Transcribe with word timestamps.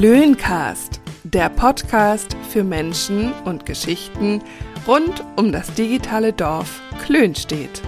Klöncast, 0.00 1.00
der 1.24 1.48
Podcast 1.48 2.36
für 2.50 2.62
Menschen 2.62 3.32
und 3.44 3.66
Geschichten 3.66 4.44
rund 4.86 5.24
um 5.34 5.50
das 5.50 5.74
digitale 5.74 6.32
Dorf 6.32 6.80
Klönstedt. 7.04 7.82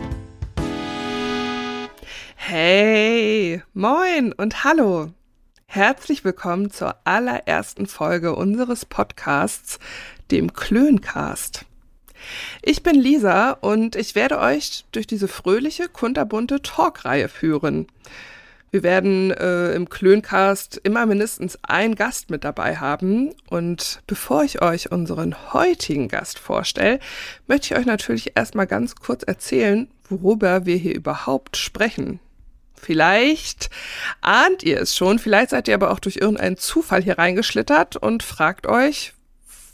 Hey, 2.35 3.62
moin 3.74 4.33
und 4.33 4.65
hallo. 4.65 5.12
Herzlich 5.67 6.24
willkommen 6.24 6.72
zur 6.72 6.96
allerersten 7.04 7.87
Folge 7.87 8.35
unseres 8.35 8.85
Podcasts, 8.87 9.79
dem 10.33 10.53
Klöncast. 10.53 11.65
Ich 12.61 12.83
bin 12.83 12.97
Lisa 12.97 13.53
und 13.53 13.95
ich 13.95 14.17
werde 14.17 14.40
euch 14.40 14.85
durch 14.90 15.06
diese 15.06 15.29
fröhliche, 15.29 15.88
kunterbunte 15.88 16.61
Talkreihe 16.61 17.29
führen. 17.29 17.87
Wir 18.70 18.84
werden 18.84 19.33
äh, 19.33 19.73
im 19.73 19.88
Klöncast 19.88 20.80
immer 20.84 21.05
mindestens 21.06 21.59
einen 21.62 21.97
Gast 21.97 22.30
mit 22.30 22.45
dabei 22.45 22.77
haben. 22.77 23.34
Und 23.48 24.01
bevor 24.06 24.45
ich 24.45 24.62
euch 24.62 24.92
unseren 24.92 25.52
heutigen 25.52 26.09
Gast 26.09 26.38
vorstelle, 26.38 27.01
möchte 27.48 27.75
ich 27.75 27.80
euch 27.80 27.87
natürlich 27.87 28.37
erstmal 28.37 28.69
ganz 28.69 28.95
kurz 28.95 29.25
erzählen, 29.25 29.88
worüber 30.09 30.66
wir 30.66 30.77
hier 30.77 30.95
überhaupt 30.95 31.56
sprechen. 31.56 32.20
Vielleicht 32.75 33.70
ahnt 34.23 34.62
ihr 34.62 34.80
es 34.80 34.97
schon, 34.97 35.19
vielleicht 35.19 35.50
seid 35.50 35.69
ihr 35.69 35.75
aber 35.75 35.91
auch 35.91 35.98
durch 35.98 36.16
irgendeinen 36.16 36.56
Zufall 36.56 37.02
hier 37.02 37.19
reingeschlittert 37.19 37.97
und 37.97 38.23
fragt 38.23 38.66
euch, 38.66 39.12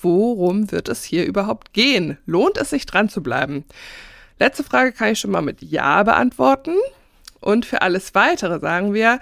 worum 0.01 0.73
wird 0.73 0.89
es 0.89 1.05
hier 1.05 1.25
überhaupt 1.25 1.73
gehen? 1.73 2.19
Lohnt 2.27 2.57
es 2.57 2.71
sich 2.71 2.85
dran 2.85 3.09
zu 3.09 3.23
bleiben? 3.23 3.65
Letzte 4.39 4.65
Frage 4.65 4.93
kann 4.93 5.13
ich 5.13 5.21
schon 5.21 5.31
mal 5.31 5.43
mit 5.43 5.63
Ja 5.63 6.03
beantworten. 6.03 6.75
Und 7.47 7.65
für 7.65 7.81
alles 7.81 8.13
Weitere 8.17 8.59
sagen 8.59 8.93
wir, 8.93 9.21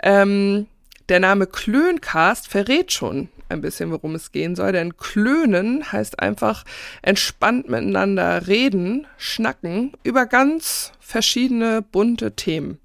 ähm, 0.00 0.68
der 1.08 1.18
Name 1.18 1.48
Klöncast 1.48 2.46
verrät 2.46 2.92
schon 2.92 3.30
ein 3.48 3.62
bisschen, 3.62 3.90
worum 3.90 4.14
es 4.14 4.30
gehen 4.30 4.54
soll, 4.54 4.70
denn 4.70 4.96
Klönen 4.96 5.90
heißt 5.90 6.20
einfach 6.20 6.64
entspannt 7.02 7.68
miteinander 7.68 8.46
reden, 8.46 9.08
schnacken 9.16 9.90
über 10.04 10.26
ganz 10.26 10.92
verschiedene 11.00 11.82
bunte 11.82 12.36
Themen. 12.36 12.78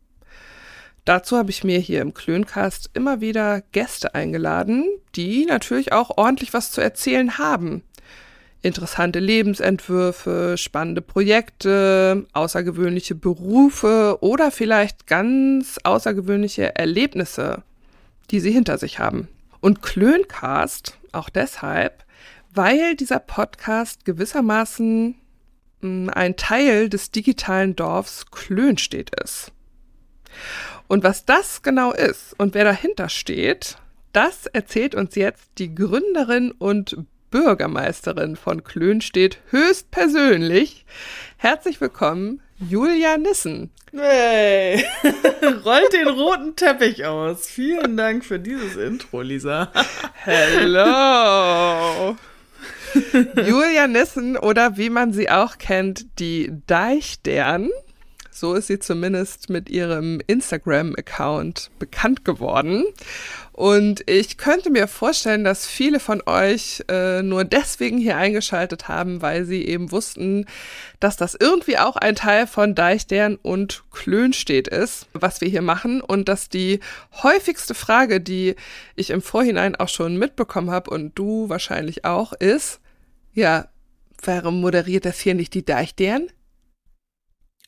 Dazu 1.05 1.37
habe 1.37 1.51
ich 1.51 1.63
mir 1.63 1.77
hier 1.77 2.01
im 2.01 2.15
Klöncast 2.15 2.89
immer 2.95 3.21
wieder 3.21 3.61
Gäste 3.71 4.15
eingeladen, 4.15 4.85
die 5.15 5.45
natürlich 5.45 5.93
auch 5.93 6.17
ordentlich 6.17 6.51
was 6.51 6.71
zu 6.71 6.81
erzählen 6.81 7.37
haben 7.37 7.83
interessante 8.61 9.19
Lebensentwürfe, 9.19 10.55
spannende 10.57 11.01
Projekte, 11.01 12.27
außergewöhnliche 12.33 13.15
Berufe 13.15 14.17
oder 14.21 14.51
vielleicht 14.51 15.07
ganz 15.07 15.79
außergewöhnliche 15.83 16.75
Erlebnisse, 16.75 17.63
die 18.31 18.39
sie 18.39 18.51
hinter 18.51 18.77
sich 18.77 18.99
haben. 18.99 19.27
Und 19.61 19.81
Klöncast 19.81 20.97
auch 21.11 21.29
deshalb, 21.29 22.03
weil 22.53 22.95
dieser 22.95 23.19
Podcast 23.19 24.05
gewissermaßen 24.05 25.15
hm, 25.81 26.09
ein 26.13 26.35
Teil 26.35 26.89
des 26.89 27.11
digitalen 27.11 27.75
Dorfs 27.75 28.25
Klönstedt 28.31 29.11
ist. 29.23 29.51
Und 30.87 31.03
was 31.03 31.25
das 31.25 31.61
genau 31.61 31.91
ist 31.91 32.35
und 32.37 32.53
wer 32.53 32.63
dahinter 32.63 33.09
steht, 33.09 33.77
das 34.11 34.47
erzählt 34.47 34.95
uns 34.95 35.15
jetzt 35.15 35.49
die 35.57 35.73
Gründerin 35.73 36.51
und 36.51 36.97
Bürgermeisterin 37.31 38.35
von 38.35 38.63
Klönstedt 38.63 39.39
höchstpersönlich. 39.49 40.85
Herzlich 41.37 41.79
willkommen, 41.79 42.41
Julia 42.57 43.17
Nissen. 43.17 43.71
Hey, 43.91 44.83
rollt 45.65 45.93
den 45.93 46.07
roten 46.07 46.55
Teppich 46.55 47.05
aus. 47.05 47.47
Vielen 47.47 47.97
Dank 47.97 48.25
für 48.25 48.39
dieses 48.39 48.75
Intro, 48.75 49.21
Lisa. 49.21 49.71
Hello. 50.13 52.15
Julia 53.47 53.87
Nissen 53.87 54.37
oder 54.37 54.77
wie 54.77 54.89
man 54.89 55.13
sie 55.13 55.29
auch 55.29 55.57
kennt, 55.57 56.19
die 56.19 56.51
Deichdern. 56.67 57.69
So 58.31 58.53
ist 58.53 58.67
sie 58.67 58.79
zumindest 58.79 59.49
mit 59.49 59.69
ihrem 59.69 60.21
Instagram-Account 60.25 61.71
bekannt 61.77 62.23
geworden. 62.23 62.85
Und 63.59 64.09
ich 64.09 64.37
könnte 64.37 64.69
mir 64.69 64.87
vorstellen, 64.87 65.43
dass 65.43 65.67
viele 65.67 65.99
von 65.99 66.23
euch 66.25 66.81
äh, 66.87 67.21
nur 67.21 67.43
deswegen 67.43 67.97
hier 67.97 68.15
eingeschaltet 68.15 68.87
haben, 68.87 69.21
weil 69.21 69.43
sie 69.43 69.65
eben 69.65 69.91
wussten, 69.91 70.45
dass 71.01 71.17
das 71.17 71.35
irgendwie 71.37 71.77
auch 71.77 71.97
ein 71.97 72.15
Teil 72.15 72.47
von 72.47 72.73
Deichdern 72.73 73.35
und 73.35 73.83
Klönstedt 73.91 74.69
ist, 74.69 75.07
was 75.11 75.41
wir 75.41 75.49
hier 75.49 75.61
machen. 75.61 75.99
Und 75.99 76.29
dass 76.29 76.47
die 76.47 76.79
häufigste 77.21 77.73
Frage, 77.73 78.21
die 78.21 78.55
ich 78.95 79.09
im 79.09 79.21
Vorhinein 79.21 79.75
auch 79.75 79.89
schon 79.89 80.15
mitbekommen 80.15 80.71
habe 80.71 80.89
und 80.91 81.19
du 81.19 81.49
wahrscheinlich 81.49 82.05
auch, 82.05 82.31
ist, 82.31 82.79
ja, 83.33 83.67
warum 84.23 84.61
moderiert 84.61 85.03
das 85.03 85.19
hier 85.19 85.35
nicht 85.35 85.53
die 85.53 85.65
Deichdern? 85.65 86.29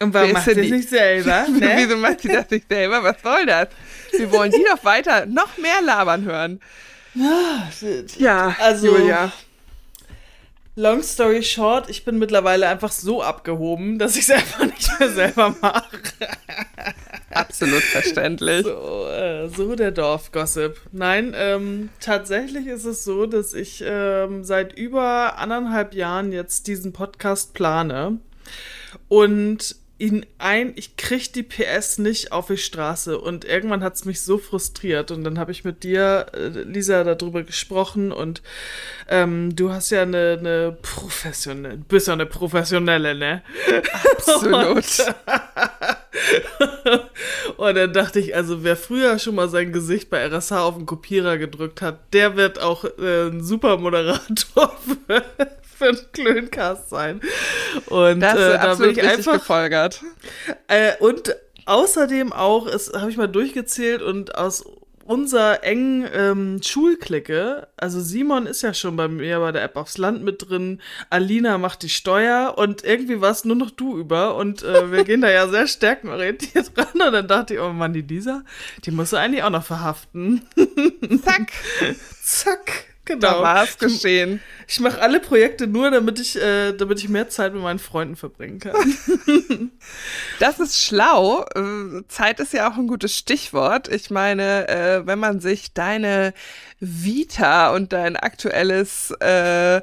Und 0.02 0.14
warum 0.14 0.32
macht 0.32 0.46
sie 0.46 0.60
es 0.60 0.72
nicht 0.72 0.90
selber? 0.90 1.46
Ne? 1.50 1.74
Wieso 1.78 1.98
macht 1.98 2.22
sie 2.22 2.30
das 2.30 2.50
nicht 2.50 2.68
selber? 2.70 3.04
Was 3.04 3.22
soll 3.22 3.46
das? 3.46 3.68
Wir 4.12 4.32
wollen 4.32 4.52
die 4.52 4.64
doch 4.68 4.84
weiter 4.84 5.26
noch 5.26 5.58
mehr 5.58 5.82
labern 5.82 6.24
hören. 6.24 6.60
Ja, 8.18 8.56
also, 8.60 8.88
Julia. 8.88 9.32
Long 10.76 11.04
story 11.04 11.44
short, 11.44 11.90
ich 11.90 12.06
bin 12.06 12.18
mittlerweile 12.18 12.68
einfach 12.70 12.92
so 12.92 13.22
abgehoben, 13.22 14.00
dass 14.00 14.16
ich 14.16 14.24
es 14.24 14.32
einfach 14.32 14.64
nicht 14.66 15.00
mehr 15.00 15.10
selber 15.10 15.56
mache. 15.62 16.00
Absolut 17.30 17.84
verständlich. 17.84 18.64
So, 18.64 19.08
äh, 19.08 19.50
so 19.50 19.76
der 19.76 19.92
Dorfgossip. 19.92 20.80
Nein, 20.94 21.34
ähm, 21.36 21.90
tatsächlich 22.00 22.68
ist 22.68 22.86
es 22.86 23.04
so, 23.04 23.26
dass 23.26 23.54
ich 23.54 23.84
ähm, 23.86 24.46
seit 24.46 24.74
über 24.74 25.38
anderthalb 25.38 25.94
Jahren 25.94 26.32
jetzt 26.32 26.68
diesen 26.68 26.94
Podcast 26.94 27.54
plane. 27.54 28.20
Und 29.10 29.76
ihn 30.02 30.26
ein, 30.40 30.74
ich 30.76 30.98
krieg 30.98 31.32
die 31.32 31.44
PS 31.44 32.00
nicht 32.00 32.32
auf 32.32 32.48
die 32.48 32.58
Straße 32.58 33.20
und 33.20 33.46
irgendwann 33.46 33.84
hat 33.84 33.94
es 33.94 34.04
mich 34.04 34.22
so 34.22 34.40
frustriert 34.40 35.12
und 35.12 35.24
dann 35.24 35.38
habe 35.38 35.52
ich 35.52 35.64
mit 35.64 35.84
dir, 35.84 36.26
äh, 36.34 36.48
Lisa, 36.48 37.04
darüber 37.04 37.44
gesprochen 37.44 38.12
und 38.12 38.42
ähm, 39.08 39.56
du 39.56 39.72
hast 39.72 39.92
ja 39.92 40.02
eine, 40.02 40.38
eine 40.40 40.78
professionelle, 40.82 41.78
bist 41.78 42.08
ja 42.08 42.14
eine 42.14 42.26
professionelle, 42.26 43.14
ne? 43.14 43.44
Absolut. 44.12 44.76
Und, 44.76 45.16
und 47.58 47.76
dann 47.76 47.94
dachte 47.94 48.20
ich, 48.20 48.36
also 48.36 48.64
wer 48.64 48.76
früher 48.76 49.20
schon 49.20 49.36
mal 49.36 49.50
sein 49.50 49.72
Gesicht 49.72 50.10
bei 50.10 50.26
RSH 50.26 50.52
auf 50.54 50.78
den 50.78 50.88
Kopierer 50.88 51.38
gedrückt 51.38 51.84
hat, 51.84 52.00
der 52.14 52.36
wird 52.36 52.60
auch 52.60 52.86
äh, 52.86 53.28
ein 53.28 53.44
super 53.44 53.78
Moderator 53.78 54.76
für, 55.82 55.90
einen 55.90 56.12
Klöncast 56.12 56.90
sein. 56.90 57.22
Und 57.88 58.20
das 58.20 58.36
äh, 58.38 58.54
da 58.54 58.76
bin 58.76 58.92
ich 58.92 59.02
einfach 59.02 59.34
gefolgert. 59.34 60.02
Äh, 60.68 60.94
und 61.00 61.36
außerdem 61.66 62.34
auch, 62.34 62.68
es 62.68 62.92
habe 62.94 63.10
ich 63.10 63.18
mal 63.18 63.28
durchgezählt 63.28 64.02
und 64.02 64.36
aus 64.36 64.64
unserer 65.04 65.64
engen 65.64 66.08
ähm, 66.14 66.62
Schulklicke, 66.64 67.68
also 67.76 68.00
Simon 68.00 68.46
ist 68.46 68.62
ja 68.62 68.74
schon 68.74 68.96
bei 68.96 69.08
mir 69.08 69.40
bei 69.40 69.52
der 69.52 69.64
App 69.64 69.76
aufs 69.76 69.98
Land 69.98 70.24
mit 70.24 70.50
drin, 70.50 70.82
Alina 71.10 71.58
macht 71.58 71.84
die 71.84 71.90
Steuer 71.90 72.56
und 72.58 72.84
irgendwie 72.84 73.20
war 73.20 73.32
es 73.32 73.44
nur 73.44 73.56
noch 73.56 73.72
du 73.72 73.98
über 73.98 74.36
und 74.36 74.64
äh, 74.64 74.92
wir 74.92 75.04
gehen 75.04 75.22
da 75.22 75.30
ja 75.30 75.48
sehr 75.50 75.68
stärkenorientiert 75.68 76.72
ran 76.78 77.08
und 77.08 77.14
dann 77.14 77.28
dachte 77.28 77.56
ich, 77.56 77.60
oh 77.60 77.74
Mann, 77.74 77.94
die 77.94 78.02
Lisa, 78.02 78.44
die 78.86 78.92
musst 78.92 79.14
du 79.14 79.18
eigentlich 79.18 79.44
auch 79.44 79.50
noch 79.50 79.66
verhaften. 79.66 80.44
Zack. 81.24 81.52
Zack. 82.24 82.91
Genau. 83.06 83.20
Da 83.20 83.42
war 83.42 83.64
es 83.64 83.78
geschehen. 83.80 84.42
Ich, 84.68 84.76
ich 84.76 84.80
mache 84.80 85.02
alle 85.02 85.20
Projekte 85.20 85.66
nur, 85.66 85.90
damit 85.90 86.20
ich, 86.20 86.40
äh, 86.40 86.72
damit 86.74 87.00
ich 87.00 87.10
mehr 87.10 87.30
Zeit 87.30 87.54
mit 87.54 87.64
meinen 87.64 87.80
Freunden 87.80 88.16
verbringen 88.16 88.60
kann. 88.60 88.76
das 90.40 90.60
ist 90.60 90.80
schlau. 90.80 91.46
Zeit 92.08 92.40
ist 92.40 92.54
ja 92.54 92.70
auch 92.72 92.78
ein 92.78 92.88
gutes 92.88 93.18
Stichwort. 93.18 93.88
Ich 93.88 94.12
meine, 94.12 94.68
äh, 94.68 95.06
wenn 95.08 95.20
man 95.20 95.40
sich 95.40 95.74
deine 95.74 96.34
Vita 96.80 97.74
und 97.74 97.92
dein 97.92 98.16
aktuelles 98.16 99.12
äh, 99.20 99.82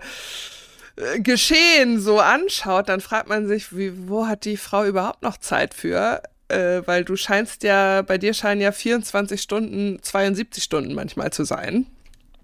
Geschehen 1.18 2.00
so 2.00 2.18
anschaut, 2.20 2.88
dann 2.88 3.00
fragt 3.00 3.28
man 3.28 3.46
sich, 3.46 3.76
wie, 3.76 4.08
wo 4.08 4.26
hat 4.26 4.44
die 4.44 4.56
Frau 4.56 4.84
überhaupt 4.84 5.22
noch 5.22 5.36
Zeit 5.36 5.74
für? 5.74 6.22
Äh, 6.48 6.82
weil 6.86 7.04
du 7.04 7.14
scheinst 7.16 7.62
ja, 7.62 8.02
bei 8.02 8.18
dir 8.18 8.32
scheinen 8.32 8.60
ja 8.60 8.72
24 8.72 9.40
Stunden, 9.40 10.02
72 10.02 10.62
Stunden 10.62 10.94
manchmal 10.94 11.32
zu 11.32 11.44
sein. 11.44 11.86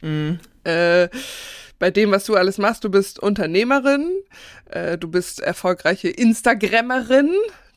Mhm. 0.02 0.38
Äh, 0.64 1.08
bei 1.78 1.90
dem, 1.90 2.12
was 2.12 2.24
du 2.24 2.34
alles 2.34 2.58
machst, 2.58 2.84
du 2.84 2.90
bist 2.90 3.18
Unternehmerin, 3.18 4.10
äh, 4.70 4.96
du 4.96 5.08
bist 5.08 5.40
erfolgreiche 5.40 6.08
Instagrammerin, 6.08 7.34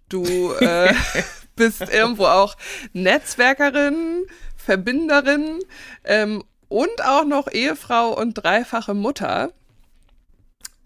du 0.09 0.53
äh, 0.53 0.93
bist 1.55 1.81
irgendwo 1.81 2.25
auch 2.25 2.55
Netzwerkerin, 2.93 4.25
Verbinderin 4.55 5.59
ähm, 6.03 6.43
und 6.69 7.03
auch 7.03 7.25
noch 7.25 7.51
Ehefrau 7.51 8.17
und 8.17 8.35
dreifache 8.35 8.93
Mutter. 8.93 9.51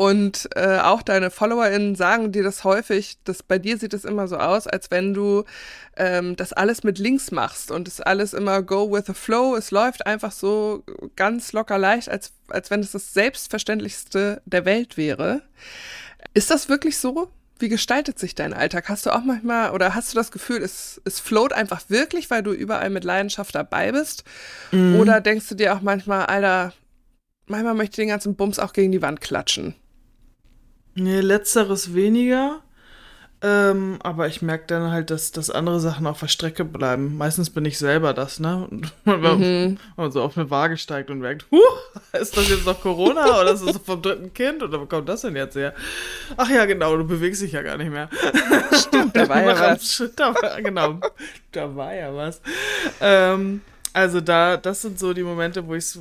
Und 0.02 0.50
äh, 0.56 0.80
auch 0.80 1.04
deine 1.04 1.30
FollowerInnen 1.30 1.94
sagen 1.94 2.32
dir 2.32 2.42
das 2.42 2.64
häufig, 2.64 3.20
dass 3.24 3.44
bei 3.44 3.60
dir 3.60 3.78
sieht 3.78 3.94
es 3.94 4.04
immer 4.04 4.28
so 4.28 4.38
aus, 4.38 4.66
als 4.66 4.90
wenn 4.90 5.14
du 5.14 5.44
ähm, 5.96 6.36
das 6.36 6.54
alles 6.54 6.84
mit 6.84 6.98
links 6.98 7.30
machst 7.30 7.70
und 7.70 7.88
es 7.88 8.02
alles 8.02 8.34
immer 8.34 8.64
go 8.64 8.92
with 8.92 9.04
the 9.06 9.14
flow. 9.14 9.56
Es 9.56 9.70
läuft 9.70 10.08
einfach 10.08 10.32
so 10.32 10.84
ganz 11.16 11.54
locker 11.54 11.78
leicht, 11.78 12.10
als, 12.10 12.34
als 12.48 12.72
wenn 12.72 12.80
es 12.80 12.94
das 12.94 13.14
Selbstverständlichste 13.14 14.42
der 14.46 14.66
Welt 14.66 14.98
wäre. 14.98 15.44
Ist 16.34 16.50
das 16.50 16.68
wirklich 16.68 16.98
so? 16.98 17.30
Wie 17.60 17.70
gestaltet 17.70 18.18
sich 18.18 18.34
dein 18.34 18.56
Alltag? 18.56 18.90
Hast 18.90 19.06
du 19.06 19.12
auch 19.12 19.24
manchmal 19.24 19.70
oder 19.70 19.94
hast 19.94 20.14
du 20.14 20.16
das 20.16 20.32
Gefühl, 20.32 20.64
es, 20.64 21.00
es 21.06 21.20
float 21.20 21.54
einfach 21.54 21.84
wirklich, 21.90 22.32
weil 22.32 22.42
du 22.42 22.54
überall 22.54 22.90
mit 22.90 23.04
Leidenschaft 23.04 23.54
dabei 23.54 23.92
bist? 23.92 24.24
Mhm. 24.72 25.00
Oder 25.00 25.22
denkst 25.22 25.48
du 25.50 25.54
dir 25.54 25.76
auch 25.76 25.82
manchmal, 25.82 26.26
Alter, 26.26 26.74
manchmal 27.46 27.76
möchte 27.76 28.02
ich 28.02 28.06
den 28.06 28.10
ganzen 28.10 28.36
Bums 28.36 28.58
auch 28.58 28.74
gegen 28.74 28.92
die 28.92 29.04
Wand 29.04 29.22
klatschen? 29.22 29.76
Nee, 30.96 31.22
letzteres 31.22 31.94
weniger. 31.94 32.62
Ähm, 33.44 33.98
aber 34.04 34.28
ich 34.28 34.44
merke 34.44 34.66
dann 34.68 34.92
halt, 34.92 35.10
dass, 35.10 35.32
dass 35.32 35.50
andere 35.50 35.80
Sachen 35.80 36.06
auf 36.06 36.20
der 36.20 36.28
Strecke 36.28 36.64
bleiben. 36.64 37.18
Meistens 37.18 37.50
bin 37.50 37.66
ich 37.66 37.80
selber 37.80 38.14
das, 38.14 38.40
ne? 38.40 38.68
Und 38.70 38.94
wenn 39.06 39.40
mhm. 39.40 39.78
man 39.98 40.12
so 40.12 40.22
auf 40.22 40.38
eine 40.38 40.52
Waage 40.52 40.78
steigt 40.78 41.10
und 41.10 41.20
merkt, 41.20 41.48
huh, 41.50 41.58
ist 42.14 42.38
das 42.38 42.50
jetzt 42.50 42.68
noch 42.68 42.80
Corona 42.80 43.42
oder 43.42 43.54
ist 43.54 43.66
das 43.66 43.80
vom 43.80 44.00
dritten 44.00 44.32
Kind 44.32 44.62
oder 44.62 44.80
wo 44.80 44.86
kommt 44.86 45.10
das 45.10 45.22
denn 45.22 45.36
jetzt 45.36 45.56
her? 45.56 45.74
Ach 46.38 46.50
ja, 46.52 46.66
genau, 46.66 46.96
du 46.96 47.04
bewegst 47.04 47.42
dich 47.42 47.54
ja 47.54 47.64
gar 47.64 47.78
nicht 47.78 47.90
mehr. 47.90 48.10
Stimmt, 48.74 49.16
da 49.16 49.28
war 49.28 49.42
ja 49.44 49.60
was. 49.60 50.04
Da 50.16 50.36
war, 50.36 50.62
genau, 50.62 51.00
da 51.52 51.76
war 51.76 51.96
ja 51.96 52.16
was. 52.16 52.42
Ähm, 53.00 53.62
also 53.92 54.22
da, 54.22 54.58
das 54.58 54.84
sind 54.84 55.00
so 55.00 55.14
die 55.14 55.24
Momente, 55.24 55.66
wo 55.66 55.74
ich 55.74 55.98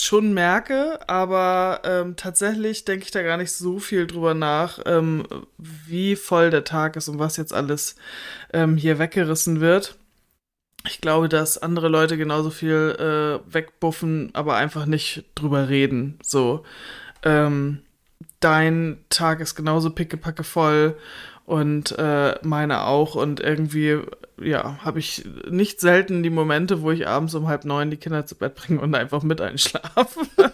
schon 0.00 0.32
merke, 0.32 0.98
aber 1.08 1.82
ähm, 1.84 2.16
tatsächlich 2.16 2.84
denke 2.84 3.04
ich 3.04 3.10
da 3.10 3.22
gar 3.22 3.36
nicht 3.36 3.52
so 3.52 3.78
viel 3.78 4.06
drüber 4.06 4.34
nach, 4.34 4.78
ähm, 4.86 5.26
wie 5.58 6.16
voll 6.16 6.50
der 6.50 6.64
Tag 6.64 6.96
ist 6.96 7.08
und 7.08 7.18
was 7.18 7.36
jetzt 7.36 7.52
alles 7.52 7.96
ähm, 8.52 8.76
hier 8.76 8.98
weggerissen 8.98 9.60
wird. 9.60 9.96
Ich 10.86 11.00
glaube, 11.00 11.28
dass 11.28 11.58
andere 11.58 11.88
Leute 11.88 12.16
genauso 12.16 12.50
viel 12.50 12.96
äh, 12.98 13.52
wegbuffen, 13.52 14.30
aber 14.32 14.56
einfach 14.56 14.86
nicht 14.86 15.24
drüber 15.34 15.68
reden. 15.68 16.18
So, 16.22 16.64
ähm, 17.24 17.82
dein 18.40 19.04
Tag 19.10 19.40
ist 19.40 19.54
genauso 19.54 19.90
pickepacke 19.90 20.44
voll 20.44 20.96
und 21.48 21.98
äh, 21.98 22.34
meine 22.42 22.84
auch 22.84 23.14
und 23.14 23.40
irgendwie 23.40 24.00
ja, 24.38 24.84
habe 24.84 24.98
ich 24.98 25.24
nicht 25.48 25.80
selten 25.80 26.22
die 26.22 26.28
Momente, 26.28 26.82
wo 26.82 26.90
ich 26.90 27.08
abends 27.08 27.34
um 27.34 27.48
halb 27.48 27.64
neun 27.64 27.90
die 27.90 27.96
Kinder 27.96 28.26
zu 28.26 28.34
Bett 28.34 28.54
bringe 28.54 28.82
und 28.82 28.94
einfach 28.94 29.22
mit 29.22 29.40
einschlafe. 29.40 30.20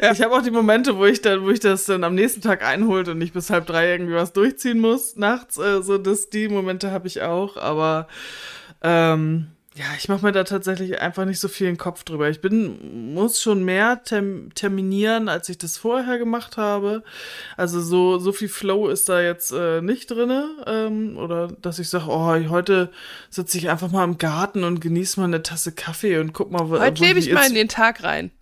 ja. 0.00 0.12
Ich 0.12 0.22
habe 0.22 0.32
auch 0.32 0.42
die 0.42 0.52
Momente, 0.52 0.96
wo 0.96 1.04
ich 1.04 1.20
dann, 1.20 1.42
wo 1.42 1.50
ich 1.50 1.58
das 1.58 1.86
dann 1.86 2.04
am 2.04 2.14
nächsten 2.14 2.42
Tag 2.42 2.64
einholt 2.64 3.08
und 3.08 3.18
nicht 3.18 3.34
bis 3.34 3.50
halb 3.50 3.66
drei 3.66 3.90
irgendwie 3.90 4.14
was 4.14 4.32
durchziehen 4.32 4.78
muss 4.78 5.16
nachts. 5.16 5.58
Äh, 5.58 5.82
so, 5.82 5.98
dass 5.98 6.30
die 6.30 6.48
Momente 6.48 6.92
habe 6.92 7.08
ich 7.08 7.22
auch, 7.22 7.56
aber 7.56 8.06
ähm, 8.82 9.48
ja, 9.76 9.84
ich 9.96 10.08
mache 10.08 10.26
mir 10.26 10.32
da 10.32 10.42
tatsächlich 10.42 11.00
einfach 11.00 11.24
nicht 11.24 11.38
so 11.38 11.46
viel 11.46 11.68
in 11.68 11.74
den 11.74 11.78
Kopf 11.78 12.02
drüber. 12.02 12.28
Ich 12.28 12.40
bin, 12.40 13.14
muss 13.14 13.40
schon 13.40 13.64
mehr 13.64 14.02
term 14.02 14.52
terminieren, 14.54 15.28
als 15.28 15.48
ich 15.48 15.58
das 15.58 15.76
vorher 15.78 16.18
gemacht 16.18 16.56
habe. 16.56 17.04
Also 17.56 17.80
so, 17.80 18.18
so 18.18 18.32
viel 18.32 18.48
Flow 18.48 18.88
ist 18.88 19.08
da 19.08 19.20
jetzt 19.20 19.52
äh, 19.52 19.80
nicht 19.80 20.10
drin. 20.10 20.32
Ähm, 20.66 21.16
oder 21.16 21.48
dass 21.48 21.78
ich 21.78 21.88
sage, 21.88 22.06
oh, 22.08 22.50
heute 22.50 22.90
sitze 23.30 23.58
ich 23.58 23.70
einfach 23.70 23.92
mal 23.92 24.02
im 24.02 24.18
Garten 24.18 24.64
und 24.64 24.80
genieße 24.80 25.20
mal 25.20 25.26
eine 25.26 25.42
Tasse 25.42 25.70
Kaffee 25.70 26.18
und 26.18 26.32
guck 26.32 26.50
mal, 26.50 26.68
was. 26.68 26.80
Heute 26.80 27.04
lebe 27.04 27.20
ich 27.20 27.32
mal 27.32 27.46
in 27.46 27.54
den 27.54 27.68
Tag 27.68 28.02
rein. 28.02 28.32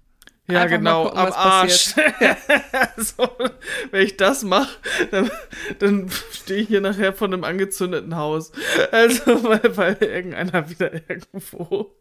Ja, 0.51 0.63
Einfach 0.63 0.79
genau, 0.79 1.05
gucken, 1.05 1.19
am 1.19 1.33
Arsch. 1.33 1.95
so, 2.97 3.29
wenn 3.91 4.03
ich 4.03 4.17
das 4.17 4.45
mache, 4.45 4.79
dann, 5.11 5.31
dann 5.79 6.11
stehe 6.33 6.63
ich 6.63 6.69
hier 6.69 6.81
nachher 6.81 7.13
vor 7.13 7.29
einem 7.29 7.45
angezündeten 7.45 8.17
Haus. 8.17 8.53
Also, 8.91 9.27
weil, 9.45 9.77
weil 9.77 9.97
irgendeiner 10.01 10.71
wieder 10.71 10.91
irgendwo. 10.95 11.95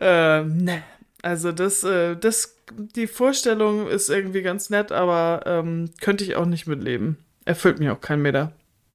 Ähm, 0.00 0.56
ne. 0.58 0.82
Also, 1.20 1.52
das, 1.52 1.84
äh, 1.84 2.16
das, 2.16 2.56
die 2.72 3.06
Vorstellung 3.06 3.86
ist 3.86 4.08
irgendwie 4.08 4.42
ganz 4.42 4.70
nett, 4.70 4.90
aber 4.90 5.42
ähm, 5.44 5.90
könnte 6.00 6.24
ich 6.24 6.36
auch 6.36 6.46
nicht 6.46 6.66
mitleben. 6.66 7.18
Erfüllt 7.44 7.80
mich 7.80 7.90
auch 7.90 8.00
kein 8.00 8.22
Meter. 8.22 8.52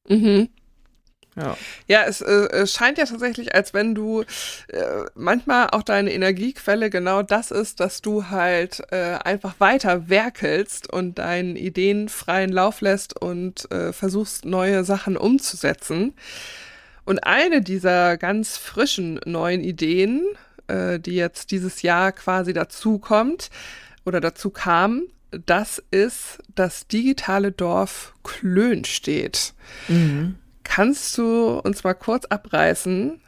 Mhm. 0.09 0.49
Ja, 1.37 1.57
ja 1.87 2.03
es 2.05 2.21
äh, 2.21 2.65
scheint 2.67 2.97
ja 2.97 3.05
tatsächlich, 3.05 3.55
als 3.55 3.73
wenn 3.73 3.95
du 3.95 4.21
äh, 4.21 5.05
manchmal 5.15 5.69
auch 5.69 5.83
deine 5.83 6.11
Energiequelle 6.11 6.89
genau 6.89 7.21
das 7.21 7.51
ist, 7.51 7.79
dass 7.79 8.01
du 8.01 8.29
halt 8.29 8.81
äh, 8.91 9.17
einfach 9.23 9.55
weiter 9.59 10.09
werkelst 10.09 10.91
und 10.91 11.19
deinen 11.19 11.55
Ideen 11.55 12.09
freien 12.09 12.51
Lauf 12.51 12.81
lässt 12.81 13.19
und 13.19 13.71
äh, 13.71 13.93
versuchst, 13.93 14.45
neue 14.45 14.83
Sachen 14.83 15.15
umzusetzen. 15.15 16.13
Und 17.05 17.19
eine 17.19 17.61
dieser 17.61 18.17
ganz 18.17 18.57
frischen 18.57 19.21
neuen 19.25 19.61
Ideen, 19.61 20.25
äh, 20.67 20.99
die 20.99 21.15
jetzt 21.15 21.51
dieses 21.51 21.81
Jahr 21.81 22.11
quasi 22.11 22.51
dazu 22.51 22.97
kommt 22.97 23.49
oder 24.05 24.19
dazu 24.19 24.49
kam, 24.49 25.03
das 25.45 25.81
ist 25.91 26.39
das 26.55 26.87
digitale 26.87 27.51
Dorf 27.51 28.13
Klön 28.23 28.85
steht. 28.85 29.53
Mhm. 29.87 30.35
Kannst 30.69 31.17
du 31.17 31.61
uns 31.63 31.85
mal 31.85 31.93
kurz 31.93 32.25
abreißen, 32.25 33.21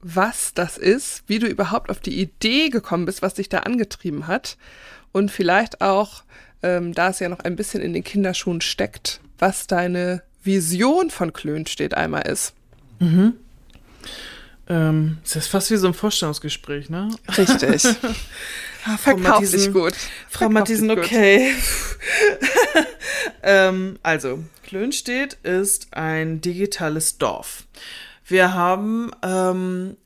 was 0.00 0.54
das 0.54 0.78
ist, 0.78 1.24
wie 1.26 1.38
du 1.38 1.46
überhaupt 1.46 1.90
auf 1.90 2.00
die 2.00 2.18
Idee 2.18 2.70
gekommen 2.70 3.04
bist, 3.04 3.20
was 3.20 3.34
dich 3.34 3.50
da 3.50 3.60
angetrieben 3.60 4.26
hat 4.26 4.56
und 5.12 5.30
vielleicht 5.30 5.82
auch, 5.82 6.24
ähm, 6.62 6.94
da 6.94 7.10
es 7.10 7.18
ja 7.18 7.28
noch 7.28 7.40
ein 7.40 7.54
bisschen 7.54 7.82
in 7.82 7.92
den 7.92 8.02
Kinderschuhen 8.02 8.62
steckt, 8.62 9.20
was 9.38 9.66
deine 9.66 10.22
Vision 10.42 11.10
von 11.10 11.34
Klön 11.34 11.66
steht 11.66 11.92
einmal 11.92 12.26
ist. 12.26 12.54
Mhm. 12.98 13.34
Ähm, 14.66 15.18
das 15.22 15.36
ist 15.36 15.48
fast 15.48 15.70
wie 15.70 15.76
so 15.76 15.88
ein 15.88 15.94
Vorstellungsgespräch, 15.94 16.88
ne? 16.88 17.10
Richtig. 17.36 17.84
ah, 18.86 18.96
Verkauf 18.96 19.44
sich 19.44 19.72
gut. 19.72 19.94
Frau 20.28 20.48
Matthiesen, 20.48 20.90
okay. 20.90 21.52
ähm, 23.42 23.98
also, 24.02 24.42
Klönstedt 24.64 25.34
ist 25.42 25.88
ein 25.92 26.40
digitales 26.40 27.18
Dorf. 27.18 27.64
Wir 28.24 28.54
haben, 28.54 29.10
ähm, 29.22 29.96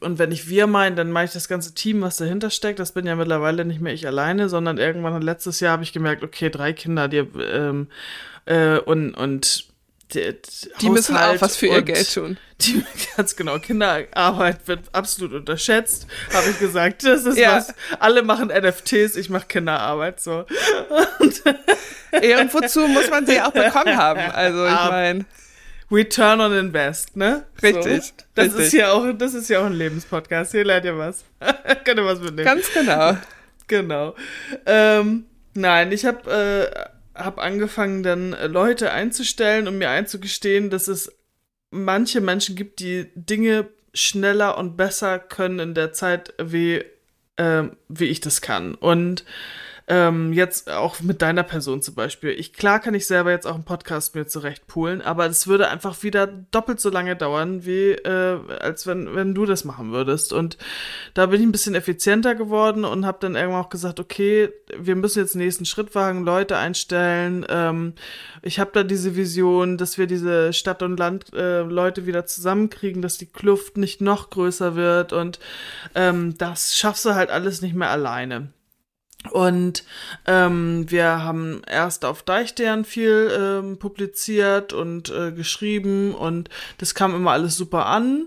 und 0.00 0.18
wenn 0.18 0.32
ich 0.32 0.48
wir 0.48 0.66
meine, 0.66 0.96
dann 0.96 1.12
meine 1.12 1.26
ich 1.26 1.32
das 1.32 1.48
ganze 1.48 1.74
Team, 1.74 2.00
was 2.00 2.16
dahinter 2.16 2.50
steckt. 2.50 2.78
Das 2.78 2.92
bin 2.92 3.06
ja 3.06 3.16
mittlerweile 3.16 3.64
nicht 3.64 3.80
mehr 3.80 3.92
ich 3.92 4.06
alleine, 4.06 4.48
sondern 4.48 4.78
irgendwann 4.78 5.20
letztes 5.22 5.60
Jahr 5.60 5.72
habe 5.72 5.82
ich 5.82 5.92
gemerkt, 5.92 6.24
okay, 6.24 6.50
drei 6.50 6.72
Kinder, 6.72 7.08
die 7.08 7.18
ähm, 7.18 7.88
äh, 8.46 8.78
und, 8.78 9.14
und 9.14 9.67
die, 10.14 10.34
die 10.80 10.90
müssen 10.90 11.16
auch 11.16 11.40
was 11.40 11.56
für 11.56 11.66
ihr 11.66 11.82
Geld 11.82 12.12
tun. 12.12 12.38
Die, 12.60 12.84
ganz 13.16 13.36
genau, 13.36 13.58
Kinderarbeit 13.58 14.66
wird 14.66 14.80
absolut 14.92 15.32
unterschätzt, 15.32 16.06
habe 16.32 16.50
ich 16.50 16.58
gesagt. 16.58 17.04
Das 17.04 17.24
ist 17.24 17.38
ja. 17.38 17.56
was. 17.56 17.74
Alle 18.00 18.22
machen 18.22 18.48
NFTs, 18.48 19.16
ich 19.16 19.30
mache 19.30 19.46
Kinderarbeit 19.46 20.20
so. 20.20 20.46
Und, 21.18 21.42
ja, 22.22 22.40
und 22.40 22.52
wozu 22.54 22.88
muss 22.88 23.10
man 23.10 23.26
sie 23.26 23.40
auch 23.40 23.52
bekommen 23.52 23.96
haben? 23.96 24.20
Also 24.32 24.66
ich 24.66 24.90
meine. 24.90 25.24
Return 25.90 26.40
on 26.42 26.52
Invest, 26.52 27.16
ne? 27.16 27.46
Richtig. 27.62 28.02
So. 28.04 28.12
Das 28.34 28.46
richtig. 28.48 28.66
ist 28.66 28.72
ja 28.74 28.92
auch, 28.92 29.10
das 29.16 29.32
ist 29.32 29.48
ja 29.48 29.60
auch 29.60 29.66
ein 29.66 29.72
Lebenspodcast. 29.72 30.52
Hier 30.52 30.64
lernt 30.64 30.84
ihr 30.84 30.98
was. 30.98 31.24
Könnt 31.84 31.98
ihr 31.98 32.04
was 32.04 32.20
mitnehmen. 32.20 32.44
Ganz 32.44 32.70
genau. 32.72 33.16
Genau. 33.68 34.14
Ähm, 34.66 35.24
nein, 35.54 35.92
ich 35.92 36.04
habe 36.04 36.70
äh, 36.74 36.88
habe 37.18 37.42
angefangen, 37.42 38.02
dann 38.02 38.32
äh, 38.32 38.46
Leute 38.46 38.92
einzustellen 38.92 39.68
und 39.68 39.78
mir 39.78 39.90
einzugestehen, 39.90 40.70
dass 40.70 40.88
es 40.88 41.12
manche 41.70 42.20
Menschen 42.20 42.56
gibt, 42.56 42.80
die 42.80 43.10
Dinge 43.14 43.68
schneller 43.94 44.56
und 44.58 44.76
besser 44.76 45.18
können 45.18 45.58
in 45.58 45.74
der 45.74 45.92
Zeit, 45.92 46.34
wie, 46.40 46.84
äh, 47.36 47.64
wie 47.88 48.06
ich 48.06 48.20
das 48.20 48.40
kann. 48.40 48.74
Und 48.74 49.24
ähm, 49.88 50.34
jetzt 50.34 50.70
auch 50.70 51.00
mit 51.00 51.22
deiner 51.22 51.42
Person 51.42 51.80
zum 51.80 51.94
Beispiel. 51.94 52.30
Ich, 52.30 52.52
klar 52.52 52.78
kann 52.78 52.94
ich 52.94 53.06
selber 53.06 53.30
jetzt 53.30 53.46
auch 53.46 53.54
einen 53.54 53.64
Podcast 53.64 54.14
mir 54.14 54.26
zurechtpulen, 54.26 55.00
aber 55.00 55.26
es 55.26 55.46
würde 55.46 55.68
einfach 55.68 56.02
wieder 56.02 56.26
doppelt 56.26 56.78
so 56.78 56.90
lange 56.90 57.16
dauern, 57.16 57.64
wie 57.64 57.92
äh, 57.92 58.38
als 58.60 58.86
wenn, 58.86 59.14
wenn 59.14 59.34
du 59.34 59.46
das 59.46 59.64
machen 59.64 59.90
würdest. 59.90 60.34
Und 60.34 60.58
da 61.14 61.26
bin 61.26 61.40
ich 61.40 61.46
ein 61.46 61.52
bisschen 61.52 61.74
effizienter 61.74 62.34
geworden 62.34 62.84
und 62.84 63.06
habe 63.06 63.18
dann 63.20 63.34
irgendwann 63.34 63.64
auch 63.64 63.70
gesagt, 63.70 63.98
okay, 63.98 64.50
wir 64.78 64.94
müssen 64.94 65.20
jetzt 65.20 65.34
den 65.34 65.40
nächsten 65.40 65.64
Schritt 65.64 65.94
wagen, 65.94 66.22
Leute 66.22 66.58
einstellen. 66.58 67.46
Ähm, 67.48 67.94
ich 68.42 68.60
habe 68.60 68.70
da 68.74 68.82
diese 68.82 69.16
Vision, 69.16 69.78
dass 69.78 69.96
wir 69.96 70.06
diese 70.06 70.52
Stadt- 70.52 70.82
und 70.82 70.98
Land-Leute 70.98 72.02
äh, 72.02 72.06
wieder 72.06 72.26
zusammenkriegen, 72.26 73.00
dass 73.00 73.16
die 73.16 73.26
Kluft 73.26 73.78
nicht 73.78 74.02
noch 74.02 74.28
größer 74.28 74.76
wird 74.76 75.14
und 75.14 75.38
ähm, 75.94 76.36
das 76.36 76.76
schaffst 76.76 77.06
du 77.06 77.14
halt 77.14 77.30
alles 77.30 77.62
nicht 77.62 77.74
mehr 77.74 77.90
alleine. 77.90 78.48
Und 79.32 79.84
ähm, 80.26 80.88
wir 80.88 81.22
haben 81.22 81.62
erst 81.66 82.04
auf 82.04 82.22
Deichstern 82.22 82.84
viel 82.84 83.30
ähm, 83.36 83.78
publiziert 83.78 84.72
und 84.72 85.10
äh, 85.10 85.32
geschrieben 85.32 86.14
und 86.14 86.48
das 86.78 86.94
kam 86.94 87.14
immer 87.14 87.32
alles 87.32 87.56
super 87.56 87.86
an. 87.86 88.26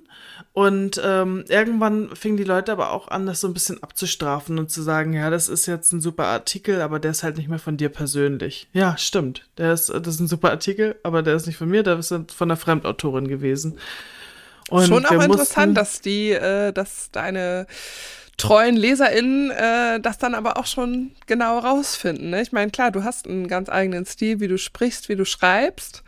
Und 0.53 1.01
ähm, 1.03 1.45
irgendwann 1.47 2.13
fingen 2.13 2.35
die 2.35 2.43
Leute 2.43 2.73
aber 2.73 2.91
auch 2.91 3.07
an, 3.07 3.25
das 3.25 3.39
so 3.39 3.47
ein 3.47 3.53
bisschen 3.53 3.81
abzustrafen 3.81 4.59
und 4.59 4.69
zu 4.69 4.81
sagen, 4.81 5.13
ja, 5.13 5.29
das 5.29 5.47
ist 5.47 5.65
jetzt 5.65 5.93
ein 5.93 6.01
super 6.01 6.25
Artikel, 6.25 6.81
aber 6.81 6.99
der 6.99 7.11
ist 7.11 7.23
halt 7.23 7.37
nicht 7.37 7.47
mehr 7.47 7.59
von 7.59 7.77
dir 7.77 7.87
persönlich. 7.87 8.67
Ja, 8.73 8.97
stimmt. 8.97 9.47
Der 9.57 9.71
ist, 9.71 9.87
das 9.87 10.15
ist 10.15 10.19
ein 10.19 10.27
super 10.27 10.49
Artikel, 10.51 10.97
aber 11.03 11.23
der 11.23 11.35
ist 11.35 11.47
nicht 11.47 11.55
von 11.55 11.69
mir, 11.69 11.83
der 11.83 11.99
ist 11.99 12.13
von 12.35 12.49
der 12.49 12.57
Fremdautorin 12.57 13.29
gewesen. 13.29 13.79
Und 14.69 14.87
Schon 14.87 15.05
auch 15.05 15.23
interessant, 15.23 15.77
dass 15.77 16.01
die, 16.01 16.31
äh, 16.31 16.73
dass 16.73 17.11
deine 17.11 17.65
treuen 18.41 18.75
LeserInnen 18.75 19.51
äh, 19.51 19.99
das 19.99 20.17
dann 20.17 20.33
aber 20.33 20.57
auch 20.57 20.65
schon 20.65 21.11
genau 21.27 21.59
rausfinden. 21.59 22.31
Ne? 22.31 22.41
Ich 22.41 22.51
meine, 22.51 22.71
klar, 22.71 22.91
du 22.91 23.03
hast 23.03 23.27
einen 23.27 23.47
ganz 23.47 23.69
eigenen 23.69 24.05
Stil, 24.05 24.39
wie 24.39 24.47
du 24.47 24.57
sprichst, 24.57 25.09
wie 25.09 25.15
du 25.15 25.25
schreibst. 25.25 26.03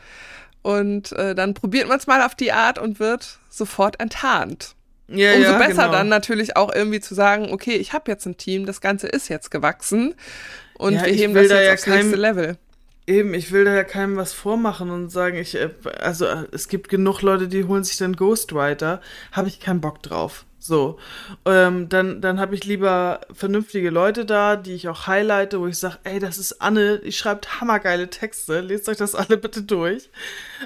Und 0.63 1.11
äh, 1.11 1.35
dann 1.35 1.53
probiert 1.53 1.87
man 1.87 1.99
es 1.99 2.07
mal 2.07 2.23
auf 2.23 2.35
die 2.35 2.51
Art 2.51 2.79
und 2.79 2.99
wird 2.99 3.39
sofort 3.49 3.99
enttarnt. 3.99 4.75
Ja, 5.07 5.33
Umso 5.33 5.51
ja, 5.51 5.57
besser 5.57 5.83
genau. 5.83 5.91
dann 5.91 6.09
natürlich 6.09 6.55
auch 6.55 6.73
irgendwie 6.73 7.01
zu 7.01 7.13
sagen, 7.13 7.51
okay, 7.51 7.75
ich 7.75 7.93
habe 7.93 8.09
jetzt 8.09 8.25
ein 8.25 8.37
Team, 8.37 8.65
das 8.65 8.81
Ganze 8.81 9.07
ist 9.07 9.27
jetzt 9.27 9.51
gewachsen 9.51 10.15
und 10.75 10.93
ja, 10.93 11.05
wir 11.05 11.13
heben 11.13 11.33
das 11.33 11.49
jetzt 11.49 11.51
ja 11.51 11.73
aufs 11.73 11.83
kein, 11.83 11.99
nächste 11.99 12.15
Level. 12.15 12.57
Eben, 13.05 13.33
ich 13.33 13.51
will 13.51 13.65
da 13.65 13.75
ja 13.75 13.83
keinem 13.83 14.15
was 14.15 14.31
vormachen 14.31 14.89
und 14.89 15.09
sagen, 15.09 15.37
ich, 15.37 15.55
äh, 15.55 15.69
also 15.99 16.25
es 16.51 16.69
gibt 16.69 16.87
genug 16.87 17.21
Leute, 17.21 17.49
die 17.49 17.65
holen 17.65 17.83
sich 17.83 17.97
dann 17.97 18.15
Ghostwriter, 18.15 19.01
habe 19.33 19.49
ich 19.49 19.59
keinen 19.59 19.81
Bock 19.81 20.01
drauf. 20.01 20.45
So, 20.63 20.98
ähm, 21.43 21.89
dann, 21.89 22.22
dann 22.22 22.39
habe 22.39 22.55
ich 22.55 22.63
lieber 22.63 23.20
vernünftige 23.34 23.89
Leute 23.89 24.24
da, 24.24 24.55
die 24.55 24.72
ich 24.72 24.88
auch 24.88 25.08
highlighte, 25.08 25.60
wo 25.60 25.67
ich 25.67 25.77
sage, 25.77 25.98
ey, 26.05 26.20
das 26.20 26.38
ist 26.38 26.62
Anne, 26.62 27.00
die 27.00 27.12
schreibt 27.12 27.60
hammergeile 27.60 28.10
Texte, 28.10 28.62
lest 28.62 28.88
euch 28.88 28.96
das 28.96 29.13
alle 29.13 29.36
bitte 29.36 29.62
durch. 29.62 30.10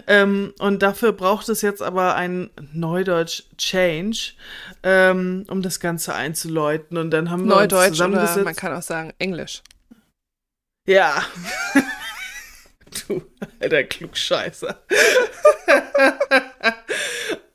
Ähm, 0.05 0.53
und 0.59 0.83
dafür 0.83 1.13
braucht 1.13 1.49
es 1.49 1.63
jetzt 1.63 1.81
aber 1.81 2.13
ein 2.13 2.51
Neudeutsch 2.73 3.45
Change, 3.57 4.33
ähm, 4.83 5.45
um 5.49 5.63
das 5.63 5.79
Ganze 5.79 6.13
einzuläuten. 6.13 6.99
Und 6.99 7.09
dann 7.09 7.31
haben 7.31 7.45
wir 7.45 7.55
Neudeutsch 7.55 7.87
uns 7.87 7.97
zusammengesetzt. 7.97 8.35
Oder 8.35 8.45
man 8.45 8.55
kann 8.55 8.73
auch 8.73 8.83
sagen 8.83 9.13
Englisch. 9.17 9.63
Ja. 10.85 11.25
du 13.07 13.23
alter 13.59 13.83
Klugscheißer. 13.83 14.79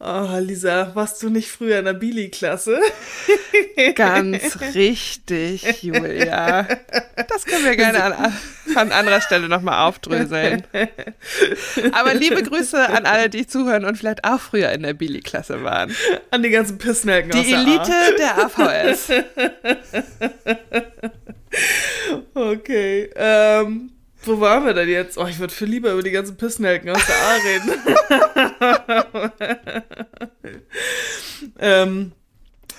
Oh, 0.04 0.36
Lisa, 0.40 0.90
warst 0.94 1.22
du 1.22 1.30
nicht 1.30 1.48
früher 1.48 1.78
in 1.78 1.84
der 1.84 1.92
Billy-Klasse? 1.92 2.80
Ganz 3.94 4.58
richtig, 4.74 5.84
Julia. 5.84 6.66
Das 7.28 7.44
können 7.44 7.64
wir 7.64 7.76
gerne 7.76 8.02
an, 8.02 8.32
an 8.74 8.90
anderer 8.90 9.20
Stelle 9.20 9.48
nochmal 9.48 9.86
aufdröseln. 9.86 10.64
Aber 11.92 12.14
liebe 12.14 12.42
Grüße 12.42 12.88
an 12.88 13.06
alle, 13.06 13.30
die 13.30 13.46
zuhören 13.46 13.84
und 13.84 13.96
vielleicht 13.96 14.24
auch 14.24 14.40
früher 14.40 14.72
in 14.72 14.82
der 14.82 14.94
Billy-Klasse 14.94 15.62
waren. 15.62 15.94
An 16.32 16.42
die 16.42 16.50
ganzen 16.50 16.78
Pissnelken 16.78 17.30
Die 17.30 17.38
aus 17.38 17.46
der 17.46 17.58
Elite 17.60 17.92
A. 17.92 18.10
der 18.18 18.38
AVS. 18.44 19.12
okay, 22.34 23.08
ähm, 23.14 23.92
wo 24.24 24.40
waren 24.40 24.64
wir 24.64 24.74
denn 24.74 24.88
jetzt? 24.88 25.18
Oh, 25.18 25.26
ich 25.26 25.38
würde 25.38 25.54
viel 25.54 25.68
lieber 25.68 25.92
über 25.92 26.02
die 26.02 26.10
ganzen 26.10 26.36
Pissnelken 26.36 26.90
aus 26.90 27.02
der 27.06 27.16
A 27.16 27.36
reden. 27.44 27.72
ähm, 31.58 32.12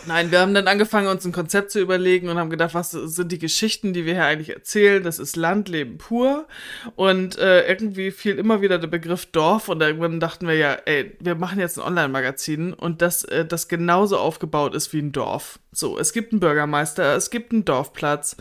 Nein, 0.05 0.31
wir 0.31 0.41
haben 0.41 0.53
dann 0.53 0.67
angefangen, 0.67 1.07
uns 1.07 1.25
ein 1.25 1.31
Konzept 1.31 1.71
zu 1.71 1.79
überlegen 1.79 2.27
und 2.27 2.37
haben 2.37 2.49
gedacht, 2.49 2.73
was 2.73 2.91
sind 2.91 3.31
die 3.31 3.39
Geschichten, 3.39 3.93
die 3.93 4.05
wir 4.05 4.13
hier 4.13 4.25
eigentlich 4.25 4.49
erzählen? 4.49 5.01
Das 5.01 5.17
ist 5.17 5.37
Landleben 5.37 5.97
pur. 5.97 6.47
Und 6.95 7.37
äh, 7.37 7.65
irgendwie 7.67 8.11
fiel 8.11 8.37
immer 8.37 8.61
wieder 8.61 8.79
der 8.79 8.87
Begriff 8.87 9.25
Dorf 9.27 9.69
und 9.69 9.81
irgendwann 9.81 10.19
dachten 10.19 10.47
wir 10.47 10.55
ja, 10.55 10.73
ey, 10.73 11.15
wir 11.19 11.35
machen 11.35 11.59
jetzt 11.59 11.77
ein 11.79 11.85
Online-Magazin 11.85 12.73
und 12.73 13.01
das, 13.01 13.23
äh, 13.23 13.45
das 13.45 13.69
genauso 13.69 14.17
aufgebaut 14.17 14.75
ist 14.75 14.91
wie 14.91 14.99
ein 14.99 15.13
Dorf. 15.13 15.59
So, 15.71 15.97
es 15.97 16.11
gibt 16.11 16.33
einen 16.33 16.39
Bürgermeister, 16.39 17.15
es 17.15 17.29
gibt 17.29 17.51
einen 17.51 17.65
Dorfplatz, 17.65 18.35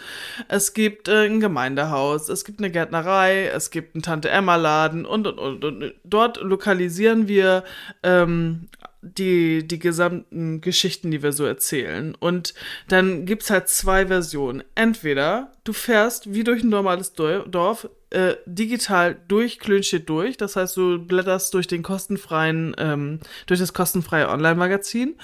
es 0.49 0.75
gibt 0.75 1.09
äh, 1.09 1.27
ein 1.27 1.41
Gemeindehaus, 1.41 2.29
es 2.29 2.45
gibt 2.45 2.59
eine 2.59 2.71
Gärtnerei, 2.71 3.47
es 3.47 3.71
gibt 3.71 3.95
einen 3.95 4.03
Tante-Emma-Laden 4.03 5.07
und, 5.07 5.27
und, 5.27 5.39
und, 5.39 5.65
und. 5.65 5.95
Dort 6.05 6.43
lokalisieren 6.43 7.29
wir 7.29 7.65
ähm, 8.03 8.69
die, 9.03 9.67
die 9.67 9.79
gesamten 9.81 10.61
Geschichten, 10.61 11.11
die 11.11 11.23
wir 11.23 11.33
so 11.33 11.45
erzählen. 11.45 12.15
Und 12.15 12.55
dann 12.89 13.27
gibt's 13.27 13.51
halt 13.51 13.69
zwei 13.69 14.07
Versionen. 14.07 14.63
Entweder 14.77 15.53
du 15.65 15.73
fährst 15.73 16.33
wie 16.33 16.45
durch 16.45 16.63
ein 16.63 16.69
normales 16.69 17.13
Dorf, 17.13 17.89
äh, 18.11 18.37
digital 18.47 19.17
durch 19.27 19.59
Klönstedt 19.59 20.09
durch. 20.09 20.37
Das 20.37 20.57
heißt, 20.57 20.77
du 20.77 20.99
blätterst 21.05 21.53
durch 21.53 21.67
den 21.67 21.83
kostenfreien, 21.83 22.75
ähm, 22.79 23.21
durch 23.47 23.59
das 23.59 23.75
kostenfreie 23.75 24.29
Online-Magazin. 24.29 25.17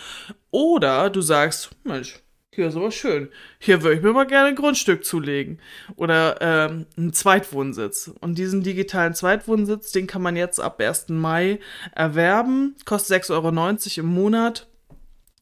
Oder 0.50 1.08
du 1.10 1.20
sagst, 1.20 1.70
Mensch, 1.84 2.20
hier 2.50 2.68
ist 2.68 2.76
aber 2.76 2.90
schön. 2.90 3.28
Hier 3.58 3.82
würde 3.82 3.96
ich 3.96 4.02
mir 4.02 4.12
mal 4.12 4.26
gerne 4.26 4.48
ein 4.48 4.56
Grundstück 4.56 5.04
zulegen. 5.04 5.60
Oder 5.96 6.38
ähm, 6.40 6.86
einen 6.96 7.12
Zweitwohnsitz. 7.12 8.10
Und 8.20 8.36
diesen 8.36 8.62
digitalen 8.62 9.14
Zweitwohnsitz, 9.14 9.92
den 9.92 10.06
kann 10.06 10.22
man 10.22 10.34
jetzt 10.34 10.58
ab 10.58 10.80
1. 10.80 11.10
Mai 11.10 11.60
erwerben. 11.94 12.74
Kostet 12.84 13.24
6,90 13.24 13.30
Euro 13.32 14.00
im 14.00 14.14
Monat. 14.14 14.66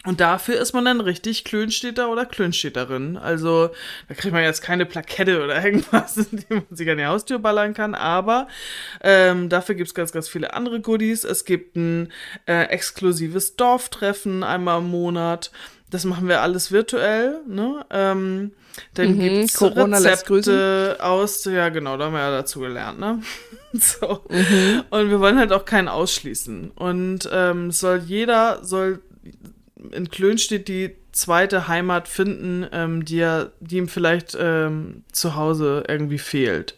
Und 0.06 0.20
dafür 0.20 0.60
ist 0.60 0.72
man 0.72 0.84
dann 0.84 1.00
richtig 1.00 1.44
Klönstädter 1.44 2.10
oder 2.10 2.26
Klönstädterin. 2.26 3.16
Also 3.16 3.70
da 4.08 4.14
kriegt 4.14 4.32
man 4.32 4.44
jetzt 4.44 4.62
keine 4.62 4.86
Plakette 4.86 5.42
oder 5.42 5.64
irgendwas, 5.64 6.14
die 6.14 6.44
man 6.48 6.64
sich 6.70 6.88
an 6.88 6.98
die 6.98 7.06
Haustür 7.06 7.40
ballern 7.40 7.74
kann. 7.74 7.94
Aber 7.96 8.46
ähm, 9.02 9.48
dafür 9.48 9.74
gibt's 9.74 9.94
ganz, 9.94 10.12
ganz 10.12 10.28
viele 10.28 10.54
andere 10.54 10.80
Goodies. 10.80 11.24
Es 11.24 11.44
gibt 11.44 11.76
ein 11.76 12.12
äh, 12.46 12.64
exklusives 12.64 13.56
Dorftreffen 13.56 14.44
einmal 14.44 14.78
im 14.78 14.90
Monat. 14.90 15.50
Das 15.96 16.04
machen 16.04 16.28
wir 16.28 16.42
alles 16.42 16.72
virtuell, 16.72 17.40
ne? 17.48 17.86
Ähm, 17.88 18.52
dann 18.92 19.16
mhm, 19.16 19.18
gibt's 19.18 19.54
Corona 19.54 19.96
Rezepte 19.96 20.98
aus, 21.00 21.42
ja 21.46 21.70
genau, 21.70 21.96
da 21.96 22.04
haben 22.04 22.12
wir 22.12 22.20
ja 22.20 22.30
dazu 22.30 22.60
gelernt, 22.60 23.00
ne? 23.00 23.22
so. 23.72 24.22
Mhm. 24.28 24.82
Und 24.90 25.08
wir 25.08 25.20
wollen 25.20 25.38
halt 25.38 25.52
auch 25.52 25.64
keinen 25.64 25.88
ausschließen. 25.88 26.72
Und 26.72 27.30
ähm, 27.32 27.70
soll 27.70 28.02
jeder, 28.04 28.62
soll 28.62 29.00
in 29.90 30.10
Klön 30.10 30.36
steht 30.36 30.68
die 30.68 30.96
zweite 31.12 31.66
Heimat 31.66 32.08
finden, 32.08 32.66
ähm, 32.72 33.06
die, 33.06 33.20
er, 33.20 33.52
die 33.60 33.78
ihm 33.78 33.88
vielleicht 33.88 34.36
ähm, 34.38 35.02
zu 35.12 35.34
Hause 35.34 35.84
irgendwie 35.88 36.18
fehlt. 36.18 36.74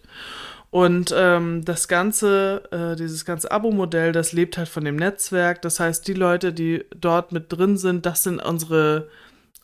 Und 0.71 1.15
ähm, 1.17 1.65
das 1.65 1.89
ganze, 1.89 2.63
äh, 2.71 2.97
dieses 2.97 3.25
ganze 3.25 3.51
Abo-Modell, 3.51 4.13
das 4.13 4.33
lebt 4.33 4.59
halt 4.59 4.69
von 4.69 4.85
dem 4.85 4.97
Netzwerk. 4.97 5.63
Das 5.63 5.81
heißt, 5.81 6.07
die 6.07 6.15
Leute, 6.15 6.53
die 6.53 6.85
dort 6.95 7.33
mit 7.33 7.51
drin 7.51 7.79
sind, 7.79 8.05
das 8.05 8.23
sind 8.23 8.39
unsere, 8.39 9.09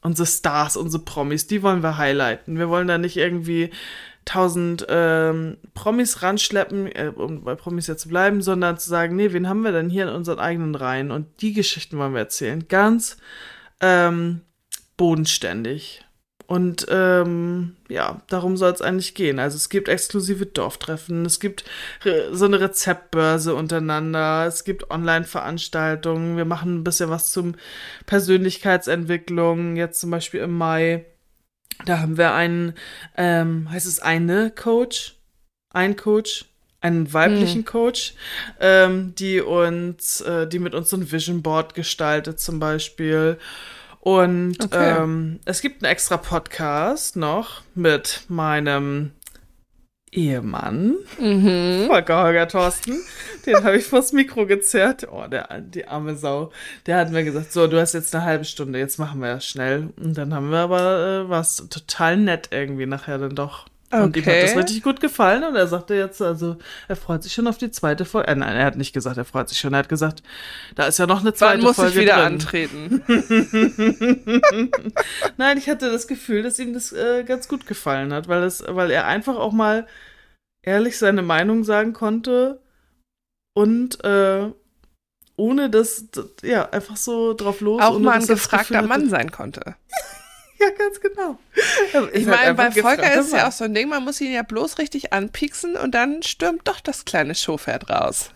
unsere 0.01 0.27
Stars, 0.27 0.79
unsere 0.79 1.05
Promis. 1.05 1.47
Die 1.47 1.63
wollen 1.63 1.83
wir 1.83 1.99
highlighten. 1.99 2.59
Wir 2.59 2.71
wollen 2.71 2.89
da 2.89 2.97
nicht 2.97 3.19
irgendwie 3.19 3.71
tausend 4.25 4.87
ähm, 4.89 5.59
Promis 5.75 6.23
ranschleppen, 6.23 6.87
äh, 6.87 7.13
um 7.15 7.45
bei 7.45 7.55
Promis 7.55 7.87
ja 7.87 7.97
zu 7.97 8.09
bleiben, 8.09 8.41
sondern 8.41 8.79
zu 8.79 8.89
sagen, 8.89 9.17
nee, 9.17 9.33
wen 9.33 9.49
haben 9.49 9.63
wir 9.63 9.73
denn 9.73 9.91
hier 9.91 10.05
in 10.05 10.15
unseren 10.15 10.39
eigenen 10.39 10.75
Reihen? 10.75 11.11
Und 11.11 11.27
die 11.43 11.53
Geschichten 11.53 11.99
wollen 11.99 12.15
wir 12.15 12.21
erzählen. 12.21 12.67
Ganz 12.69 13.19
ähm, 13.81 14.41
bodenständig. 14.97 16.04
Und 16.47 16.87
ähm, 16.91 17.77
ja, 17.89 18.21
darum 18.29 18.57
soll 18.57 18.73
es 18.73 18.83
eigentlich 18.83 19.15
gehen. 19.15 19.39
Also 19.39 19.57
es 19.57 19.71
gibt 19.71 19.89
exklusive 19.89 20.45
Dorftreffen, 20.45 21.25
es 21.25 21.41
gibt 21.41 21.65
so 22.33 22.45
eine 22.45 22.61
Rezeptbörse 22.61 23.55
untereinander, 23.55 24.45
es 24.47 24.65
gibt 24.65 24.91
Online-Veranstaltungen, 24.91 26.37
wir 26.37 26.45
machen 26.45 26.77
ein 26.77 26.85
bisschen 26.85 27.09
was 27.09 27.33
zum 27.33 27.55
Persönlichkeitsentwicklung, 28.07 29.77
jetzt 29.77 30.01
zum 30.01 30.11
Beispiel 30.11 30.41
im 30.41 30.57
Mai. 30.57 31.07
Da 31.87 31.99
haben 32.01 32.19
wir 32.19 32.35
einen, 32.35 32.75
ähm, 33.17 33.71
heißt 33.71 33.87
es 33.87 34.01
eine 34.01 34.51
Coach? 34.51 35.17
Ein 35.71 35.97
Coach? 35.97 36.47
einen 36.85 37.11
weiblichen 37.15 37.61
hm. 37.61 37.65
Coach, 37.65 38.13
ähm, 38.61 39.15
die 39.15 39.41
uns, 39.41 40.21
äh, 40.21 40.47
die 40.47 40.59
mit 40.59 40.75
uns 40.75 40.91
so 40.91 40.99
ein 40.99 41.11
Vision 41.11 41.41
Board 41.43 41.75
gestaltet 41.75 42.39
zum 42.41 42.61
Beispiel. 42.61 43.39
Und 44.05 44.63
okay. 44.63 44.99
ähm, 44.99 45.41
es 45.47 45.63
gibt 45.63 45.83
einen 45.83 45.91
extra 45.91 46.19
Podcast 46.19 47.17
noch 47.17 47.63
mit 47.75 48.25
meinem 48.29 49.13
Ehemann, 50.13 50.97
mhm. 51.19 51.87
Volker 51.87 52.23
Holger 52.23 52.47
Thorsten. 52.47 53.01
Den 53.47 53.65
habe 53.65 53.79
ich 53.79 53.87
vors 53.87 54.13
Mikro 54.13 54.45
gezerrt. 54.45 55.09
Oh, 55.11 55.27
der, 55.27 55.49
die 55.63 55.89
arme 55.89 56.17
Sau. 56.17 56.53
Der 56.85 56.99
hat 56.99 57.13
mir 57.13 57.25
gesagt, 57.25 57.51
so, 57.51 57.67
du 57.67 57.81
hast 57.81 57.95
jetzt 57.95 58.15
eine 58.15 58.25
halbe 58.25 58.45
Stunde, 58.45 58.79
jetzt 58.79 58.99
machen 58.99 59.23
wir 59.23 59.37
das 59.37 59.47
schnell. 59.47 59.89
Und 59.97 60.19
dann 60.19 60.35
haben 60.35 60.51
wir 60.51 60.59
aber 60.59 61.25
äh, 61.25 61.31
was 61.31 61.67
total 61.71 62.19
nett 62.19 62.49
irgendwie 62.51 62.85
nachher 62.85 63.17
dann 63.17 63.35
doch. 63.35 63.65
Okay. 63.95 64.05
Und 64.05 64.17
ihm 64.17 64.25
hat 64.27 64.43
das 64.43 64.57
richtig 64.57 64.83
gut 64.83 65.01
gefallen 65.01 65.45
und 65.45 65.55
er 65.55 65.67
sagte 65.67 65.95
jetzt, 65.95 66.21
also 66.21 66.57
er 66.89 66.97
freut 66.97 67.23
sich 67.23 67.33
schon 67.33 67.47
auf 67.47 67.59
die 67.59 67.71
zweite 67.71 68.05
Folge. 68.05 68.29
Äh, 68.29 68.35
nein, 68.35 68.57
er 68.57 68.67
hat 68.67 68.77
nicht 68.77 68.93
gesagt, 68.93 69.17
er 69.17 69.25
freut 69.25 69.49
sich 69.49 69.59
schon. 69.59 69.73
Er 69.73 69.79
hat 69.79 69.89
gesagt, 69.89 70.23
da 70.75 70.87
ist 70.87 70.99
ja 70.99 71.07
noch 71.07 71.21
eine 71.21 71.33
zweite 71.35 71.59
Wann 71.59 71.65
muss 71.65 71.77
Folge 71.77 71.93
ich 71.93 72.01
wieder 72.01 72.17
drin. 72.17 72.25
antreten? 72.25 73.03
nein, 75.37 75.59
ich 75.59 75.69
hatte 75.69 75.91
das 75.91 76.07
Gefühl, 76.09 76.43
dass 76.43 76.59
ihm 76.59 76.75
das 76.75 76.93
äh, 76.93 77.25
ganz 77.25 77.49
gut 77.49 77.67
gefallen 77.67 78.13
hat, 78.13 78.29
weil 78.29 78.43
es, 78.43 78.65
weil 78.67 78.91
er 78.91 79.07
einfach 79.07 79.37
auch 79.37 79.53
mal 79.53 79.87
ehrlich 80.63 80.99
seine 80.99 81.23
Meinung 81.23 81.65
sagen 81.65 81.93
konnte 81.93 82.61
und 83.55 84.03
äh, 84.05 84.51
ohne 85.37 85.71
dass, 85.71 86.07
ja, 86.43 86.69
einfach 86.71 86.97
so 86.97 87.35
drauf 87.35 87.61
los. 87.61 87.83
Auch 87.83 87.99
mal 87.99 88.21
ein 88.21 88.27
gefragter 88.27 88.83
Mann 88.83 89.09
sein 89.09 89.31
konnte. 89.31 89.77
Ja, 90.61 90.71
ganz 90.71 91.01
genau. 91.01 91.39
Ich 92.13 92.27
meine, 92.27 92.55
bei 92.55 92.71
Volker 92.71 93.19
ist 93.19 93.33
ja 93.33 93.49
auch 93.49 93.53
so 93.53 93.65
ein 93.65 93.75
Ding, 93.75 93.89
man 93.89 94.05
muss 94.05 94.21
ihn 94.21 94.33
ja 94.33 94.43
bloß 94.43 94.79
richtig 94.79 95.13
anpieksen 95.13 95.77
und 95.77 95.95
dann 95.95 96.23
stürmt 96.23 96.67
doch 96.69 96.81
das 96.81 97.05
kleine 97.05 97.35
Showpferd 97.35 97.91
raus. 97.91 98.31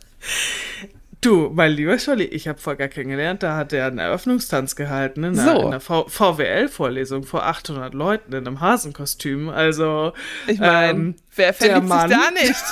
Du, 1.20 1.50
mein 1.52 1.72
lieber 1.72 1.98
Scholli, 1.98 2.24
ich 2.24 2.46
habe 2.46 2.60
Volker 2.60 2.86
kennengelernt, 2.86 3.42
da 3.42 3.56
hat 3.56 3.72
er 3.72 3.86
einen 3.86 3.98
Eröffnungstanz 3.98 4.76
gehalten, 4.76 5.24
in 5.24 5.34
so. 5.34 5.66
einer 5.66 5.80
VWL-Vorlesung 5.80 7.24
vor 7.24 7.44
800 7.44 7.92
Leuten 7.92 8.32
in 8.32 8.46
einem 8.46 8.60
Hasenkostüm. 8.60 9.48
Also, 9.48 10.12
ich 10.46 10.60
meine, 10.60 10.90
ähm, 10.90 11.16
wer 11.34 11.52
verliebt 11.54 11.88
sich 11.88 12.16
da 12.16 12.30
nicht? 12.30 12.64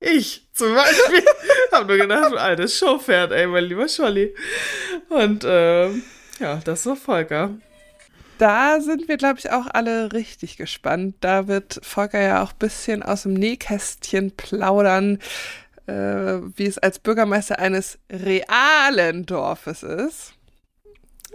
ich 0.00 0.48
zum 0.52 0.74
Beispiel 0.74 1.22
habe 1.72 1.86
nur 1.86 1.96
gedacht, 1.96 2.36
altes 2.36 2.76
Showpferd, 2.78 3.30
ey, 3.32 3.46
mein 3.46 3.64
lieber 3.64 3.88
Scholli. 3.88 4.34
Und 5.10 5.44
ähm, 5.46 6.02
ja, 6.40 6.56
das 6.64 6.86
war 6.86 6.96
Volker 6.96 7.54
da 8.40 8.80
sind 8.80 9.08
wir, 9.08 9.18
glaube 9.18 9.38
ich, 9.38 9.50
auch 9.50 9.66
alle 9.72 10.12
richtig 10.12 10.56
gespannt. 10.56 11.16
Da 11.20 11.46
wird 11.46 11.80
Volker 11.82 12.20
ja 12.20 12.42
auch 12.42 12.52
ein 12.52 12.58
bisschen 12.58 13.02
aus 13.02 13.24
dem 13.24 13.34
Nähkästchen 13.34 14.32
plaudern, 14.32 15.18
äh, 15.86 15.92
wie 15.92 16.66
es 16.66 16.78
als 16.78 16.98
Bürgermeister 16.98 17.58
eines 17.58 17.98
realen 18.10 19.26
Dorfes 19.26 19.82
ist. 19.82 20.34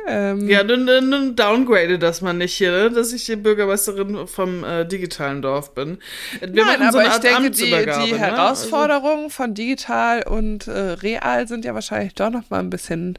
Ähm, 0.07 0.47
ja, 0.50 0.63
nun, 0.63 0.85
nun 0.85 1.35
downgrade 1.35 1.97
das 1.97 2.21
mal 2.21 2.33
nicht 2.33 2.55
hier, 2.55 2.71
ne? 2.71 2.91
dass 2.91 3.13
ich 3.13 3.25
die 3.25 3.35
Bürgermeisterin 3.38 4.27
vom 4.27 4.63
äh, 4.63 4.85
digitalen 4.85 5.41
Dorf 5.41 5.74
bin. 5.74 6.00
Wir 6.41 6.65
Nein, 6.65 6.81
aber 6.81 6.91
so 6.91 7.00
ich 7.01 7.17
denke, 7.17 7.51
die, 7.51 7.65
die 7.65 8.12
ne? 8.12 8.17
Herausforderungen 8.19 9.25
also, 9.25 9.29
von 9.29 9.53
digital 9.53 10.24
und 10.24 10.67
äh, 10.67 10.71
real 10.71 11.47
sind 11.47 11.65
ja 11.65 11.74
wahrscheinlich 11.74 12.13
doch 12.13 12.29
noch 12.29 12.50
mal 12.50 12.59
ein 12.59 12.69
bisschen 12.69 13.17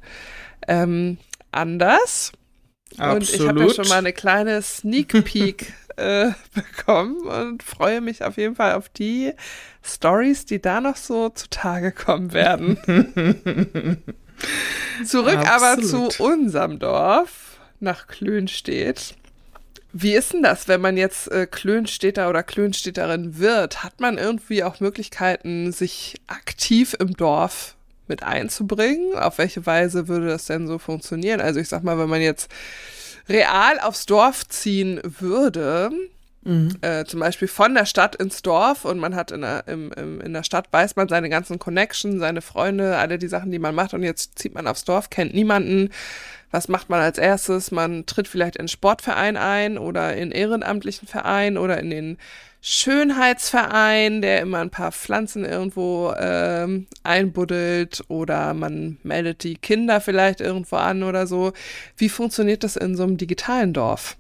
ähm, 0.69 1.19
anders. 1.50 2.33
Absolut. 2.99 3.15
Und 3.15 3.35
ich 3.35 3.49
habe 3.49 3.61
ja 3.61 3.75
schon 3.75 3.88
mal 3.88 3.99
eine 3.99 4.12
kleine 4.12 4.62
Sneak 4.62 5.09
Peek 5.25 5.73
äh, 5.97 6.31
bekommen 6.55 7.21
und 7.23 7.62
freue 7.62 8.00
mich 8.00 8.23
auf 8.23 8.37
jeden 8.37 8.57
Fall 8.57 8.75
auf 8.75 8.88
die 8.88 9.33
Stories, 9.83 10.47
die 10.47 10.61
da 10.61 10.81
noch 10.81 10.97
so 10.97 11.29
zutage 11.31 11.93
kommen 11.93 12.33
werden. 12.33 12.79
Zurück 15.05 15.38
Absolut. 15.38 15.49
aber 15.49 15.83
zu 15.83 16.23
unserem 16.23 16.79
Dorf 16.79 17.59
nach 17.81 18.07
Klönstedt. 18.07 19.15
Wie 19.93 20.12
ist 20.12 20.35
denn 20.35 20.43
das, 20.43 20.69
wenn 20.69 20.83
man 20.83 20.99
jetzt 20.99 21.31
äh, 21.31 21.47
Klönstädter 21.47 22.29
oder 22.29 22.43
Klönstädterin 22.43 23.38
wird? 23.38 23.83
Hat 23.83 24.00
man 24.00 24.19
irgendwie 24.19 24.62
auch 24.62 24.81
Möglichkeiten, 24.81 25.73
sich 25.73 26.21
aktiv 26.26 26.95
im 26.99 27.15
Dorf 27.15 27.76
mit 28.09 28.23
einzubringen. 28.23 29.17
Auf 29.17 29.39
welche 29.39 29.67
Weise 29.67 30.09
würde 30.09 30.29
das 30.29 30.47
denn 30.47 30.67
so 30.67 30.79
funktionieren? 30.79 31.41
Also 31.41 31.61
ich 31.61 31.69
sag 31.69 31.83
mal, 31.83 31.99
wenn 31.99 32.09
man 32.09 32.21
jetzt 32.21 32.51
real 33.29 33.79
aufs 33.81 34.07
Dorf 34.07 34.47
ziehen 34.49 35.01
würde, 35.03 35.91
mhm. 36.43 36.77
äh, 36.81 37.05
zum 37.05 37.21
Beispiel 37.21 37.49
von 37.49 37.75
der 37.75 37.87
Stadt 37.87 38.17
ins 38.17 38.43
Dorf 38.43 38.85
und 38.85 38.99
man 38.99 39.15
hat 39.15 39.33
in 39.33 39.43
der, 39.43 39.67
im, 39.67 39.93
im, 39.93 40.21
in 40.21 40.33
der 40.33 40.43
Stadt, 40.43 40.69
weiß 40.71 40.97
man 40.97 41.09
seine 41.09 41.29
ganzen 41.29 41.59
Connections, 41.59 42.21
seine 42.21 42.41
Freunde, 42.41 42.97
alle 42.97 43.19
die 43.19 43.29
Sachen, 43.29 43.51
die 43.51 43.59
man 43.59 43.75
macht 43.75 43.95
und 43.95 44.03
jetzt 44.03 44.39
zieht 44.39 44.55
man 44.55 44.67
aufs 44.67 44.85
Dorf, 44.85 45.11
kennt 45.11 45.35
niemanden. 45.35 45.91
Was 46.53 46.69
macht 46.69 46.89
man 46.89 47.01
als 47.01 47.19
erstes? 47.19 47.73
Man 47.73 48.07
tritt 48.07 48.29
vielleicht 48.29 48.57
in 48.57 48.61
einen 48.61 48.69
Sportverein 48.69 49.37
ein 49.37 49.79
oder 49.79 50.17
in 50.17 50.31
ehrenamtlichen 50.31 51.09
Verein 51.09 51.59
oder 51.59 51.79
in 51.79 51.91
den 51.91 52.19
Schönheitsverein, 52.68 54.23
der 54.23 54.40
immer 54.40 54.58
ein 54.58 54.70
paar 54.70 54.90
Pflanzen 54.90 55.44
irgendwo 55.44 56.12
ähm, 56.18 56.88
einbuddelt 57.04 58.02
oder 58.08 58.54
man 58.54 58.99
meldet 59.04 59.44
die 59.44 59.54
Kinder 59.54 60.00
vielleicht 60.00 60.40
irgendwo 60.40 60.75
an 60.75 61.04
oder 61.04 61.28
so. 61.28 61.52
Wie 61.96 62.08
funktioniert 62.08 62.64
das 62.64 62.75
in 62.75 62.96
so 62.96 63.04
einem 63.04 63.18
digitalen 63.18 63.73
Dorf? 63.73 64.16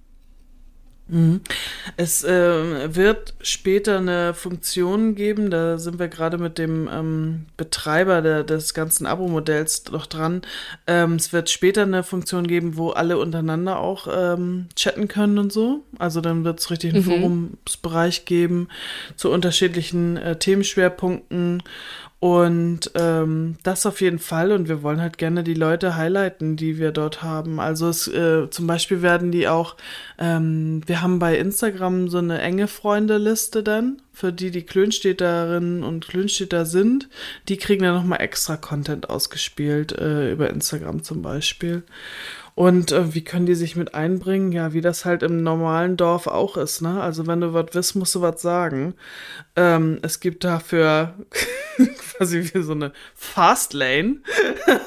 Es 1.96 2.24
äh, 2.24 2.94
wird 2.96 3.34
später 3.40 3.98
eine 3.98 4.34
Funktion 4.34 5.14
geben, 5.14 5.50
da 5.50 5.78
sind 5.78 6.00
wir 6.00 6.08
gerade 6.08 6.36
mit 6.36 6.58
dem 6.58 6.88
ähm, 6.92 7.46
Betreiber 7.56 8.22
der, 8.22 8.42
des 8.42 8.74
ganzen 8.74 9.06
Abo-Modells 9.06 9.84
noch 9.92 10.06
dran. 10.06 10.42
Ähm, 10.88 11.14
es 11.14 11.32
wird 11.32 11.48
später 11.48 11.82
eine 11.82 12.02
Funktion 12.02 12.48
geben, 12.48 12.76
wo 12.76 12.90
alle 12.90 13.18
untereinander 13.18 13.78
auch 13.78 14.08
ähm, 14.10 14.66
chatten 14.74 15.06
können 15.06 15.38
und 15.38 15.52
so. 15.52 15.84
Also 15.96 16.20
dann 16.20 16.44
wird 16.44 16.58
es 16.58 16.72
richtig 16.72 16.92
einen 16.92 17.04
mhm. 17.04 17.10
Forumsbereich 17.10 18.24
geben 18.24 18.66
zu 19.14 19.30
unterschiedlichen 19.30 20.16
äh, 20.16 20.36
Themenschwerpunkten 20.36 21.62
und 22.18 22.92
ähm, 22.94 23.56
das 23.62 23.84
auf 23.84 24.00
jeden 24.00 24.18
Fall. 24.18 24.50
Und 24.52 24.68
wir 24.68 24.82
wollen 24.82 25.00
halt 25.00 25.18
gerne 25.18 25.44
die 25.44 25.54
Leute 25.54 25.96
highlighten, 25.96 26.56
die 26.56 26.78
wir 26.78 26.90
dort 26.90 27.22
haben. 27.22 27.60
Also 27.60 27.88
es, 27.88 28.08
äh, 28.08 28.48
zum 28.48 28.66
Beispiel 28.66 29.02
werden 29.02 29.30
die 29.30 29.48
auch, 29.48 29.76
ähm, 30.18 30.80
wir 30.86 31.02
haben 31.02 31.18
bei 31.18 31.36
Instagram 31.36 32.08
so 32.08 32.18
eine 32.18 32.40
enge 32.40 32.68
Freundeliste 32.68 33.62
dann, 33.62 34.00
für 34.14 34.32
die 34.32 34.50
die 34.50 34.62
Klönstädterinnen 34.62 35.82
und 35.82 36.08
Klönstädter 36.08 36.64
sind. 36.64 37.10
Die 37.48 37.58
kriegen 37.58 37.82
dann 37.82 37.94
nochmal 37.94 38.22
extra 38.22 38.56
Content 38.56 39.10
ausgespielt, 39.10 39.92
äh, 39.92 40.32
über 40.32 40.48
Instagram 40.48 41.02
zum 41.02 41.20
Beispiel. 41.20 41.82
Und 42.56 42.90
äh, 42.90 43.14
wie 43.14 43.22
können 43.22 43.44
die 43.44 43.54
sich 43.54 43.76
mit 43.76 43.94
einbringen? 43.94 44.50
Ja, 44.50 44.72
wie 44.72 44.80
das 44.80 45.04
halt 45.04 45.22
im 45.22 45.42
normalen 45.42 45.98
Dorf 45.98 46.26
auch 46.26 46.56
ist, 46.56 46.80
ne? 46.80 47.02
Also 47.02 47.26
wenn 47.26 47.42
du 47.42 47.52
was 47.52 47.66
willst, 47.72 47.96
musst 47.96 48.14
du 48.14 48.22
was 48.22 48.40
sagen. 48.40 48.94
Ähm, 49.56 49.98
es 50.00 50.20
gibt 50.20 50.42
dafür 50.42 51.12
quasi 52.16 52.50
wie 52.54 52.62
so 52.62 52.72
eine 52.72 52.92
Fastlane. 53.14 54.20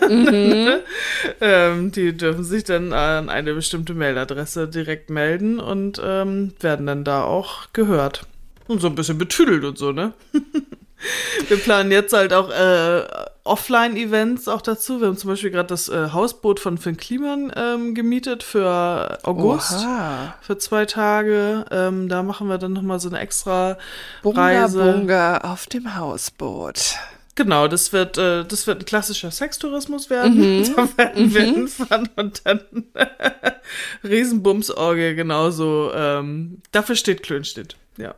Mhm. 0.09 0.79
ähm, 1.41 1.91
die 1.91 2.17
dürfen 2.17 2.43
sich 2.43 2.63
dann 2.63 2.91
an 2.91 3.29
eine 3.29 3.53
bestimmte 3.53 3.93
Mailadresse 3.93 4.67
direkt 4.67 5.11
melden 5.11 5.59
und 5.59 6.01
ähm, 6.03 6.53
werden 6.61 6.87
dann 6.87 7.03
da 7.03 7.23
auch 7.23 7.67
gehört. 7.73 8.25
Und 8.65 8.81
so 8.81 8.87
ein 8.87 8.95
bisschen 8.95 9.19
betüdelt 9.19 9.63
und 9.63 9.77
so, 9.77 9.91
ne? 9.91 10.13
Wir 11.47 11.57
planen 11.57 11.91
jetzt 11.91 12.13
halt 12.13 12.33
auch 12.33 12.49
äh, 12.49 13.03
Offline-Events 13.49 14.47
auch 14.47 14.61
dazu. 14.61 15.01
Wir 15.01 15.07
haben 15.07 15.17
zum 15.17 15.31
Beispiel 15.31 15.49
gerade 15.49 15.67
das 15.67 15.89
äh, 15.89 16.11
Hausboot 16.13 16.59
von 16.59 16.77
Finn 16.77 16.97
Kliman 16.97 17.51
ähm, 17.55 17.95
gemietet 17.95 18.43
für 18.43 19.17
August. 19.23 19.73
Oha. 19.73 20.35
Für 20.41 20.57
zwei 20.57 20.85
Tage. 20.85 21.65
Ähm, 21.71 22.07
da 22.09 22.23
machen 22.23 22.47
wir 22.47 22.57
dann 22.57 22.73
nochmal 22.73 22.99
so 22.99 23.09
eine 23.09 23.19
extra 23.19 23.77
Bunga, 24.21 24.41
Reise. 24.41 24.93
Bunga 24.93 25.37
auf 25.39 25.65
dem 25.65 25.95
Hausboot. 25.95 26.95
Genau, 27.35 27.67
das 27.67 27.93
wird, 27.93 28.17
äh, 28.17 28.43
das 28.43 28.67
wird 28.67 28.81
ein 28.81 28.85
klassischer 28.85 29.31
Sextourismus 29.31 30.09
werden. 30.09 30.59
Mhm. 30.59 30.75
Da 30.75 30.97
werden 30.97 31.33
wir 31.33 31.41
mhm. 31.41 31.55
hinfahren 31.55 32.09
und 32.17 32.41
dann 32.45 32.61
Riesenbumsorgie 34.03 35.15
genauso. 35.15 35.91
Ähm, 35.93 36.61
dafür 36.71 36.95
steht 36.95 37.23
Klönstedt, 37.23 37.77
ja. 37.97 38.13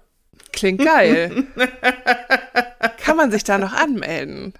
Klingt 0.51 0.83
geil. 0.83 1.45
Kann 2.97 3.15
man 3.15 3.31
sich 3.31 3.43
da 3.43 3.57
noch 3.57 3.73
anmelden? 3.73 4.53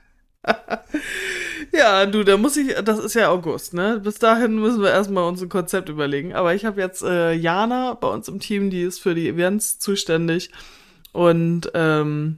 ja, 1.74 2.06
du, 2.06 2.24
da 2.24 2.38
muss 2.38 2.58
ich, 2.58 2.74
das 2.84 3.00
ist 3.00 3.14
ja 3.14 3.30
August, 3.30 3.74
ne? 3.74 4.00
Bis 4.04 4.20
dahin 4.20 4.60
müssen 4.60 4.82
wir 4.82 4.90
erstmal 4.90 5.28
uns 5.28 5.42
ein 5.42 5.50
Konzept 5.50 5.90
überlegen. 5.90 6.34
Aber 6.34 6.54
ich 6.54 6.66
habe 6.66 6.82
jetzt 6.82 7.04
äh, 7.04 7.34
Jana 7.34 7.94
bei 7.94 8.08
uns 8.08 8.28
im 8.28 8.40
Team, 8.40 8.70
die 8.70 8.82
ist 8.82 9.00
für 9.00 9.16
die 9.16 9.28
Events 9.28 9.80
zuständig. 9.80 10.52
Und 11.14 11.72
ähm, 11.74 12.38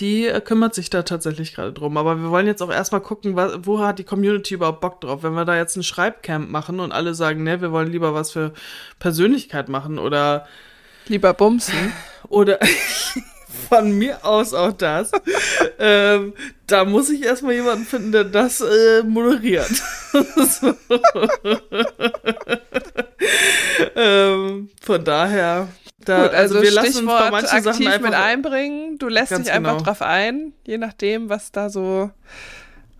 die 0.00 0.26
äh, 0.26 0.40
kümmert 0.40 0.74
sich 0.74 0.90
da 0.90 1.02
tatsächlich 1.02 1.54
gerade 1.54 1.72
drum. 1.72 1.96
Aber 1.96 2.20
wir 2.20 2.30
wollen 2.30 2.46
jetzt 2.46 2.62
auch 2.62 2.70
erstmal 2.70 3.00
gucken, 3.00 3.36
was, 3.36 3.52
wo 3.62 3.80
hat 3.80 3.98
die 3.98 4.04
Community 4.04 4.54
überhaupt 4.54 4.80
Bock 4.80 5.00
drauf. 5.00 5.22
Wenn 5.22 5.34
wir 5.34 5.44
da 5.44 5.56
jetzt 5.56 5.76
ein 5.76 5.82
Schreibcamp 5.82 6.50
machen 6.50 6.80
und 6.80 6.92
alle 6.92 7.14
sagen, 7.14 7.42
ne, 7.42 7.60
wir 7.60 7.72
wollen 7.72 7.90
lieber 7.90 8.14
was 8.14 8.30
für 8.30 8.52
Persönlichkeit 8.98 9.68
machen 9.68 9.98
oder 9.98 10.46
Lieber 11.08 11.34
bumsen. 11.34 11.92
Oder 12.28 12.58
von 13.68 13.92
mir 13.92 14.24
aus 14.24 14.54
auch 14.54 14.72
das. 14.72 15.12
ähm, 15.78 16.34
da 16.66 16.84
muss 16.84 17.10
ich 17.10 17.22
erstmal 17.22 17.54
jemanden 17.54 17.84
finden, 17.84 18.12
der 18.12 18.24
das 18.24 18.60
äh, 18.60 19.02
moderiert. 19.02 19.70
ähm, 23.96 24.70
von 24.80 25.04
daher. 25.04 25.68
Da, 26.04 26.22
Gut, 26.22 26.34
also, 26.34 26.56
also 26.56 26.62
wir 26.62 26.72
lassen 26.72 27.08
uns 27.08 27.18
bei 27.18 27.30
manchen 27.30 27.48
aktiv 27.48 27.64
Sachen 27.64 27.86
einfach 27.86 28.08
mit 28.08 28.14
einbringen. 28.14 28.98
Du 28.98 29.08
lässt 29.08 29.30
dich 29.30 29.52
einfach 29.52 29.78
genau. 29.78 29.84
drauf 29.84 30.02
ein, 30.02 30.52
je 30.66 30.78
nachdem, 30.78 31.28
was 31.28 31.52
da 31.52 31.70
so 31.70 32.10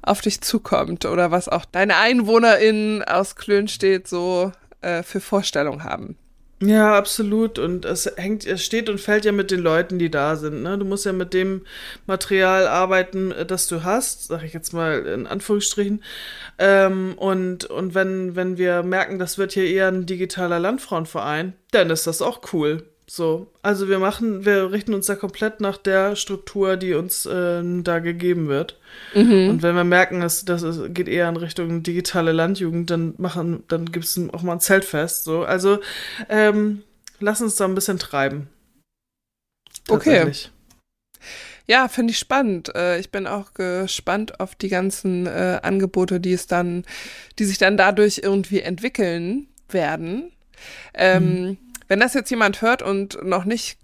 auf 0.02 0.20
dich 0.20 0.40
zukommt 0.40 1.04
oder 1.04 1.30
was 1.30 1.48
auch 1.48 1.64
deine 1.64 1.96
EinwohnerInnen 1.96 3.02
aus 3.02 3.34
Klönstedt 3.36 4.06
so 4.06 4.52
äh, 4.82 5.02
für 5.02 5.20
Vorstellungen 5.20 5.84
haben. 5.84 6.16
Ja, 6.64 6.96
absolut. 6.96 7.58
Und 7.58 7.84
es 7.84 8.06
hängt, 8.16 8.46
es 8.46 8.64
steht 8.64 8.88
und 8.88 9.00
fällt 9.00 9.24
ja 9.24 9.32
mit 9.32 9.50
den 9.50 9.60
Leuten, 9.60 9.98
die 9.98 10.10
da 10.12 10.36
sind. 10.36 10.62
Ne? 10.62 10.78
Du 10.78 10.84
musst 10.84 11.04
ja 11.04 11.12
mit 11.12 11.34
dem 11.34 11.62
Material 12.06 12.68
arbeiten, 12.68 13.32
äh, 13.32 13.44
das 13.44 13.66
du 13.66 13.82
hast, 13.82 14.28
sag 14.28 14.44
ich 14.44 14.52
jetzt 14.52 14.72
mal 14.72 15.04
in 15.06 15.26
Anführungsstrichen. 15.26 16.04
Ähm, 16.58 17.14
und 17.16 17.64
und 17.64 17.94
wenn, 17.96 18.36
wenn 18.36 18.58
wir 18.58 18.84
merken, 18.84 19.18
das 19.18 19.38
wird 19.38 19.52
hier 19.52 19.66
eher 19.66 19.88
ein 19.88 20.06
digitaler 20.06 20.60
Landfrauenverein, 20.60 21.54
dann 21.72 21.90
ist 21.90 22.06
das 22.06 22.22
auch 22.22 22.52
cool. 22.52 22.84
So, 23.06 23.48
also 23.62 23.88
wir 23.88 23.98
machen, 23.98 24.44
wir 24.44 24.70
richten 24.72 24.94
uns 24.94 25.06
da 25.06 25.16
komplett 25.16 25.60
nach 25.60 25.76
der 25.76 26.16
Struktur, 26.16 26.76
die 26.76 26.94
uns 26.94 27.26
äh, 27.26 27.62
da 27.82 27.98
gegeben 27.98 28.48
wird. 28.48 28.78
Mhm. 29.14 29.50
Und 29.50 29.62
wenn 29.62 29.74
wir 29.74 29.84
merken, 29.84 30.20
dass 30.20 30.44
das 30.44 30.64
geht 30.88 31.08
eher 31.08 31.28
in 31.28 31.36
Richtung 31.36 31.82
digitale 31.82 32.32
Landjugend, 32.32 32.90
dann 32.90 33.14
machen, 33.18 33.64
dann 33.68 33.86
gibt 33.86 34.04
es 34.04 34.20
auch 34.32 34.42
mal 34.42 34.54
ein 34.54 34.60
Zeltfest. 34.60 35.24
So, 35.24 35.44
also 35.44 35.80
ähm, 36.28 36.84
lass 37.18 37.42
uns 37.42 37.56
da 37.56 37.64
ein 37.64 37.74
bisschen 37.74 37.98
treiben. 37.98 38.48
Okay. 39.88 40.32
Ja, 41.66 41.88
finde 41.88 42.12
ich 42.12 42.18
spannend. 42.18 42.74
Äh, 42.74 42.98
ich 42.98 43.10
bin 43.10 43.26
auch 43.26 43.54
gespannt 43.54 44.40
auf 44.40 44.54
die 44.54 44.68
ganzen 44.68 45.26
äh, 45.26 45.60
Angebote, 45.62 46.20
die 46.20 46.32
es 46.32 46.46
dann, 46.46 46.84
die 47.38 47.44
sich 47.44 47.58
dann 47.58 47.76
dadurch 47.76 48.20
irgendwie 48.22 48.60
entwickeln 48.60 49.48
werden. 49.68 50.32
Ähm, 50.94 51.42
mhm. 51.42 51.58
Wenn 51.88 52.00
das 52.00 52.14
jetzt 52.14 52.30
jemand 52.30 52.62
hört 52.62 52.82
und 52.82 53.22
noch 53.24 53.44
nicht 53.44 53.78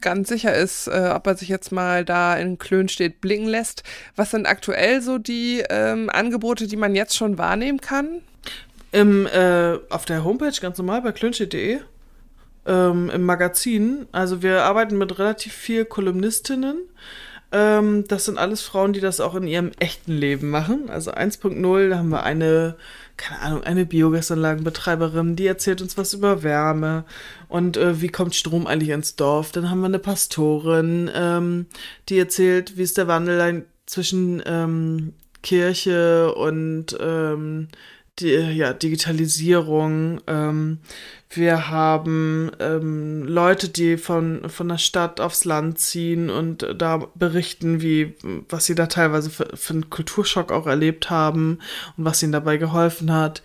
ganz 0.00 0.28
sicher 0.28 0.54
ist, 0.54 0.86
äh, 0.86 1.12
ob 1.14 1.26
er 1.26 1.36
sich 1.36 1.48
jetzt 1.48 1.72
mal 1.72 2.04
da 2.04 2.36
in 2.36 2.58
Klönstedt 2.58 3.20
blicken 3.20 3.46
lässt, 3.46 3.82
was 4.16 4.30
sind 4.30 4.46
aktuell 4.46 5.00
so 5.00 5.18
die 5.18 5.64
ähm, 5.68 6.08
Angebote, 6.10 6.66
die 6.66 6.76
man 6.76 6.94
jetzt 6.94 7.16
schon 7.16 7.38
wahrnehmen 7.38 7.80
kann? 7.80 8.20
Im, 8.92 9.26
äh, 9.26 9.78
auf 9.90 10.04
der 10.04 10.24
Homepage 10.24 10.58
ganz 10.60 10.78
normal 10.78 11.02
bei 11.02 11.12
klönstedt.de 11.12 11.80
ähm, 12.66 13.10
im 13.10 13.24
Magazin. 13.24 14.06
Also 14.12 14.42
wir 14.42 14.62
arbeiten 14.62 14.96
mit 14.96 15.18
relativ 15.18 15.52
viel 15.52 15.84
Kolumnistinnen. 15.84 16.78
Ähm, 17.50 18.04
das 18.08 18.26
sind 18.26 18.38
alles 18.38 18.62
Frauen, 18.62 18.92
die 18.92 19.00
das 19.00 19.20
auch 19.20 19.34
in 19.34 19.46
ihrem 19.46 19.72
echten 19.78 20.12
Leben 20.12 20.50
machen. 20.50 20.90
Also 20.90 21.12
1.0, 21.12 21.88
da 21.88 21.98
haben 21.98 22.10
wir 22.10 22.22
eine 22.22 22.76
keine 23.18 23.40
Ahnung, 23.40 23.64
eine 23.64 23.84
Biogasanlagenbetreiberin, 23.84 25.36
die 25.36 25.46
erzählt 25.46 25.82
uns 25.82 25.98
was 25.98 26.14
über 26.14 26.42
Wärme 26.42 27.04
und 27.48 27.76
äh, 27.76 28.00
wie 28.00 28.08
kommt 28.08 28.34
Strom 28.34 28.66
eigentlich 28.66 28.90
ins 28.90 29.16
Dorf. 29.16 29.52
Dann 29.52 29.68
haben 29.68 29.80
wir 29.80 29.86
eine 29.86 29.98
Pastorin, 29.98 31.10
ähm, 31.12 31.66
die 32.08 32.18
erzählt, 32.18 32.78
wie 32.78 32.82
ist 32.82 32.96
der 32.96 33.08
Wandel 33.08 33.66
zwischen 33.86 34.42
ähm, 34.46 35.12
Kirche 35.42 36.32
und 36.34 36.96
ähm, 37.00 37.68
die, 38.20 38.28
ja, 38.28 38.72
Digitalisierung. 38.72 40.20
Ähm, 40.26 40.78
wir 41.30 41.68
haben 41.68 42.50
ähm, 42.58 43.24
Leute, 43.24 43.68
die 43.68 43.98
von, 43.98 44.48
von 44.48 44.68
der 44.68 44.78
Stadt 44.78 45.20
aufs 45.20 45.44
Land 45.44 45.78
ziehen 45.78 46.30
und 46.30 46.66
da 46.76 47.06
berichten, 47.14 47.82
wie, 47.82 48.14
was 48.48 48.64
sie 48.64 48.74
da 48.74 48.86
teilweise 48.86 49.28
für, 49.28 49.48
für 49.54 49.74
einen 49.74 49.90
Kulturschock 49.90 50.50
auch 50.50 50.66
erlebt 50.66 51.10
haben 51.10 51.58
und 51.96 52.04
was 52.06 52.22
ihnen 52.22 52.32
dabei 52.32 52.56
geholfen 52.56 53.12
hat. 53.12 53.42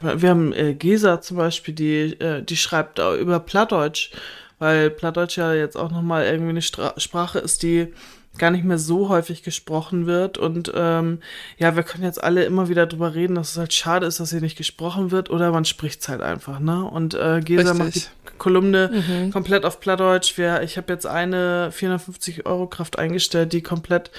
Wir 0.00 0.30
haben 0.30 0.52
äh, 0.52 0.74
Gesa 0.74 1.20
zum 1.20 1.38
Beispiel, 1.38 1.74
die, 1.74 2.20
äh, 2.20 2.42
die 2.42 2.56
schreibt 2.56 3.00
über 3.00 3.40
Plattdeutsch, 3.40 4.12
weil 4.60 4.90
Plattdeutsch 4.90 5.36
ja 5.36 5.54
jetzt 5.54 5.76
auch 5.76 5.90
nochmal 5.90 6.26
irgendwie 6.26 6.50
eine 6.50 6.62
Stra 6.62 6.94
Sprache 6.98 7.40
ist, 7.40 7.64
die 7.64 7.92
gar 8.38 8.50
nicht 8.50 8.64
mehr 8.64 8.78
so 8.78 9.08
häufig 9.08 9.42
gesprochen 9.42 10.06
wird. 10.06 10.38
Und 10.38 10.72
ähm, 10.74 11.20
ja, 11.58 11.76
wir 11.76 11.82
können 11.82 12.04
jetzt 12.04 12.22
alle 12.22 12.44
immer 12.44 12.68
wieder 12.68 12.86
drüber 12.86 13.14
reden, 13.14 13.34
dass 13.36 13.52
es 13.52 13.58
halt 13.58 13.72
schade 13.72 14.06
ist, 14.06 14.20
dass 14.20 14.30
sie 14.30 14.40
nicht 14.40 14.56
gesprochen 14.56 15.10
wird 15.10 15.30
oder 15.30 15.52
man 15.52 15.64
spricht 15.64 16.00
es 16.00 16.08
halt 16.08 16.20
einfach, 16.20 16.58
ne? 16.58 16.84
Und 16.84 17.14
äh, 17.14 17.40
Gesa 17.40 17.70
Richtig. 17.70 17.78
macht 17.78 17.94
die 17.94 18.38
Kolumne 18.38 18.90
mhm. 18.92 19.30
komplett 19.30 19.64
auf 19.64 19.80
Plattdeutsch. 19.80 20.36
Wir, 20.36 20.62
ich 20.62 20.76
habe 20.76 20.92
jetzt 20.92 21.06
eine 21.06 21.70
450 21.72 22.46
Euro 22.46 22.66
Kraft 22.66 22.98
eingestellt, 22.98 23.52
die 23.52 23.62
komplett 23.62 24.10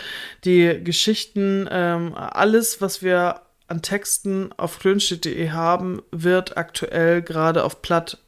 die 0.44 0.82
Geschichten, 0.84 1.68
ähm, 1.70 2.14
alles, 2.16 2.82
was 2.82 3.02
wir 3.02 3.42
an 3.68 3.82
Texten 3.82 4.52
auf 4.58 4.80
klönstedt.de 4.80 5.50
haben, 5.50 6.02
wird 6.12 6.58
aktuell 6.58 7.22
gerade 7.22 7.64
auf 7.64 7.82
Platt 7.82 8.20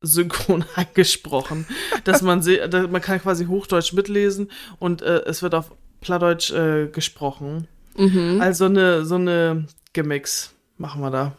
synchron 0.00 0.64
eingesprochen, 0.74 1.66
dass 2.04 2.22
man 2.22 2.42
se 2.42 2.68
man 2.90 3.00
kann 3.00 3.20
quasi 3.20 3.46
Hochdeutsch 3.46 3.92
mitlesen 3.92 4.50
und 4.78 5.02
äh, 5.02 5.22
es 5.24 5.42
wird 5.42 5.54
auf 5.54 5.72
Plattdeutsch 6.00 6.52
äh, 6.52 6.88
gesprochen. 6.88 7.68
Mhm. 7.96 8.40
Also 8.40 8.66
eine 8.66 9.04
so 9.04 9.14
eine 9.16 9.66
Gimmicks 9.92 10.54
machen 10.78 11.00
wir 11.00 11.10
da. 11.10 11.36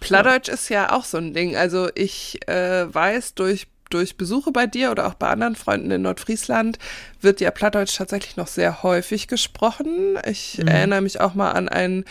Plattdeutsch 0.00 0.48
ist 0.48 0.68
ja 0.70 0.92
auch 0.92 1.04
so 1.04 1.18
ein 1.18 1.34
Ding. 1.34 1.56
Also 1.56 1.88
ich 1.94 2.46
äh, 2.48 2.92
weiß 2.92 3.34
durch 3.34 3.66
durch 3.90 4.16
Besuche 4.16 4.52
bei 4.52 4.66
dir 4.66 4.90
oder 4.90 5.06
auch 5.06 5.14
bei 5.14 5.28
anderen 5.28 5.56
Freunden 5.56 5.90
in 5.90 6.02
Nordfriesland 6.02 6.78
wird 7.20 7.40
ja 7.40 7.50
Plattdeutsch 7.50 7.96
tatsächlich 7.96 8.36
noch 8.36 8.46
sehr 8.46 8.82
häufig 8.82 9.28
gesprochen. 9.28 10.18
Ich 10.24 10.58
mhm. 10.58 10.68
erinnere 10.68 11.02
mich 11.02 11.20
auch 11.20 11.34
mal 11.34 11.50
an 11.52 11.68
ein 11.68 12.04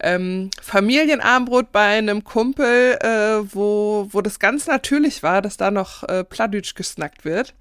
ähm, 0.00 0.50
Familienarmbrot 0.60 1.72
bei 1.72 1.98
einem 1.98 2.24
Kumpel, 2.24 2.98
äh, 3.00 3.54
wo, 3.54 4.08
wo 4.10 4.20
das 4.20 4.38
ganz 4.38 4.66
natürlich 4.66 5.22
war, 5.22 5.40
dass 5.40 5.56
da 5.56 5.70
noch 5.70 6.02
äh, 6.04 6.24
Plattdeutsch 6.24 6.74
gesnackt 6.74 7.24
wird. 7.24 7.54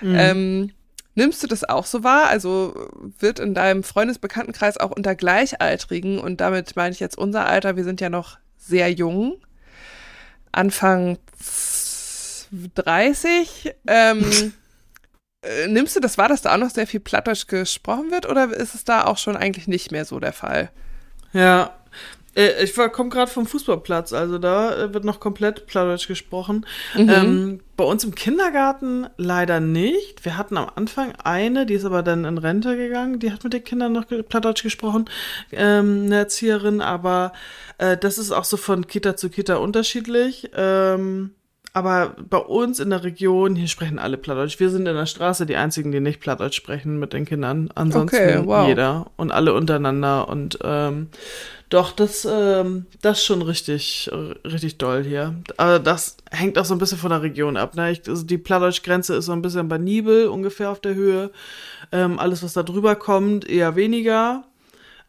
Mhm. 0.00 0.16
Ähm, 0.16 0.70
Nimmst 1.16 1.44
du 1.44 1.46
das 1.46 1.62
auch 1.62 1.86
so 1.86 2.02
wahr? 2.02 2.26
Also 2.26 2.90
wird 3.20 3.38
in 3.38 3.54
deinem 3.54 3.84
Freundesbekanntenkreis 3.84 4.78
auch 4.78 4.90
unter 4.90 5.14
Gleichaltrigen, 5.14 6.18
und 6.18 6.40
damit 6.40 6.74
meine 6.74 6.92
ich 6.92 6.98
jetzt 6.98 7.16
unser 7.16 7.46
Alter, 7.46 7.76
wir 7.76 7.84
sind 7.84 8.00
ja 8.00 8.10
noch 8.10 8.38
sehr 8.58 8.90
jung, 8.90 9.36
Anfang 10.50 11.18
30. 12.74 13.74
Ähm, 13.86 14.52
äh, 15.42 15.66
nimmst 15.68 15.96
du 15.96 16.00
das 16.00 16.18
wahr, 16.18 16.28
dass 16.28 16.42
da 16.42 16.54
auch 16.54 16.58
noch 16.58 16.70
sehr 16.70 16.86
viel 16.86 17.00
Plattdeutsch 17.00 17.46
gesprochen 17.46 18.10
wird 18.10 18.28
oder 18.28 18.52
ist 18.52 18.74
es 18.74 18.84
da 18.84 19.04
auch 19.04 19.18
schon 19.18 19.36
eigentlich 19.36 19.68
nicht 19.68 19.92
mehr 19.92 20.04
so 20.04 20.20
der 20.20 20.32
Fall? 20.32 20.70
Ja, 21.32 21.74
äh, 22.36 22.64
ich 22.64 22.74
komme 22.74 23.10
gerade 23.10 23.30
vom 23.30 23.46
Fußballplatz, 23.46 24.12
also 24.12 24.38
da 24.38 24.76
äh, 24.76 24.94
wird 24.94 25.04
noch 25.04 25.20
komplett 25.20 25.66
Plattdeutsch 25.66 26.08
gesprochen. 26.08 26.66
Mhm. 26.94 27.08
Ähm, 27.08 27.60
bei 27.76 27.84
uns 27.84 28.04
im 28.04 28.14
Kindergarten 28.14 29.06
leider 29.16 29.60
nicht. 29.60 30.24
Wir 30.24 30.36
hatten 30.36 30.56
am 30.56 30.70
Anfang 30.74 31.12
eine, 31.22 31.66
die 31.66 31.74
ist 31.74 31.84
aber 31.84 32.02
dann 32.02 32.24
in 32.24 32.38
Rente 32.38 32.76
gegangen, 32.76 33.18
die 33.18 33.32
hat 33.32 33.44
mit 33.44 33.52
den 33.52 33.64
Kindern 33.64 33.92
noch 33.92 34.06
Plattdeutsch 34.06 34.62
gesprochen, 34.62 35.06
ähm, 35.52 36.04
eine 36.06 36.16
Erzieherin, 36.16 36.80
aber 36.80 37.32
äh, 37.78 37.96
das 37.96 38.18
ist 38.18 38.32
auch 38.32 38.44
so 38.44 38.56
von 38.56 38.86
Kita 38.86 39.16
zu 39.16 39.30
Kita 39.30 39.56
unterschiedlich. 39.56 40.50
Ähm, 40.54 41.34
aber 41.74 42.14
bei 42.30 42.38
uns 42.38 42.78
in 42.78 42.90
der 42.90 43.02
Region, 43.02 43.56
hier 43.56 43.66
sprechen 43.66 43.98
alle 43.98 44.16
Plattdeutsch. 44.16 44.60
Wir 44.60 44.70
sind 44.70 44.86
in 44.86 44.94
der 44.94 45.06
Straße 45.06 45.44
die 45.44 45.56
einzigen, 45.56 45.90
die 45.90 45.98
nicht 45.98 46.20
Plattdeutsch 46.20 46.54
sprechen 46.54 47.00
mit 47.00 47.12
den 47.12 47.24
Kindern. 47.24 47.68
Ansonsten 47.74 48.16
okay, 48.16 48.40
wow. 48.44 48.68
jeder 48.68 49.10
und 49.16 49.32
alle 49.32 49.52
untereinander. 49.54 50.28
Und 50.28 50.56
ähm, 50.62 51.08
doch, 51.70 51.90
das, 51.90 52.28
ähm, 52.30 52.86
das 53.02 53.18
ist 53.18 53.24
schon 53.24 53.42
richtig, 53.42 54.08
richtig 54.44 54.78
doll 54.78 55.02
hier. 55.02 55.34
Aber 55.56 55.80
das 55.80 56.16
hängt 56.30 56.58
auch 56.58 56.64
so 56.64 56.76
ein 56.76 56.78
bisschen 56.78 56.98
von 56.98 57.10
der 57.10 57.22
Region 57.22 57.56
ab. 57.56 57.74
Ne? 57.74 57.90
Ich, 57.90 58.08
also 58.08 58.24
die 58.24 58.38
Plattdeutsch-Grenze 58.38 59.16
ist 59.16 59.24
so 59.24 59.32
ein 59.32 59.42
bisschen 59.42 59.68
bei 59.68 59.78
Nibel 59.78 60.28
ungefähr 60.28 60.70
auf 60.70 60.78
der 60.78 60.94
Höhe. 60.94 61.32
Ähm, 61.90 62.20
alles, 62.20 62.44
was 62.44 62.52
da 62.52 62.62
drüber 62.62 62.94
kommt, 62.94 63.50
eher 63.50 63.74
weniger. 63.74 64.44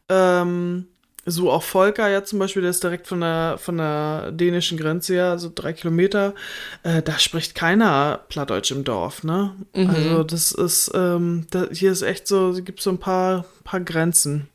Ähm, 0.10 0.88
so 1.26 1.52
auch 1.52 1.64
Volker 1.64 2.08
ja 2.08 2.24
zum 2.24 2.40
Beispiel, 2.40 2.62
der 2.62 2.72
ist 2.72 2.84
direkt 2.84 3.08
von 3.08 3.22
der, 3.22 3.58
von 3.58 3.78
der 3.78 4.32
dänischen 4.32 4.78
Grenze 4.78 5.16
her, 5.16 5.26
also 5.32 5.52
drei 5.54 5.74
Kilometer, 5.74 6.36
äh, 6.84 7.02
da 7.02 7.18
spricht 7.18 7.56
keiner 7.56 8.22
Plattdeutsch 8.30 8.72
im 8.72 8.84
Dorf, 8.84 9.24
ne? 9.24 9.56
Mhm. 9.76 9.90
Also 9.90 10.24
das 10.24 10.52
ist, 10.52 10.92
ähm, 10.94 11.48
da, 11.50 11.68
hier 11.72 11.92
ist 11.92 12.04
echt 12.04 12.28
so, 12.28 12.50
es 12.50 12.64
gibt 12.64 12.82
so 12.82 12.92
ein 12.92 13.00
paar, 13.00 13.46
paar 13.64 13.80
Grenzen, 13.80 14.48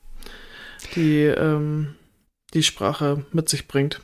die 0.94 1.24
ähm, 1.24 1.94
die 2.54 2.62
Sprache 2.62 3.24
mit 3.32 3.48
sich 3.48 3.68
bringt. 3.68 4.00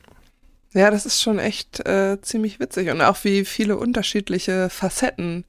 Ja, 0.73 0.91
das 0.91 1.07
ist 1.07 1.23
schon 1.23 1.39
echt 1.39 1.81
äh, 1.87 2.21
ziemlich 2.21 2.61
witzig 2.61 2.91
und 2.91 3.01
auch 3.01 3.25
wie 3.25 3.45
viele 3.45 3.77
unterschiedliche 3.77 4.69
Facetten 4.69 5.45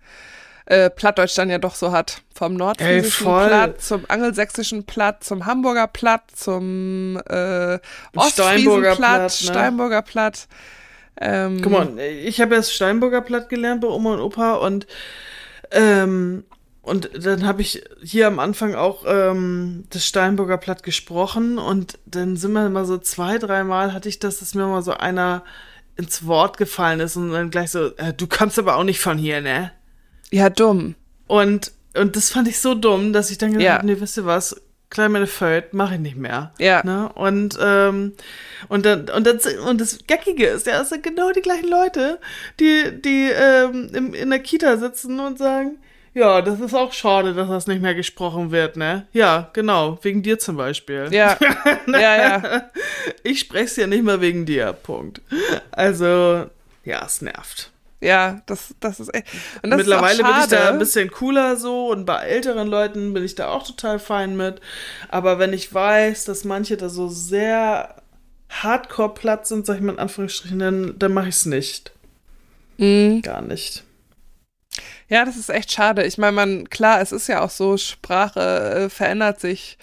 äh, 0.67 0.89
Plattdeutsch 0.89 1.35
dann 1.35 1.49
ja 1.49 1.57
doch 1.57 1.75
so 1.75 1.91
hat. 1.91 2.21
Vom 2.35 2.55
nordfriesischen 2.55 3.25
Platt 3.25 3.81
zum 3.81 4.05
angelsächsischen 4.07 4.83
Platt, 4.85 5.23
zum 5.23 5.45
Hamburger 5.45 5.87
Platt, 5.87 6.23
zum 6.35 7.17
äh, 7.25 7.79
Ostfriesen 8.15 8.81
Platt, 8.95 9.21
ne? 9.21 9.29
Steinburger 9.29 10.01
Platt. 10.01 10.47
Ähm, 11.19 11.61
Guck 11.63 11.71
mal, 11.71 11.99
ich 11.99 12.41
habe 12.41 12.55
erst 12.55 12.73
Steinburger 12.73 13.21
Platt 13.21 13.49
gelernt 13.49 13.81
bei 13.81 13.87
Oma 13.87 14.13
und 14.13 14.19
Opa 14.19 14.55
und 14.55 14.87
ähm, 15.71 16.43
und 16.81 17.09
dann 17.13 17.45
habe 17.45 17.61
ich 17.61 17.83
hier 18.01 18.27
am 18.27 18.39
Anfang 18.39 18.75
auch 18.75 19.03
ähm, 19.07 19.85
das 19.89 20.05
Steinburger 20.05 20.57
Platt 20.57 20.83
gesprochen 20.83 21.57
und 21.57 21.97
dann 22.05 22.37
sind 22.37 22.51
wir 22.51 22.69
mal 22.69 22.85
so 22.85 22.97
zwei, 22.97 23.37
dreimal 23.37 23.93
hatte 23.93 24.09
ich 24.09 24.19
das, 24.19 24.39
dass 24.39 24.53
mir 24.53 24.67
mal 24.67 24.83
so 24.83 24.93
einer 24.93 25.43
ins 25.95 26.25
Wort 26.27 26.57
gefallen 26.57 26.99
ist 26.99 27.15
und 27.15 27.31
dann 27.31 27.49
gleich 27.49 27.71
so, 27.71 27.87
äh, 27.95 28.13
du 28.13 28.27
kommst 28.27 28.59
aber 28.59 28.75
auch 28.75 28.83
nicht 28.83 28.99
von 28.99 29.17
hier, 29.17 29.41
ne? 29.41 29.71
Ja, 30.31 30.49
dumm. 30.49 30.95
Und, 31.27 31.71
und 31.95 32.15
das 32.15 32.29
fand 32.29 32.47
ich 32.47 32.59
so 32.59 32.75
dumm, 32.75 33.13
dass 33.13 33.31
ich 33.31 33.37
dann 33.37 33.51
gedacht 33.51 33.65
ja. 33.65 33.73
habe, 33.75 33.85
nee, 33.85 33.99
wisst 33.99 34.17
ihr 34.17 34.25
was, 34.25 34.55
meine 34.95 35.27
Feld, 35.27 35.73
mache 35.73 35.95
ich 35.95 35.99
nicht 35.99 36.15
mehr. 36.15 36.53
Ja. 36.59 36.81
Ne? 36.83 37.09
Und, 37.13 37.57
ähm, 37.61 38.13
und, 38.69 38.85
dann, 38.85 39.09
und, 39.09 39.27
das, 39.27 39.45
und 39.45 39.81
das 39.81 39.99
Geckige 40.07 40.47
ist, 40.47 40.65
ja, 40.65 40.81
es 40.81 40.89
sind 40.89 41.03
genau 41.03 41.31
die 41.31 41.41
gleichen 41.41 41.69
Leute, 41.69 42.19
die, 42.59 43.01
die 43.01 43.29
ähm, 43.29 43.89
in, 43.93 44.13
in 44.13 44.29
der 44.29 44.39
Kita 44.39 44.77
sitzen 44.77 45.19
und 45.19 45.37
sagen, 45.37 45.77
ja, 46.13 46.41
das 46.41 46.59
ist 46.59 46.73
auch 46.73 46.93
schade, 46.93 47.35
dass 47.35 47.47
das 47.47 47.67
nicht 47.67 47.81
mehr 47.81 47.93
gesprochen 47.93 48.49
wird, 48.49 48.75
ne? 48.75 49.05
Ja, 49.13 49.51
genau, 49.53 49.99
wegen 50.01 50.23
dir 50.23 50.39
zum 50.39 50.57
Beispiel. 50.57 51.09
Ja, 51.11 51.37
ja, 51.87 52.17
ja. 52.17 52.69
Ich 53.21 53.41
spreche 53.41 53.65
es 53.65 53.75
ja 53.75 53.85
nicht 53.85 54.03
mehr 54.03 54.19
wegen 54.19 54.47
dir, 54.47 54.73
Punkt. 54.73 55.21
Also, 55.69 56.47
ja, 56.85 57.05
es 57.05 57.21
nervt. 57.21 57.71
Ja, 57.99 58.41
das, 58.45 58.75
das 58.79 58.99
ist 58.99 59.13
echt. 59.13 59.27
Und 59.63 59.71
das 59.71 59.77
Mittlerweile 59.77 60.19
ist 60.19 60.23
auch 60.23 60.33
bin 60.33 60.43
ich 60.43 60.47
da 60.49 60.69
ein 60.69 60.79
bisschen 60.79 61.09
cooler 61.09 61.55
so 61.57 61.89
und 61.89 62.05
bei 62.05 62.17
älteren 62.17 62.67
Leuten 62.67 63.13
bin 63.13 63.23
ich 63.23 63.35
da 63.35 63.47
auch 63.49 63.65
total 63.65 63.97
fein 63.97 64.37
mit. 64.37 64.61
Aber 65.09 65.39
wenn 65.39 65.51
ich 65.51 65.73
weiß, 65.73 66.25
dass 66.25 66.43
manche 66.43 66.77
da 66.77 66.89
so 66.89 67.07
sehr 67.07 67.95
hardcore 68.49 69.13
platt 69.13 69.47
sind, 69.47 69.65
sag 69.65 69.77
ich 69.77 69.81
mal 69.81 69.93
in 69.93 69.99
Anführungsstrichen, 69.99 70.59
dann, 70.59 70.99
dann 70.99 71.13
mache 71.13 71.29
ich 71.29 71.35
es 71.35 71.45
nicht. 71.45 71.91
Mhm. 72.77 73.21
Gar 73.23 73.41
nicht. 73.41 73.83
Ja, 75.09 75.25
das 75.25 75.37
ist 75.37 75.49
echt 75.49 75.71
schade. 75.71 76.03
Ich 76.03 76.17
meine, 76.17 76.33
man, 76.33 76.69
klar, 76.69 77.01
es 77.01 77.11
ist 77.11 77.27
ja 77.27 77.41
auch 77.41 77.49
so, 77.49 77.77
Sprache 77.77 78.85
äh, 78.85 78.89
verändert 78.89 79.39
sich. 79.39 79.77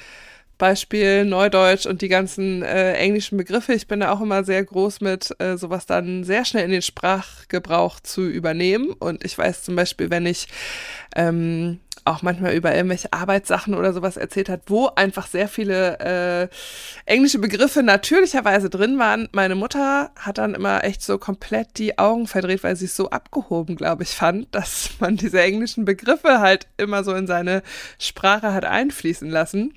Beispiel 0.59 1.25
Neudeutsch 1.25 1.87
und 1.87 2.03
die 2.03 2.09
ganzen 2.09 2.63
äh, 2.63 2.95
englischen 2.95 3.37
Begriffe. 3.37 3.75
Ich 3.75 3.87
bin 3.87 4.01
da 4.01 4.13
auch 4.13 4.21
immer 4.21 4.45
sehr 4.45 4.65
groß 4.65 5.01
mit, 5.01 5.35
äh, 5.41 5.57
sowas 5.57 5.87
dann 5.87 6.25
sehr 6.25 6.45
schnell 6.45 6.65
in 6.65 6.71
den 6.71 6.83
Sprachgebrauch 6.83 8.01
zu 8.01 8.27
übernehmen. 8.27 8.93
Und 8.93 9.25
ich 9.25 9.37
weiß 9.37 9.65
zum 9.65 9.77
Beispiel, 9.77 10.11
wenn 10.11 10.27
ich 10.27 10.47
ähm, 11.17 11.81
auch 12.05 12.23
manchmal 12.23 12.55
über 12.55 12.75
irgendwelche 12.75 13.13
Arbeitssachen 13.13 13.75
oder 13.75 13.93
sowas 13.93 14.17
erzählt 14.17 14.49
hat, 14.49 14.63
wo 14.67 14.89
einfach 14.89 15.27
sehr 15.27 15.49
viele 15.49 15.99
äh, 16.01 16.49
englische 17.07 17.39
Begriffe 17.39 17.83
natürlicherweise 17.83 18.69
drin 18.69 18.99
waren. 18.99 19.29
Meine 19.33 19.55
Mutter 19.55 20.11
hat 20.17 20.39
dann 20.39 20.55
immer 20.55 20.85
echt 20.85 21.03
so 21.03 21.19
komplett 21.19 21.79
die 21.79 21.99
Augen 21.99 22.27
verdreht, 22.27 22.63
weil 22.63 22.77
sie 22.77 22.85
es 22.87 22.97
so 22.97 23.11
abgehoben, 23.11 23.77
glaube 23.77 24.03
ich, 24.03 24.11
fand, 24.11 24.49
dass 24.55 24.91
man 25.01 25.17
diese 25.17 25.43
englischen 25.43 25.85
Begriffe 25.85 26.41
halt 26.41 26.67
immer 26.77 27.05
so 27.05 27.15
in 27.15 27.27
seine 27.27 27.63
Sprache 27.99 28.53
hat 28.53 28.65
einfließen 28.65 29.31
lassen. 29.31 29.75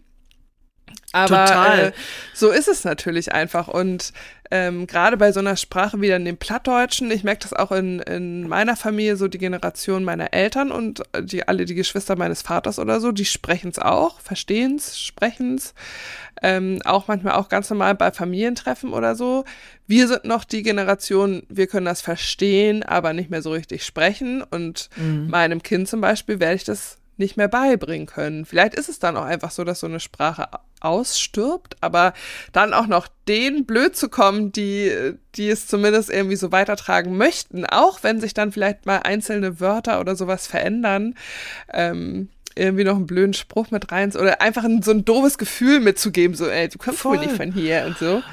Aber 1.14 1.46
Total. 1.46 1.80
Äh, 1.80 1.92
so 2.34 2.52
ist 2.52 2.68
es 2.68 2.84
natürlich 2.84 3.32
einfach. 3.32 3.68
Und 3.68 4.14
ähm, 4.52 4.88
gerade 4.88 5.18
bei 5.18 5.32
so 5.32 5.40
einer 5.40 5.56
Sprache 5.56 6.00
wie 6.02 6.10
dann 6.10 6.26
dem 6.26 6.38
Plattdeutschen, 6.38 7.10
ich 7.12 7.24
merke 7.24 7.42
das 7.42 7.54
auch 7.54 7.72
in, 7.72 8.00
in 8.00 8.48
meiner 8.48 8.76
Familie, 8.76 9.16
so 9.16 9.28
die 9.28 9.38
Generation 9.38 10.04
meiner 10.04 10.34
Eltern 10.34 10.72
und 10.72 11.04
die 11.22 11.48
alle 11.48 11.66
die 11.66 11.76
Geschwister 11.76 12.16
meines 12.16 12.42
Vaters 12.42 12.78
oder 12.80 13.00
so, 13.00 13.12
die 13.12 13.26
sprechen 13.26 13.70
es 13.70 13.80
auch, 13.80 14.22
verstehen 14.22 14.76
es, 14.76 15.00
sprechen 15.00 15.56
es. 15.56 15.74
Ähm, 16.44 16.80
auch 16.86 17.08
manchmal 17.08 17.34
auch 17.34 17.50
ganz 17.50 17.70
normal 17.70 17.96
bei 17.96 18.12
Familientreffen 18.12 18.94
oder 18.94 19.16
so. 19.16 19.44
Wir 19.88 20.08
sind 20.08 20.26
noch 20.26 20.44
die 20.44 20.62
Generation, 20.62 21.44
wir 21.50 21.68
können 21.68 21.88
das 21.88 22.02
verstehen, 22.02 22.84
aber 22.84 23.14
nicht 23.14 23.32
mehr 23.32 23.42
so 23.42 23.52
richtig 23.52 23.84
sprechen. 23.84 24.44
Und 24.44 24.90
meinem 24.98 25.64
Kind 25.64 25.88
zum 25.88 26.00
Beispiel 26.00 26.40
werde 26.40 26.56
ich 26.56 26.64
das 26.64 26.97
nicht 27.18 27.38
mehr 27.38 27.48
beibringen 27.48 28.08
können. 28.08 28.46
Vielleicht 28.46 28.76
ist 28.76 28.90
es 28.90 29.00
dann 29.00 29.18
auch 29.18 29.26
einfach 29.26 29.52
so, 29.52 29.64
dass 29.64 29.80
so 29.80 29.88
eine 29.88 30.00
Sprache 30.00 30.48
ausstirbt, 30.80 31.76
aber 31.82 32.14
dann 32.52 32.74
auch 32.74 32.88
noch 32.88 33.08
denen 33.28 33.66
blöd 33.66 33.96
zu 33.96 34.10
kommen, 34.10 34.52
die, 34.52 35.14
die 35.36 35.50
es 35.50 35.68
zumindest 35.68 36.10
irgendwie 36.10 36.36
so 36.36 36.52
weitertragen 36.52 37.18
möchten, 37.18 37.66
auch 37.66 38.04
wenn 38.04 38.22
sich 38.22 38.34
dann 38.34 38.52
vielleicht 38.52 38.86
mal 38.86 38.98
einzelne 38.98 39.60
Wörter 39.60 40.00
oder 40.00 40.16
sowas 40.16 40.48
verändern, 40.48 41.16
ähm, 41.74 42.30
irgendwie 42.56 42.84
noch 42.84 42.96
einen 42.96 43.08
blöden 43.08 43.34
Spruch 43.34 43.72
mit 43.72 43.92
rein 43.92 44.16
oder 44.16 44.42
einfach 44.42 44.64
ein, 44.64 44.82
so 44.82 44.92
ein 44.92 45.06
doofes 45.06 45.38
Gefühl 45.38 45.80
mitzugeben, 45.80 46.36
so, 46.36 46.48
ey, 46.48 46.68
du 46.70 46.78
kommst 46.78 47.06
wohl 47.06 47.18
nicht 47.20 47.32
von 47.32 47.52
hier 47.52 47.86
und 47.86 47.98
so. 47.98 48.24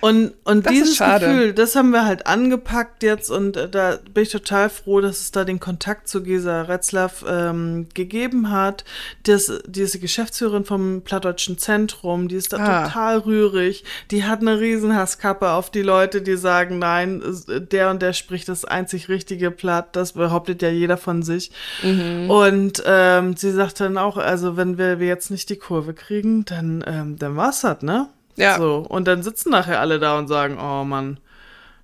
Und, 0.00 0.32
und 0.44 0.66
Das 0.66 0.72
ist 0.72 1.00
dieses. 1.00 1.20
Gefühl, 1.20 1.52
das 1.52 1.74
haben 1.74 1.90
wir 1.90 2.04
halt 2.04 2.26
angepackt 2.26 3.02
jetzt 3.02 3.30
und 3.30 3.56
äh, 3.56 3.68
da 3.68 3.98
bin 4.14 4.22
ich 4.22 4.30
total 4.30 4.70
froh, 4.70 5.00
dass 5.00 5.20
es 5.20 5.32
da 5.32 5.44
den 5.44 5.58
Kontakt 5.60 6.08
zu 6.08 6.22
Gesa 6.22 6.62
Retzlaff 6.62 7.24
ähm, 7.28 7.88
gegeben 7.94 8.50
hat. 8.50 8.84
Das, 9.24 9.52
diese 9.66 9.98
Geschäftsführerin 9.98 10.64
vom 10.64 11.02
Plattdeutschen 11.02 11.58
Zentrum, 11.58 12.28
die 12.28 12.36
ist 12.36 12.52
da 12.52 12.58
Ah. 12.58 12.86
total 12.86 13.18
rührig. 13.18 13.84
Die 14.10 14.24
hat 14.24 14.40
eine 14.40 14.60
Riesenhasskappe 14.60 15.50
auf 15.50 15.70
die 15.70 15.82
Leute, 15.82 16.22
die 16.22 16.36
sagen, 16.36 16.78
nein, 16.78 17.22
der 17.48 17.90
und 17.90 18.00
der 18.02 18.12
spricht 18.12 18.48
das 18.48 18.64
einzig 18.64 19.08
richtige 19.08 19.50
Platt. 19.50 19.96
Das 19.96 20.12
behauptet 20.12 20.62
ja 20.62 20.68
jeder 20.70 20.96
von 20.96 21.22
sich. 21.22 21.50
Mhm. 21.82 22.30
Und 22.30 22.82
ähm, 22.86 23.36
sie 23.36 23.50
sagt 23.50 23.80
dann 23.80 23.98
auch, 23.98 24.16
also 24.16 24.56
wenn 24.56 24.78
wir, 24.78 25.00
wir 25.00 25.06
jetzt 25.08 25.30
nicht 25.30 25.48
die 25.50 25.56
Kurve 25.56 25.94
kriegen, 25.94 26.44
dann, 26.44 26.84
ähm, 26.86 27.16
dann 27.18 27.36
war's 27.36 27.62
das, 27.62 27.82
ne? 27.82 28.08
Ja. 28.38 28.56
So, 28.58 28.84
und 28.88 29.06
dann 29.06 29.22
sitzen 29.22 29.50
nachher 29.50 29.80
alle 29.80 29.98
da 29.98 30.18
und 30.18 30.28
sagen, 30.28 30.58
oh 30.58 30.84
Mann, 30.84 31.18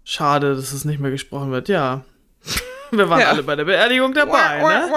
schade, 0.05 0.55
dass 0.55 0.73
es 0.73 0.85
nicht 0.85 1.01
mehr 1.01 1.11
gesprochen 1.11 1.51
wird. 1.51 1.69
Ja. 1.69 2.03
Wir 2.90 3.09
waren 3.11 3.21
Ja. 3.21 3.31
alle 3.31 3.43
bei 3.43 3.57
der 3.57 3.64
Beerdigung 3.64 4.14
dabei, 4.14 4.61
ne? 4.62 4.90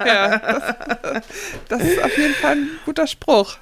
ja, 0.06 0.38
das, 0.38 0.74
das 1.68 1.82
ist 1.82 2.02
auf 2.02 2.16
jeden 2.18 2.34
Fall 2.34 2.52
ein 2.52 2.68
guter 2.84 3.06
Spruch. 3.06 3.56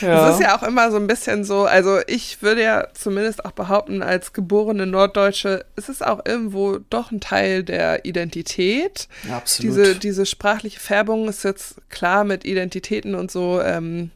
Es 0.00 0.34
ist 0.34 0.40
ja 0.40 0.56
auch 0.56 0.62
immer 0.64 0.90
so 0.90 0.96
ein 0.96 1.06
bisschen 1.06 1.44
so, 1.44 1.64
also 1.64 1.98
ich 2.06 2.42
würde 2.42 2.62
ja 2.62 2.88
zumindest 2.94 3.44
auch 3.44 3.52
behaupten, 3.52 4.02
als 4.02 4.32
geborene 4.32 4.86
Norddeutsche, 4.86 5.64
es 5.76 5.88
ist 5.88 6.04
auch 6.04 6.20
irgendwo 6.26 6.78
doch 6.90 7.10
ein 7.10 7.20
Teil 7.20 7.62
der 7.64 8.04
Identität. 8.04 9.08
absolut. 9.32 9.76
Diese, 9.76 9.94
diese 9.96 10.26
sprachliche 10.26 10.80
Färbung 10.80 11.28
ist 11.28 11.42
jetzt 11.44 11.76
klar 11.90 12.24
mit 12.24 12.44
Identitäten 12.44 13.14
und 13.14 13.30
so 13.30 13.60
ähm, 13.62 14.10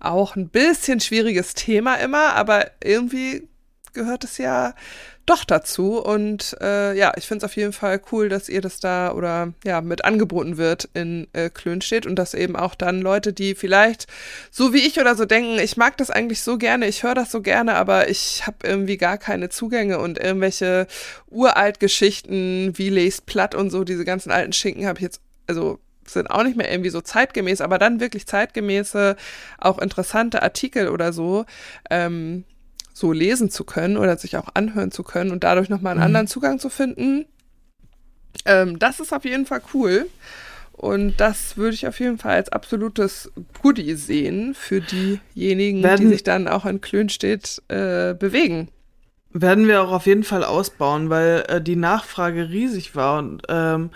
auch 0.00 0.36
ein 0.36 0.48
bisschen 0.48 1.00
schwieriges 1.00 1.54
Thema 1.54 1.96
immer, 1.96 2.34
aber 2.34 2.70
irgendwie 2.82 3.48
gehört 3.92 4.24
es 4.24 4.38
ja 4.38 4.74
doch 5.26 5.44
dazu. 5.44 5.98
Und 5.98 6.56
äh, 6.60 6.96
ja, 6.96 7.12
ich 7.16 7.26
finde 7.26 7.44
es 7.44 7.50
auf 7.50 7.56
jeden 7.56 7.72
Fall 7.72 8.00
cool, 8.10 8.28
dass 8.28 8.48
ihr 8.48 8.60
das 8.60 8.80
da 8.80 9.12
oder 9.12 9.52
ja 9.64 9.80
mit 9.80 10.04
angeboten 10.04 10.56
wird 10.56 10.88
in 10.94 11.28
äh, 11.32 11.50
Klönstedt 11.50 12.06
und 12.06 12.16
dass 12.16 12.34
eben 12.34 12.56
auch 12.56 12.74
dann 12.74 13.00
Leute, 13.00 13.32
die 13.32 13.54
vielleicht 13.54 14.06
so 14.50 14.72
wie 14.72 14.86
ich 14.86 14.98
oder 15.00 15.14
so 15.14 15.24
denken, 15.24 15.58
ich 15.58 15.76
mag 15.76 15.96
das 15.96 16.10
eigentlich 16.10 16.42
so 16.42 16.58
gerne, 16.58 16.86
ich 16.88 17.02
höre 17.02 17.14
das 17.14 17.30
so 17.30 17.42
gerne, 17.42 17.74
aber 17.76 18.08
ich 18.08 18.46
habe 18.46 18.66
irgendwie 18.66 18.96
gar 18.96 19.18
keine 19.18 19.48
Zugänge 19.48 19.98
und 19.98 20.18
irgendwelche 20.18 20.86
Uraltgeschichten 21.28 22.76
wie 22.76 22.90
lest 22.90 23.26
platt 23.26 23.54
und 23.54 23.70
so, 23.70 23.84
diese 23.84 24.04
ganzen 24.04 24.30
alten 24.30 24.52
Schinken 24.52 24.86
habe 24.86 24.98
ich 24.98 25.04
jetzt, 25.04 25.20
also 25.46 25.78
sind 26.12 26.30
auch 26.30 26.42
nicht 26.42 26.56
mehr 26.56 26.70
irgendwie 26.70 26.90
so 26.90 27.00
zeitgemäß, 27.00 27.60
aber 27.60 27.78
dann 27.78 28.00
wirklich 28.00 28.26
zeitgemäße, 28.26 29.16
auch 29.58 29.78
interessante 29.78 30.42
Artikel 30.42 30.88
oder 30.88 31.12
so, 31.12 31.44
ähm, 31.90 32.44
so 32.92 33.12
lesen 33.12 33.50
zu 33.50 33.64
können 33.64 33.96
oder 33.96 34.16
sich 34.16 34.36
auch 34.36 34.48
anhören 34.54 34.90
zu 34.90 35.02
können 35.02 35.30
und 35.30 35.44
dadurch 35.44 35.68
nochmal 35.68 35.92
einen 35.92 36.02
anderen 36.02 36.26
Zugang 36.26 36.58
zu 36.58 36.68
finden. 36.68 37.24
Ähm, 38.44 38.78
das 38.78 39.00
ist 39.00 39.12
auf 39.12 39.24
jeden 39.24 39.46
Fall 39.46 39.62
cool. 39.74 40.06
Und 40.72 41.20
das 41.20 41.58
würde 41.58 41.74
ich 41.74 41.86
auf 41.86 42.00
jeden 42.00 42.16
Fall 42.16 42.36
als 42.36 42.48
absolutes 42.50 43.30
Goodie 43.60 43.94
sehen 43.96 44.54
für 44.54 44.80
diejenigen, 44.80 45.78
die 45.78 45.84
Werden- 45.84 46.08
sich 46.08 46.22
dann 46.24 46.48
auch 46.48 46.64
in 46.64 46.80
Klönstedt 46.80 47.62
äh, 47.68 48.14
bewegen. 48.14 48.68
Werden 49.32 49.68
wir 49.68 49.80
auch 49.80 49.92
auf 49.92 50.06
jeden 50.06 50.24
Fall 50.24 50.42
ausbauen, 50.42 51.08
weil 51.08 51.44
äh, 51.46 51.62
die 51.62 51.76
Nachfrage 51.76 52.50
riesig 52.50 52.96
war 52.96 53.20
und 53.20 53.42
ähm, 53.48 53.90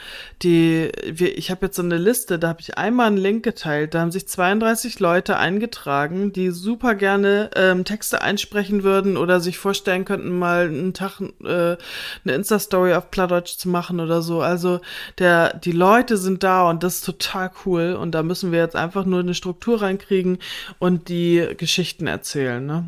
die 0.44 0.92
wir, 1.04 1.36
ich 1.36 1.50
habe 1.50 1.66
jetzt 1.66 1.74
so 1.74 1.82
eine 1.82 1.98
Liste, 1.98 2.38
da 2.38 2.50
habe 2.50 2.60
ich 2.60 2.78
einmal 2.78 3.08
einen 3.08 3.16
Link 3.16 3.42
geteilt, 3.42 3.94
da 3.94 4.00
haben 4.00 4.12
sich 4.12 4.28
32 4.28 5.00
Leute 5.00 5.36
eingetragen, 5.36 6.32
die 6.32 6.50
super 6.50 6.94
gerne 6.94 7.50
ähm, 7.56 7.84
Texte 7.84 8.22
einsprechen 8.22 8.84
würden 8.84 9.16
oder 9.16 9.40
sich 9.40 9.58
vorstellen 9.58 10.04
könnten, 10.04 10.38
mal 10.38 10.66
einen 10.66 10.94
Tag 10.94 11.20
äh, 11.20 11.24
eine 11.44 11.78
Insta-Story 12.24 12.94
auf 12.94 13.10
Plattdeutsch 13.10 13.56
zu 13.56 13.68
machen 13.68 13.98
oder 13.98 14.22
so. 14.22 14.40
Also 14.40 14.80
der 15.18 15.56
die 15.56 15.72
Leute 15.72 16.16
sind 16.16 16.44
da 16.44 16.70
und 16.70 16.84
das 16.84 16.96
ist 16.96 17.06
total 17.06 17.50
cool 17.66 17.98
und 18.00 18.12
da 18.12 18.22
müssen 18.22 18.52
wir 18.52 18.60
jetzt 18.60 18.76
einfach 18.76 19.04
nur 19.04 19.18
eine 19.18 19.34
Struktur 19.34 19.82
reinkriegen 19.82 20.38
und 20.78 21.08
die 21.08 21.44
Geschichten 21.56 22.06
erzählen, 22.06 22.64
ne? 22.64 22.84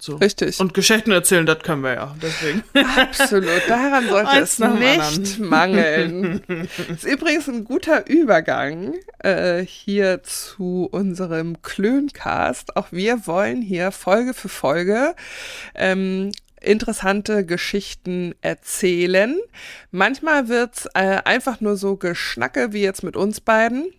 So. 0.00 0.16
Richtig. 0.16 0.58
Und 0.60 0.72
Geschichten 0.72 1.10
erzählen, 1.12 1.44
das 1.44 1.58
können 1.60 1.82
wir 1.82 1.94
ja. 1.94 2.16
Deswegen. 2.22 2.62
Absolut, 2.74 3.62
daran 3.68 4.08
sollte 4.08 4.38
es 4.38 4.58
nicht 4.58 5.36
anderen. 5.38 5.48
mangeln. 5.48 6.42
ist 6.88 7.04
übrigens 7.04 7.48
ein 7.48 7.64
guter 7.64 8.08
Übergang 8.08 8.94
äh, 9.18 9.60
hier 9.60 10.22
zu 10.22 10.88
unserem 10.90 11.60
Klöncast. 11.60 12.76
Auch 12.76 12.88
wir 12.90 13.26
wollen 13.26 13.60
hier 13.60 13.92
Folge 13.92 14.32
für 14.32 14.48
Folge 14.48 15.14
ähm, 15.74 16.32
interessante 16.60 17.44
Geschichten 17.44 18.34
erzählen. 18.40 19.38
Manchmal 19.90 20.48
wird's 20.48 20.86
äh, 20.94 21.18
einfach 21.24 21.60
nur 21.60 21.76
so 21.76 21.96
Geschnacke 21.96 22.72
wie 22.72 22.82
jetzt 22.82 23.02
mit 23.02 23.16
uns 23.16 23.40
beiden. 23.40 23.92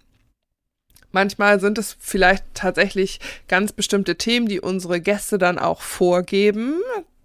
Manchmal 1.12 1.60
sind 1.60 1.78
es 1.78 1.96
vielleicht 2.00 2.44
tatsächlich 2.54 3.20
ganz 3.48 3.72
bestimmte 3.72 4.16
Themen, 4.16 4.48
die 4.48 4.60
unsere 4.60 5.02
Gäste 5.02 5.38
dann 5.38 5.60
auch 5.60 5.82
vorgeben, 5.82 6.76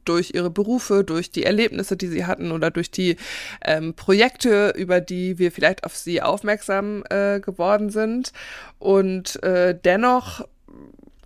durch 0.04 0.32
ihre 0.34 0.50
Berufe, 0.50 1.04
durch 1.04 1.30
die 1.30 1.44
Erlebnisse, 1.44 1.96
die 1.96 2.06
sie 2.06 2.26
hatten 2.26 2.52
oder 2.52 2.70
durch 2.70 2.90
die 2.90 3.16
ähm, 3.64 3.94
Projekte, 3.94 4.72
über 4.76 5.00
die 5.00 5.38
wir 5.38 5.52
vielleicht 5.52 5.84
auf 5.84 5.96
sie 5.96 6.22
aufmerksam 6.22 7.04
äh, 7.10 7.40
geworden 7.40 7.90
sind. 7.90 8.32
Und 8.78 9.42
äh, 9.42 9.76
dennoch 9.76 10.46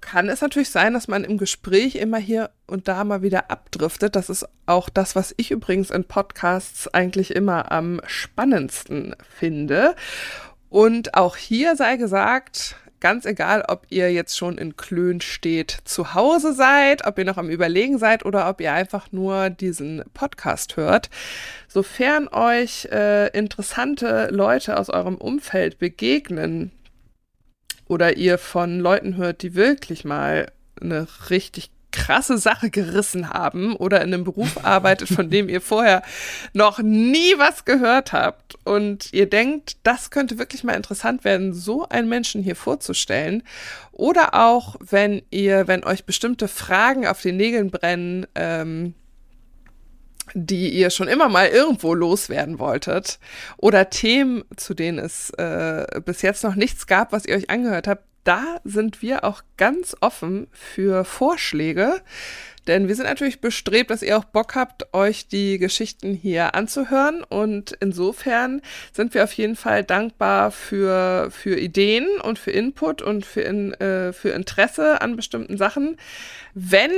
kann 0.00 0.28
es 0.28 0.40
natürlich 0.40 0.70
sein, 0.70 0.94
dass 0.94 1.08
man 1.08 1.24
im 1.24 1.38
Gespräch 1.38 1.96
immer 1.96 2.18
hier 2.18 2.50
und 2.66 2.88
da 2.88 3.04
mal 3.04 3.22
wieder 3.22 3.50
abdriftet. 3.50 4.16
Das 4.16 4.30
ist 4.30 4.46
auch 4.66 4.88
das, 4.88 5.14
was 5.14 5.34
ich 5.36 5.50
übrigens 5.50 5.90
in 5.90 6.04
Podcasts 6.04 6.88
eigentlich 6.88 7.34
immer 7.34 7.70
am 7.70 8.00
spannendsten 8.06 9.14
finde. 9.38 9.94
Und 10.70 11.14
auch 11.14 11.36
hier 11.36 11.76
sei 11.76 11.96
gesagt, 11.96 12.76
ganz 13.00 13.24
egal, 13.24 13.64
ob 13.66 13.86
ihr 13.90 14.12
jetzt 14.12 14.36
schon 14.36 14.56
in 14.56 14.76
Klön 14.76 15.20
steht, 15.20 15.78
zu 15.84 16.14
Hause 16.14 16.52
seid, 16.52 17.06
ob 17.06 17.18
ihr 17.18 17.24
noch 17.24 17.38
am 17.38 17.50
Überlegen 17.50 17.98
seid 17.98 18.24
oder 18.24 18.48
ob 18.48 18.60
ihr 18.60 18.72
einfach 18.72 19.10
nur 19.10 19.50
diesen 19.50 20.04
Podcast 20.14 20.76
hört. 20.76 21.10
Sofern 21.66 22.28
euch 22.28 22.86
äh, 22.92 23.28
interessante 23.36 24.28
Leute 24.30 24.78
aus 24.78 24.90
eurem 24.90 25.16
Umfeld 25.16 25.78
begegnen 25.78 26.70
oder 27.88 28.16
ihr 28.16 28.38
von 28.38 28.78
Leuten 28.78 29.16
hört, 29.16 29.42
die 29.42 29.54
wirklich 29.54 30.04
mal 30.04 30.52
eine 30.80 31.08
richtig 31.30 31.70
krasse 31.92 32.38
Sache 32.38 32.70
gerissen 32.70 33.30
haben 33.30 33.74
oder 33.76 34.02
in 34.02 34.14
einem 34.14 34.24
Beruf 34.24 34.64
arbeitet, 34.64 35.08
von 35.08 35.30
dem 35.30 35.48
ihr 35.48 35.60
vorher 35.60 36.02
noch 36.52 36.78
nie 36.80 37.34
was 37.36 37.64
gehört 37.64 38.12
habt 38.12 38.56
und 38.64 39.12
ihr 39.12 39.28
denkt, 39.28 39.76
das 39.82 40.10
könnte 40.10 40.38
wirklich 40.38 40.64
mal 40.64 40.74
interessant 40.74 41.24
werden, 41.24 41.52
so 41.52 41.88
einen 41.88 42.08
Menschen 42.08 42.42
hier 42.42 42.56
vorzustellen. 42.56 43.42
Oder 43.92 44.34
auch, 44.34 44.76
wenn 44.80 45.22
ihr, 45.30 45.68
wenn 45.68 45.84
euch 45.84 46.04
bestimmte 46.04 46.48
Fragen 46.48 47.06
auf 47.06 47.20
den 47.20 47.36
Nägeln 47.36 47.70
brennen, 47.70 48.26
ähm, 48.34 48.94
die 50.34 50.70
ihr 50.70 50.90
schon 50.90 51.08
immer 51.08 51.28
mal 51.28 51.48
irgendwo 51.48 51.94
loswerden 51.94 52.58
wolltet 52.58 53.18
oder 53.56 53.90
Themen, 53.90 54.44
zu 54.56 54.74
denen 54.74 54.98
es 54.98 55.30
äh, 55.30 56.00
bis 56.04 56.22
jetzt 56.22 56.44
noch 56.44 56.54
nichts 56.54 56.86
gab, 56.86 57.12
was 57.12 57.26
ihr 57.26 57.36
euch 57.36 57.50
angehört 57.50 57.88
habt, 57.88 58.04
da 58.24 58.60
sind 58.64 59.02
wir 59.02 59.24
auch 59.24 59.42
ganz 59.56 59.96
offen 60.00 60.46
für 60.52 61.04
Vorschläge. 61.04 62.00
Denn 62.66 62.88
wir 62.88 62.94
sind 62.94 63.06
natürlich 63.06 63.40
bestrebt, 63.40 63.90
dass 63.90 64.02
ihr 64.02 64.18
auch 64.18 64.24
Bock 64.24 64.54
habt, 64.54 64.92
euch 64.92 65.26
die 65.28 65.58
Geschichten 65.58 66.12
hier 66.14 66.54
anzuhören. 66.54 67.24
Und 67.24 67.76
insofern 67.80 68.60
sind 68.92 69.14
wir 69.14 69.24
auf 69.24 69.32
jeden 69.32 69.56
Fall 69.56 69.82
dankbar 69.82 70.50
für, 70.50 71.30
für 71.30 71.58
Ideen 71.58 72.06
und 72.22 72.38
für 72.38 72.50
Input 72.50 73.02
und 73.02 73.24
für, 73.24 73.40
in, 73.40 73.72
äh, 73.74 74.12
für 74.12 74.30
Interesse 74.30 75.00
an 75.00 75.16
bestimmten 75.16 75.56
Sachen. 75.56 75.96
Wenn 76.54 76.92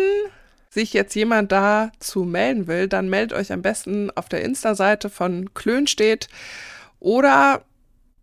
sich 0.69 0.93
jetzt 0.93 1.15
jemand 1.15 1.53
dazu 1.53 2.25
melden 2.25 2.67
will, 2.67 2.89
dann 2.89 3.09
meldet 3.09 3.39
euch 3.39 3.53
am 3.53 3.63
besten 3.63 4.11
auf 4.11 4.29
der 4.29 4.43
Insta-Seite 4.43 5.11
von 5.11 5.55
Klönstedt 5.55 6.29
oder 6.99 7.63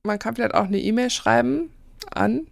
man 0.03 0.17
kann 0.17 0.35
vielleicht 0.35 0.55
auch 0.55 0.65
eine 0.65 0.79
E-Mail 0.79 1.09
schreiben 1.09 1.71
an 2.11 2.47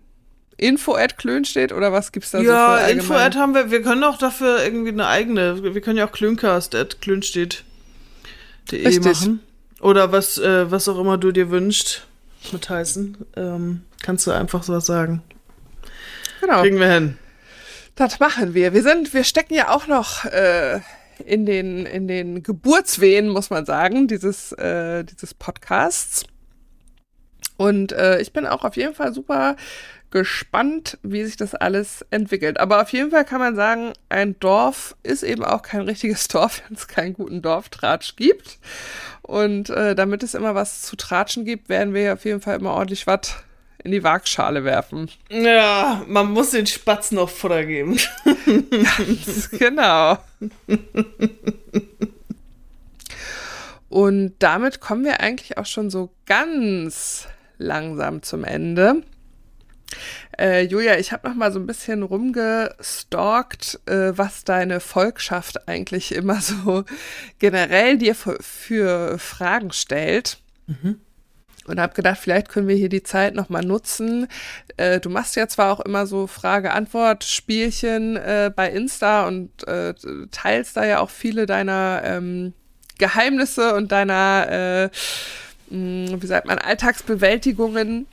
Info 0.57 0.95
at 0.95 1.17
Klön 1.17 1.45
steht 1.45 1.71
oder 1.71 1.93
was 1.93 2.11
gibt's 2.11 2.31
da 2.31 2.39
ja, 2.39 2.79
so 2.79 2.85
für 2.85 2.91
Info 2.91 3.13
at 3.13 3.35
haben 3.35 3.53
wir, 3.53 3.69
wir 3.71 3.83
können 3.83 4.03
auch 4.03 4.17
dafür 4.17 4.63
irgendwie 4.63 4.89
eine 4.89 5.07
eigene, 5.07 5.63
wir 5.63 5.81
können 5.81 5.97
ja 5.97 6.07
auch 6.07 6.11
Klöncast 6.11 6.73
at 6.73 6.99
klönstedt.de 7.01 8.99
machen. 8.99 9.41
Oder 9.79 10.11
was, 10.11 10.39
äh, 10.39 10.71
was 10.71 10.89
auch 10.89 10.99
immer 10.99 11.19
du 11.19 11.31
dir 11.31 11.51
wünschst 11.51 12.07
mit 12.51 12.69
heißen, 12.69 13.17
ähm, 13.35 13.81
kannst 14.01 14.25
du 14.25 14.31
einfach 14.31 14.63
so 14.63 14.73
was 14.73 14.87
sagen. 14.87 15.21
Genau. 16.41 16.61
Kriegen 16.61 16.79
wir 16.79 16.91
hin. 16.91 17.17
Das 17.95 18.19
machen 18.19 18.53
wir. 18.53 18.73
Wir 18.73 18.83
sind, 18.83 19.13
wir 19.13 19.23
stecken 19.23 19.53
ja 19.53 19.69
auch 19.69 19.87
noch 19.87 20.25
äh, 20.25 20.79
in 21.25 21.45
den 21.45 21.85
in 21.85 22.07
den 22.07 22.43
Geburtswehen, 22.43 23.29
muss 23.29 23.49
man 23.49 23.65
sagen, 23.65 24.07
dieses 24.07 24.51
äh, 24.53 25.03
dieses 25.03 25.33
Podcasts. 25.33 26.25
Und 27.57 27.91
äh, 27.91 28.19
ich 28.21 28.33
bin 28.33 28.45
auch 28.45 28.63
auf 28.63 28.77
jeden 28.77 28.93
Fall 28.93 29.13
super 29.13 29.55
gespannt, 30.11 30.97
wie 31.03 31.23
sich 31.25 31.35
das 31.37 31.53
alles 31.53 32.05
entwickelt. 32.11 32.59
Aber 32.59 32.81
auf 32.81 32.89
jeden 32.89 33.11
Fall 33.11 33.25
kann 33.25 33.39
man 33.39 33.55
sagen, 33.55 33.93
ein 34.09 34.39
Dorf 34.39 34.95
ist 35.03 35.23
eben 35.23 35.43
auch 35.43 35.61
kein 35.61 35.81
richtiges 35.81 36.27
Dorf, 36.29 36.61
wenn 36.67 36.75
es 36.75 36.87
keinen 36.87 37.13
guten 37.13 37.41
Dorftratsch 37.41 38.15
gibt. 38.15 38.59
Und 39.21 39.69
äh, 39.69 39.95
damit 39.95 40.23
es 40.23 40.33
immer 40.33 40.55
was 40.55 40.81
zu 40.83 40.95
tratschen 40.95 41.43
gibt, 41.43 41.69
werden 41.69 41.93
wir 41.93 42.13
auf 42.13 42.23
jeden 42.23 42.41
Fall 42.41 42.59
immer 42.59 42.73
ordentlich 42.73 43.07
was 43.07 43.35
in 43.83 43.91
die 43.91 44.03
Waagschale 44.03 44.63
werfen. 44.63 45.09
Ja, 45.29 46.03
man 46.07 46.31
muss 46.31 46.51
den 46.51 46.67
Spatz 46.67 47.11
noch 47.11 47.29
Futter 47.29 47.65
geben. 47.65 47.99
Ganz 48.69 49.49
genau. 49.51 50.17
Und 53.89 54.35
damit 54.39 54.81
kommen 54.81 55.05
wir 55.05 55.19
eigentlich 55.19 55.57
auch 55.57 55.65
schon 55.65 55.89
so 55.89 56.11
ganz 56.25 57.27
langsam 57.57 58.23
zum 58.23 58.43
Ende. 58.43 59.03
Äh, 60.37 60.63
Julia, 60.63 60.97
ich 60.97 61.11
habe 61.11 61.27
noch 61.27 61.35
mal 61.35 61.51
so 61.51 61.59
ein 61.59 61.67
bisschen 61.67 62.03
rumgestalkt, 62.03 63.79
äh, 63.85 64.11
was 64.15 64.43
deine 64.43 64.79
Volkschaft 64.79 65.67
eigentlich 65.67 66.13
immer 66.13 66.41
so 66.41 66.83
generell 67.39 67.97
dir 67.97 68.15
für, 68.15 68.37
für 68.41 69.17
Fragen 69.17 69.71
stellt. 69.71 70.39
Mhm. 70.67 70.99
Und 71.65 71.81
habe 71.81 71.93
gedacht, 71.93 72.19
vielleicht 72.19 72.47
können 72.47 72.69
wir 72.69 72.77
hier 72.77 72.87
die 72.87 73.03
Zeit 73.03 73.35
noch 73.35 73.49
mal 73.49 73.61
nutzen. 73.61 74.27
Äh, 74.77 75.01
du 75.01 75.09
machst 75.09 75.35
ja 75.35 75.49
zwar 75.49 75.73
auch 75.73 75.81
immer 75.81 76.07
so 76.07 76.25
Frage-Antwort-Spielchen 76.25 78.15
äh, 78.15 78.49
bei 78.55 78.69
Insta 78.71 79.27
und 79.27 79.67
äh, 79.67 79.93
teilst 80.31 80.77
da 80.77 80.85
ja 80.85 80.99
auch 80.99 81.09
viele 81.09 81.45
deiner 81.45 82.03
ähm, 82.05 82.53
Geheimnisse 82.99 83.75
und 83.75 83.91
deiner, 83.91 84.47
äh, 85.69 85.75
mh, 85.75 86.21
wie 86.21 86.27
sagt 86.27 86.47
man, 86.47 86.57
Alltagsbewältigungen 86.57 88.07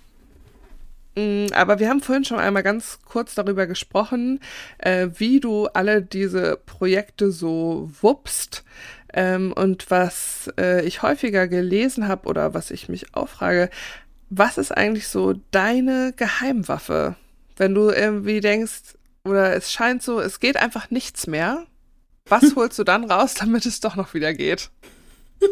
aber 1.16 1.78
wir 1.78 1.88
haben 1.88 2.00
vorhin 2.00 2.24
schon 2.24 2.40
einmal 2.40 2.64
ganz 2.64 2.98
kurz 3.04 3.34
darüber 3.34 3.66
gesprochen, 3.66 4.40
äh, 4.78 5.08
wie 5.16 5.38
du 5.38 5.66
alle 5.66 6.02
diese 6.02 6.58
Projekte 6.66 7.30
so 7.30 7.90
wuppst. 8.00 8.64
Ähm, 9.12 9.52
und 9.52 9.90
was 9.92 10.50
äh, 10.58 10.84
ich 10.84 11.02
häufiger 11.02 11.46
gelesen 11.46 12.08
habe 12.08 12.28
oder 12.28 12.52
was 12.52 12.72
ich 12.72 12.88
mich 12.88 13.14
auch 13.14 13.28
frage, 13.28 13.70
was 14.28 14.58
ist 14.58 14.72
eigentlich 14.72 15.06
so 15.06 15.34
deine 15.52 16.12
Geheimwaffe? 16.16 17.14
Wenn 17.56 17.74
du 17.74 17.90
irgendwie 17.90 18.40
denkst, 18.40 18.96
oder 19.24 19.54
es 19.54 19.72
scheint 19.72 20.02
so, 20.02 20.20
es 20.20 20.40
geht 20.40 20.56
einfach 20.56 20.90
nichts 20.90 21.28
mehr. 21.28 21.64
Was 22.26 22.54
holst 22.56 22.78
du 22.78 22.84
dann 22.84 23.08
raus, 23.08 23.34
damit 23.34 23.66
es 23.66 23.78
doch 23.78 23.94
noch 23.94 24.14
wieder 24.14 24.34
geht? 24.34 24.70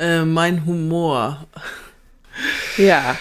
äh, 0.00 0.24
mein 0.24 0.66
Humor. 0.66 1.46
Ja. 2.76 3.16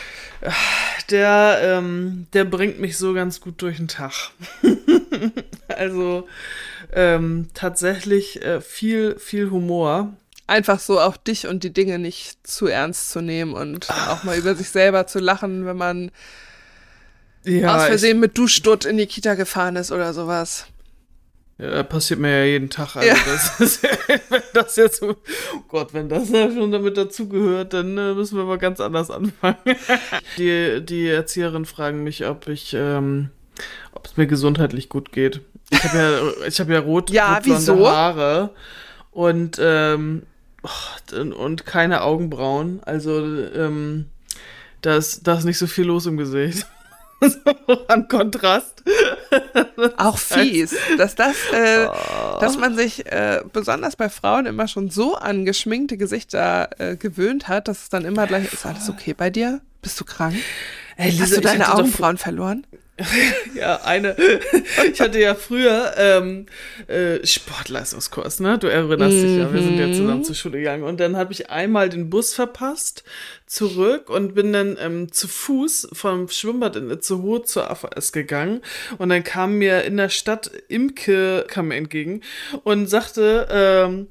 Der, 1.10 1.60
ähm, 1.62 2.28
der 2.34 2.46
bringt 2.46 2.80
mich 2.80 2.98
so 2.98 3.14
ganz 3.14 3.42
gut 3.42 3.62
durch 3.62 3.78
den 3.78 3.88
Tag. 3.88 4.32
also 5.68 6.28
ähm, 6.94 7.50
tatsächlich 7.54 8.42
äh, 8.42 8.62
viel, 8.62 9.20
viel 9.20 9.50
Humor. 9.50 10.14
Einfach 10.48 10.80
so 10.80 11.00
auch 11.00 11.18
dich 11.18 11.48
und 11.48 11.64
die 11.64 11.74
Dinge 11.74 12.00
nicht 12.00 12.48
zu 12.48 12.68
ernst 12.68 13.12
zu 13.12 13.22
nehmen 13.22 13.54
und 13.54 13.88
Ach. 13.90 14.10
auch 14.10 14.24
mal 14.24 14.38
über 14.38 14.56
sich 14.56 14.70
selber 14.70 15.06
zu 15.06 15.20
lachen, 15.20 15.66
wenn 15.66 15.78
man 15.78 16.12
ja, 17.44 17.76
aus 17.76 17.86
Versehen 17.86 18.20
mit 18.20 18.38
Duschstutt 18.38 18.86
in 18.86 18.98
die 18.98 19.06
Kita 19.06 19.36
gefahren 19.36 19.76
ist 19.76 19.92
oder 19.92 20.14
sowas. 20.14 20.68
Ja, 21.60 21.84
passiert 21.84 22.22
mir 22.22 22.40
ja 22.40 22.46
jeden 22.46 22.70
Tag. 22.70 22.96
Also 22.96 23.10
ja. 23.10 23.16
das 23.26 23.60
ist, 23.60 23.84
wenn 24.30 24.42
das 24.54 24.78
jetzt, 24.78 25.04
oh 25.04 25.16
Gott, 25.68 25.94
wenn 25.94 26.08
das 26.08 26.30
ja 26.30 26.50
schon 26.50 26.72
damit 26.72 26.96
dazugehört, 26.96 27.74
dann 27.74 27.98
äh, 27.98 28.14
müssen 28.14 28.38
wir 28.38 28.46
mal 28.46 28.58
ganz 28.58 28.80
anders 28.80 29.12
anfangen. 29.12 29.58
die, 30.38 30.80
die 30.82 31.08
Erzieherin 31.10 31.66
fragen 31.66 32.02
mich, 32.04 32.26
ob 32.26 32.48
ich, 32.48 32.74
ähm, 32.74 33.30
ob 33.92 34.06
es 34.06 34.16
mir 34.16 34.26
gesundheitlich 34.26 34.88
gut 34.88 35.12
geht. 35.12 35.42
Ich 35.70 35.84
habe 35.84 35.98
ja, 35.98 36.48
ich 36.48 36.60
habe 36.62 36.74
ja 36.74 36.80
rot, 36.80 37.10
ja, 37.10 37.36
rotblonde 37.36 37.88
Haare 37.88 38.50
und 39.12 39.60
ähm, 39.62 40.24
oh, 40.64 41.16
und 41.20 41.66
keine 41.66 42.04
Augenbrauen. 42.04 42.80
Also 42.86 43.20
ähm, 43.20 44.06
da 44.82 44.96
ist, 44.96 45.28
da 45.28 45.38
ist 45.38 45.44
nicht 45.44 45.58
so 45.58 45.68
viel 45.68 45.86
los 45.86 46.06
im 46.06 46.16
Gesicht. 46.16 46.66
an 47.88 48.08
Kontrast. 48.08 48.84
Auch 49.98 50.18
fies, 50.20 50.76
dass 50.98 51.16
das, 51.16 51.36
äh, 51.54 51.88
oh. 51.88 52.40
dass 52.40 52.58
man 52.58 52.76
sich 52.76 53.06
äh, 53.06 53.42
besonders 53.52 53.96
bei 53.96 54.10
Frauen 54.10 54.46
immer 54.46 54.68
schon 54.68 54.90
so 54.90 55.16
an 55.16 55.46
geschminkte 55.46 55.98
Gesichter 55.98 56.70
äh, 56.80 56.96
gewöhnt 56.96 57.48
hat, 57.48 57.68
dass 57.68 57.84
es 57.84 57.90
dann 57.90 58.06
immer 58.06 58.28
gleich 58.28 58.52
ist 58.54 58.66
alles 58.66 58.90
okay 58.90 59.14
bei 59.14 59.30
dir? 59.30 59.62
Bist 59.82 60.00
du 60.00 60.06
krank? 60.06 60.36
Hey, 60.96 61.12
Lisa, 61.12 61.24
Hast 61.24 61.38
du 61.38 61.42
deine 61.42 61.74
Augenbrauen 61.74 62.18
verloren? 62.18 62.66
ja, 63.56 63.82
eine. 63.84 64.16
Ich 64.94 65.02
hatte 65.02 65.20
ja 65.20 65.36
früher 65.36 65.94
ähm, 65.98 66.46
äh, 66.88 67.26
Sportleistungskurs, 67.26 68.40
ne? 68.40 68.58
Du 68.58 68.68
erinnerst 68.68 69.18
mhm. 69.18 69.22
dich 69.22 69.38
ja, 69.38 69.54
wir 69.54 69.62
sind 69.62 69.78
ja 69.78 69.92
zusammen 69.92 70.20
mhm. 70.20 70.24
zur 70.24 70.36
Schule 70.36 70.58
gegangen. 70.58 70.84
Und 70.84 71.00
dann 71.00 71.16
habe 71.16 71.32
ich 71.32 71.50
einmal 71.50 71.90
den 71.90 72.10
Bus 72.10 72.34
verpasst, 72.34 73.04
zurück 73.46 74.10
und 74.10 74.36
bin 74.36 74.54
dann 74.54 74.78
ähm, 74.80 75.12
zu 75.12 75.28
Fuß 75.28 75.90
vom 75.94 76.28
Schwimmbad 76.30 76.76
in 76.76 76.90
Itzehoe 76.90 77.44
zur 77.44 77.70
AVS 77.70 78.12
gegangen. 78.12 78.62
Und 78.98 79.10
dann 79.10 79.24
kam 79.24 79.56
mir 79.56 79.84
in 79.84 79.98
der 79.98 80.10
Stadt 80.10 80.52
Imke 80.68 81.46
kam 81.48 81.70
mir 81.70 81.76
entgegen 81.76 82.22
und 82.64 82.88
sagte, 82.88 83.48
ähm, 83.52 84.08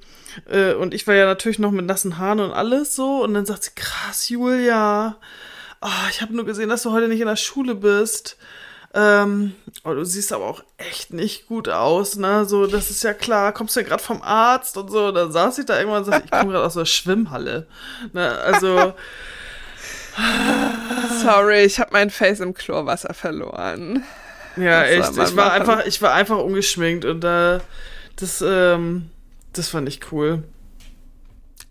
äh, 0.51 0.75
und 0.75 0.95
ich 0.95 1.07
war 1.07 1.15
ja 1.15 1.27
natürlich 1.27 1.59
noch 1.59 1.73
mit 1.73 1.87
nassen 1.87 2.19
Haaren 2.19 2.41
und 2.41 2.53
alles 2.53 2.95
so. 2.97 3.23
Und 3.23 3.35
dann 3.35 3.47
sagt 3.47 3.65
sie, 3.65 3.71
krass, 3.75 4.29
Julia 4.29 5.19
oh, 5.81 6.09
ich 6.11 6.21
habe 6.21 6.35
nur 6.35 6.45
gesehen, 6.45 6.69
dass 6.69 6.83
du 6.83 6.93
heute 6.93 7.09
nicht 7.09 7.21
in 7.21 7.27
der 7.27 7.37
Schule 7.37 7.75
bist. 7.75 8.37
Ähm, 8.95 9.55
oh, 9.85 9.93
du 9.93 10.05
siehst 10.05 10.33
aber 10.33 10.47
auch 10.47 10.65
echt 10.79 11.13
nicht 11.13 11.47
gut 11.47 11.69
aus, 11.69 12.17
ne? 12.17 12.45
So, 12.47 12.67
das 12.67 12.91
ist 12.91 13.03
ja 13.03 13.13
klar. 13.13 13.53
Kommst 13.53 13.77
du 13.77 13.81
ja 13.81 13.87
gerade 13.87 14.03
vom 14.03 14.23
Arzt 14.23 14.77
und 14.77 14.91
so. 14.91 15.13
Da 15.13 15.31
saß 15.31 15.59
ich 15.59 15.67
da 15.67 15.79
irgendwann 15.79 16.05
und 16.05 16.05
sagte, 16.07 16.25
ich 16.25 16.31
komme 16.31 16.53
gerade 16.53 16.65
aus 16.65 16.75
der 16.75 16.87
Schwimmhalle. 16.87 17.67
Ne? 18.13 18.31
Also. 18.31 18.95
Sorry, 21.23 21.65
ich 21.65 21.79
habe 21.79 21.91
mein 21.93 22.11
Face 22.11 22.41
im 22.41 22.55
Chlorwasser 22.55 23.15
verloren. 23.15 24.05
Ja, 24.57 24.85
echt. 24.85 25.11
Ich 25.13 25.17
war 25.17 25.49
machen? 25.49 25.51
einfach, 25.61 25.87
ich 25.87 26.03
war 26.03 26.15
einfach 26.15 26.39
ungeschminkt 26.39 27.05
und 27.05 27.23
äh, 27.25 27.61
das, 28.17 28.43
ähm, 28.45 29.11
das 29.53 29.69
fand 29.69 29.89
ich 29.89 30.13
cool. 30.13 30.43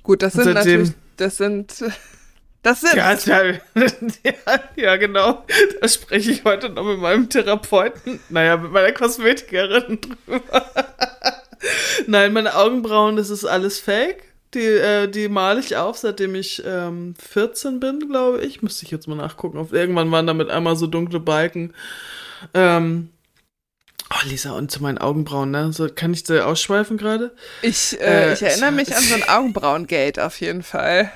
Gut, 0.03 0.21
das 0.21 0.33
sind 0.33 0.53
natürlich, 0.53 0.91
das 1.17 1.37
sind 1.37 1.73
das 2.63 2.81
sind. 2.81 2.95
Ja, 2.95 3.13
ja, 3.13 3.53
ja, 4.75 4.95
genau. 4.97 5.45
Da 5.79 5.87
spreche 5.87 6.31
ich 6.31 6.43
heute 6.43 6.69
noch 6.69 6.83
mit 6.83 6.99
meinem 6.99 7.29
Therapeuten, 7.29 8.19
naja, 8.29 8.57
mit 8.57 8.71
meiner 8.71 8.91
Kosmetikerin 8.91 9.99
drüber. 10.01 10.65
Nein, 12.07 12.33
meine 12.33 12.55
Augenbrauen, 12.55 13.15
das 13.15 13.29
ist 13.29 13.45
alles 13.45 13.79
fake. 13.79 14.23
Die, 14.53 14.59
äh, 14.59 15.07
die 15.07 15.27
male 15.27 15.59
ich 15.59 15.75
auf, 15.75 15.97
seitdem 15.97 16.35
ich 16.35 16.63
ähm, 16.65 17.15
14 17.19 17.79
bin, 17.79 18.07
glaube 18.07 18.41
ich. 18.41 18.61
Müsste 18.61 18.85
ich 18.85 18.91
jetzt 18.91 19.07
mal 19.07 19.15
nachgucken. 19.15 19.57
Auf, 19.57 19.73
irgendwann 19.73 20.11
waren 20.11 20.27
damit 20.27 20.49
einmal 20.49 20.75
so 20.75 20.87
dunkle 20.87 21.19
Balken. 21.19 21.73
Ähm, 22.53 23.09
Oh, 24.09 24.25
Lisa, 24.25 24.51
und 24.51 24.71
zu 24.71 24.81
meinen 24.81 24.97
Augenbrauen, 24.97 25.51
ne? 25.51 25.73
So, 25.73 25.89
kann 25.93 26.13
ich 26.13 26.23
da 26.23 26.45
ausschweifen 26.45 26.97
gerade? 26.97 27.35
Ich, 27.61 27.99
äh, 27.99 28.29
äh, 28.29 28.33
ich 28.33 28.41
erinnere 28.41 28.71
mich 28.71 28.95
an 28.95 29.03
so 29.03 29.15
ein 29.15 29.23
Augenbrauengate 29.27 30.25
auf 30.25 30.39
jeden 30.39 30.63
Fall. 30.63 31.11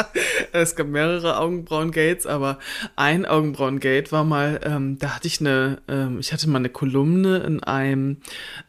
es 0.52 0.76
gab 0.76 0.88
mehrere 0.88 1.38
Augenbrauen-Gates, 1.38 2.26
aber 2.26 2.58
ein 2.96 3.26
Augenbrauen-Gate 3.26 4.12
war 4.12 4.24
mal, 4.24 4.60
ähm, 4.64 4.98
da 4.98 5.16
hatte 5.16 5.26
ich 5.26 5.40
eine, 5.40 5.82
ähm, 5.88 6.18
ich 6.20 6.32
hatte 6.32 6.48
mal 6.48 6.58
eine 6.58 6.68
Kolumne 6.68 7.38
in 7.38 7.62
einem, 7.62 8.18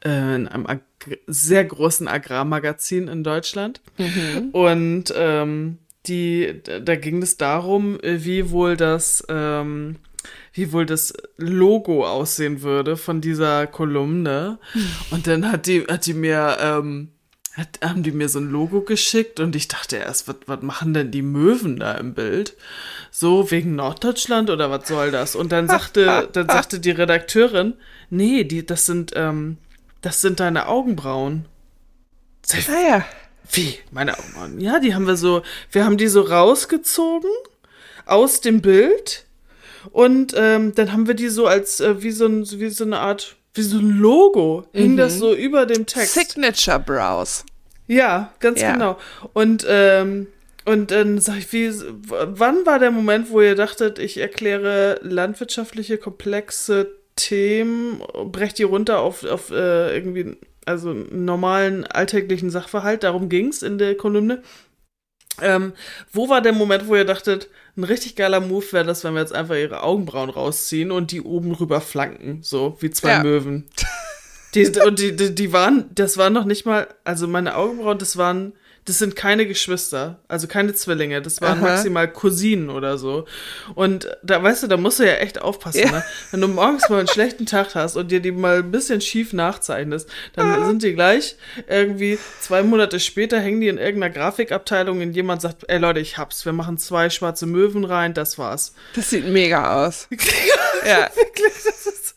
äh, 0.03 0.35
in 0.35 0.47
einem 0.47 0.81
sehr 1.27 1.65
großen 1.65 2.07
Agrarmagazin 2.07 3.07
in 3.07 3.23
Deutschland. 3.23 3.81
Mhm. 3.97 4.49
Und 4.51 5.13
ähm, 5.15 5.77
die, 6.07 6.61
da 6.63 6.95
ging 6.95 7.21
es 7.21 7.37
darum, 7.37 7.97
wie 8.01 8.49
wohl 8.51 8.75
das, 8.75 9.23
ähm, 9.29 9.97
wie 10.53 10.71
wohl 10.71 10.85
das 10.85 11.13
Logo 11.37 12.05
aussehen 12.05 12.61
würde 12.61 12.97
von 12.97 13.21
dieser 13.21 13.67
Kolumne. 13.67 14.59
Und 15.11 15.27
dann 15.27 15.51
hat 15.51 15.67
die, 15.67 15.81
hat 15.83 16.05
die 16.05 16.13
mir 16.13 16.57
ähm, 16.59 17.09
hat, 17.55 17.79
haben 17.83 18.03
die 18.03 18.11
mir 18.11 18.29
so 18.29 18.39
ein 18.39 18.49
Logo 18.49 18.81
geschickt 18.81 19.39
und 19.39 19.55
ich 19.55 19.67
dachte 19.67 19.97
erst, 19.97 20.27
was, 20.27 20.37
was 20.47 20.61
machen 20.61 20.93
denn 20.93 21.11
die 21.11 21.21
Möwen 21.21 21.77
da 21.77 21.93
im 21.95 22.13
Bild? 22.13 22.55
So 23.11 23.51
wegen 23.51 23.75
Norddeutschland 23.75 24.49
oder 24.49 24.71
was 24.71 24.87
soll 24.87 25.11
das? 25.11 25.35
Und 25.35 25.51
dann 25.51 25.67
sagte, 25.67 26.29
dann 26.31 26.47
sagte 26.49 26.79
die 26.79 26.91
Redakteurin, 26.91 27.75
nee, 28.09 28.43
die, 28.43 28.65
das 28.65 28.87
sind, 28.87 29.11
ähm, 29.15 29.57
das 30.01 30.21
sind 30.21 30.39
deine 30.39 30.67
Augenbrauen. 30.67 31.45
Naja. 32.67 32.97
Ah, 32.97 33.05
Wie? 33.51 33.77
Meine 33.91 34.17
Augenbrauen? 34.17 34.59
Ja, 34.59 34.79
die 34.79 34.95
haben 34.95 35.05
wir 35.05 35.15
so, 35.15 35.43
wir 35.71 35.85
haben 35.85 35.97
die 35.97 36.07
so 36.07 36.21
rausgezogen 36.21 37.29
aus 38.05 38.41
dem 38.41 38.61
Bild 38.61 39.25
und 39.91 40.33
ähm, 40.35 40.73
dann 40.73 40.91
haben 40.91 41.07
wir 41.07 41.13
die 41.13 41.29
so 41.29 41.45
als, 41.45 41.79
äh, 41.79 42.01
wie, 42.01 42.11
so 42.11 42.25
ein, 42.25 42.49
wie 42.59 42.69
so 42.69 42.83
eine 42.83 42.99
Art 42.99 43.35
wie 43.53 43.61
so 43.61 43.77
ein 43.77 43.89
Logo 43.89 44.65
mhm. 44.73 44.79
hing 44.79 44.97
das 44.97 45.17
so 45.17 45.33
über 45.33 45.65
dem 45.65 45.85
Text. 45.85 46.13
Signature 46.13 46.79
Browse. 46.79 47.43
Ja, 47.87 48.33
ganz 48.39 48.61
ja. 48.61 48.73
genau. 48.73 48.97
Und, 49.33 49.65
ähm, 49.67 50.27
und 50.65 50.91
dann 50.91 51.19
sag 51.19 51.37
ich, 51.37 51.53
wie, 51.53 51.71
wann 52.07 52.65
war 52.65 52.79
der 52.79 52.91
Moment, 52.91 53.29
wo 53.29 53.41
ihr 53.41 53.55
dachtet, 53.55 53.99
ich 53.99 54.17
erkläre 54.17 54.99
landwirtschaftliche 55.03 55.97
komplexe 55.97 56.87
Themen, 57.15 58.01
breche 58.31 58.55
die 58.55 58.63
runter 58.63 58.99
auf, 58.99 59.23
auf 59.23 59.51
äh, 59.51 59.95
irgendwie, 59.95 60.37
also 60.65 60.93
normalen 60.93 61.85
alltäglichen 61.85 62.49
Sachverhalt, 62.49 63.03
darum 63.03 63.29
ging 63.29 63.49
es 63.49 63.61
in 63.61 63.77
der 63.77 63.95
Kolumne. 63.95 64.41
Ähm, 65.41 65.73
wo 66.11 66.29
war 66.29 66.41
der 66.41 66.53
Moment, 66.53 66.87
wo 66.87 66.95
ihr 66.95 67.05
dachtet, 67.05 67.49
ein 67.75 67.83
richtig 67.83 68.15
geiler 68.15 68.39
Move 68.39 68.65
wäre 68.71 68.85
das, 68.85 69.03
wenn 69.03 69.13
wir 69.13 69.21
jetzt 69.21 69.33
einfach 69.33 69.55
ihre 69.55 69.83
Augenbrauen 69.83 70.29
rausziehen 70.29 70.91
und 70.91 71.11
die 71.11 71.21
oben 71.21 71.53
rüber 71.53 71.81
flanken, 71.81 72.39
so 72.43 72.77
wie 72.79 72.91
zwei 72.91 73.11
ja. 73.11 73.23
Möwen. 73.23 73.65
Die, 74.53 74.67
und 74.85 74.99
die, 74.99 75.15
die, 75.15 75.33
die 75.33 75.51
waren, 75.51 75.89
das 75.95 76.17
waren 76.17 76.31
noch 76.33 76.45
nicht 76.45 76.65
mal, 76.65 76.87
also 77.03 77.27
meine 77.27 77.55
Augenbrauen, 77.55 77.97
das 77.97 78.17
waren 78.17 78.53
das 78.85 78.99
sind 78.99 79.15
keine 79.15 79.45
Geschwister, 79.45 80.19
also 80.27 80.47
keine 80.47 80.73
Zwillinge, 80.73 81.21
das 81.21 81.41
waren 81.41 81.59
Aha. 81.59 81.69
maximal 81.69 82.07
Cousinen 82.11 82.69
oder 82.69 82.97
so. 82.97 83.25
Und 83.75 84.07
da, 84.23 84.43
weißt 84.43 84.63
du, 84.63 84.67
da 84.67 84.77
musst 84.77 84.99
du 84.99 85.03
ja 85.03 85.13
echt 85.15 85.41
aufpassen, 85.41 85.81
ja. 85.81 85.91
ne? 85.91 86.03
Wenn 86.31 86.41
du 86.41 86.47
morgens 86.47 86.89
mal 86.89 86.99
einen 86.99 87.07
schlechten 87.07 87.45
Tag 87.45 87.75
hast 87.75 87.95
und 87.95 88.11
dir 88.11 88.19
die 88.19 88.31
mal 88.31 88.59
ein 88.59 88.71
bisschen 88.71 88.99
schief 88.99 89.31
nachzeichnest, 89.31 90.09
dann 90.33 90.65
sind 90.65 90.83
die 90.83 90.93
gleich 90.93 91.35
irgendwie 91.67 92.19
zwei 92.41 92.63
Monate 92.63 92.99
später 92.99 93.39
hängen 93.39 93.61
die 93.61 93.67
in 93.67 93.77
irgendeiner 93.77 94.13
Grafikabteilung 94.13 95.01
und 95.01 95.13
jemand 95.13 95.41
sagt, 95.41 95.63
ey 95.67 95.77
Leute, 95.77 95.99
ich 95.99 96.17
hab's, 96.17 96.45
wir 96.45 96.53
machen 96.53 96.77
zwei 96.77 97.09
schwarze 97.09 97.45
Möwen 97.45 97.85
rein, 97.85 98.13
das 98.13 98.37
war's. 98.37 98.73
Das 98.95 99.09
sieht 99.09 99.27
mega 99.27 99.85
aus. 99.85 100.07
ja. 100.85 101.09
Wirklich, 101.15 101.53
das 101.63 101.85
ist. 101.85 102.15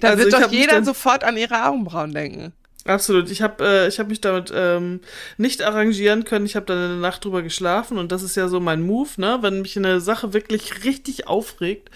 Da 0.00 0.10
also 0.10 0.24
wird 0.24 0.32
doch 0.32 0.50
jeder 0.50 0.82
sofort 0.84 1.24
an 1.24 1.36
ihre 1.36 1.66
Augenbrauen 1.66 2.12
denken. 2.12 2.52
Absolut. 2.86 3.30
Ich 3.30 3.40
habe 3.40 3.64
äh, 3.64 3.88
ich 3.88 3.98
hab 3.98 4.08
mich 4.08 4.20
damit 4.20 4.52
ähm, 4.54 5.00
nicht 5.38 5.62
arrangieren 5.62 6.24
können. 6.24 6.44
Ich 6.44 6.54
habe 6.54 6.66
dann 6.66 6.78
eine 6.78 6.96
Nacht 6.96 7.24
drüber 7.24 7.42
geschlafen 7.42 7.96
und 7.96 8.12
das 8.12 8.22
ist 8.22 8.36
ja 8.36 8.48
so 8.48 8.60
mein 8.60 8.82
Move, 8.82 9.08
ne? 9.16 9.38
Wenn 9.40 9.62
mich 9.62 9.76
eine 9.76 10.00
Sache 10.00 10.34
wirklich 10.34 10.84
richtig 10.84 11.26
aufregt, 11.26 11.90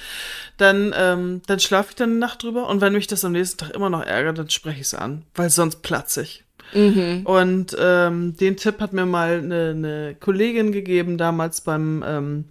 dann, 0.57 0.95
ähm, 0.97 1.43
dann 1.47 1.61
schlafe 1.61 1.91
ich 1.91 1.97
dann 1.97 2.11
eine 2.11 2.19
Nacht 2.19 2.43
drüber 2.43 2.69
und 2.69 2.81
wenn 2.81 2.95
mich 2.95 3.07
das 3.07 3.25
am 3.25 3.33
nächsten 3.33 3.59
Tag 3.59 3.71
immer 3.75 3.91
noch 3.91 4.03
ärgert, 4.03 4.39
dann 4.39 4.49
spreche 4.49 4.81
ich 4.81 4.87
es 4.87 4.95
an, 4.95 5.25
weil 5.35 5.51
sonst 5.51 5.83
platze 5.83 6.23
ich. 6.23 6.45
Mhm. 6.73 7.23
Und 7.25 7.77
ähm, 7.79 8.37
den 8.37 8.57
Tipp 8.57 8.81
hat 8.81 8.93
mir 8.93 9.07
mal 9.07 9.39
eine, 9.39 9.71
eine 9.71 10.17
Kollegin 10.19 10.73
gegeben, 10.73 11.19
damals 11.19 11.61
beim 11.61 12.05
ähm, 12.07 12.45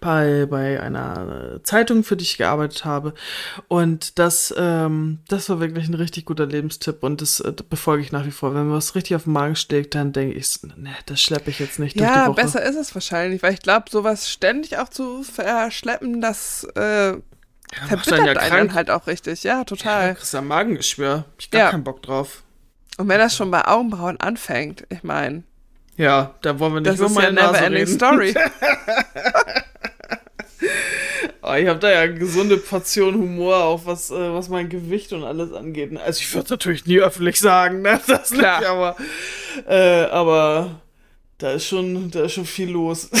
bei, 0.00 0.46
bei 0.46 0.80
einer 0.80 1.60
Zeitung, 1.62 2.04
für 2.04 2.16
die 2.16 2.24
ich 2.24 2.36
gearbeitet 2.36 2.84
habe. 2.84 3.14
Und 3.68 4.18
das, 4.18 4.54
ähm, 4.56 5.20
das 5.28 5.48
war 5.48 5.60
wirklich 5.60 5.88
ein 5.88 5.94
richtig 5.94 6.26
guter 6.26 6.46
Lebenstipp 6.46 7.02
und 7.02 7.20
das 7.20 7.40
äh, 7.40 7.52
befolge 7.68 8.02
ich 8.02 8.12
nach 8.12 8.26
wie 8.26 8.30
vor. 8.30 8.54
Wenn 8.54 8.68
mir 8.68 8.74
was 8.74 8.94
richtig 8.94 9.16
auf 9.16 9.24
den 9.24 9.32
Magen 9.32 9.56
schlägt, 9.56 9.94
dann 9.94 10.12
denke 10.12 10.36
ich, 10.36 10.62
ne, 10.76 10.94
das 11.06 11.20
schleppe 11.20 11.50
ich 11.50 11.58
jetzt 11.58 11.78
nicht 11.78 11.96
ja, 11.96 12.06
durch 12.06 12.14
die 12.14 12.28
Woche. 12.30 12.42
Besser 12.42 12.62
ist 12.62 12.76
es 12.76 12.94
wahrscheinlich, 12.94 13.42
weil 13.42 13.54
ich 13.54 13.60
glaube, 13.60 13.86
sowas 13.90 14.30
ständig 14.30 14.78
auch 14.78 14.88
zu 14.88 15.22
verschleppen, 15.22 16.20
das 16.20 16.66
äh, 16.76 17.12
ja, 17.12 17.18
verbittert 17.88 18.36
ja 18.36 18.52
einen 18.52 18.74
halt 18.74 18.90
auch 18.90 19.06
richtig. 19.06 19.42
Ja, 19.42 19.64
total. 19.64 20.08
Ja, 20.08 20.14
kriegst 20.14 20.34
ja 20.34 20.40
Magengeschwür. 20.40 21.24
Ich 21.38 21.50
gar 21.50 21.60
ja. 21.60 21.70
keinen 21.70 21.84
Bock 21.84 22.02
drauf. 22.02 22.42
Und 22.96 23.08
wenn 23.08 23.18
das 23.18 23.34
schon 23.34 23.50
bei 23.50 23.66
Augenbrauen 23.66 24.20
anfängt, 24.20 24.84
ich 24.88 25.02
meine. 25.02 25.42
Ja, 25.96 26.34
da 26.42 26.58
wollen 26.58 26.74
wir 26.74 26.80
nicht 26.80 26.92
das 26.92 27.00
über 27.00 27.08
meine 27.10 27.40
ja 27.40 27.52
Nase 27.52 27.70
reden. 27.70 27.94
Story. 27.94 28.34
oh, 31.42 31.54
ich 31.54 31.68
habe 31.68 31.78
da 31.78 31.90
ja 31.90 32.00
eine 32.00 32.14
gesunde 32.14 32.56
Portion 32.56 33.14
Humor, 33.14 33.64
auch 33.64 33.86
was, 33.86 34.10
äh, 34.10 34.32
was 34.32 34.48
mein 34.48 34.68
Gewicht 34.68 35.12
und 35.12 35.24
alles 35.24 35.52
angeht. 35.52 35.96
Also 35.98 36.20
ich 36.20 36.32
würde 36.32 36.44
es 36.44 36.50
natürlich 36.50 36.86
nie 36.86 37.00
öffentlich 37.00 37.40
sagen, 37.40 37.82
ne? 37.82 38.00
Das 38.06 38.30
Klar. 38.30 38.60
nicht, 38.60 38.68
aber, 38.68 38.96
äh, 39.68 40.04
aber 40.04 40.80
da 41.38 41.52
ist 41.52 41.66
schon, 41.66 42.10
da 42.10 42.24
ist 42.24 42.32
schon 42.32 42.46
viel 42.46 42.70
los. 42.70 43.10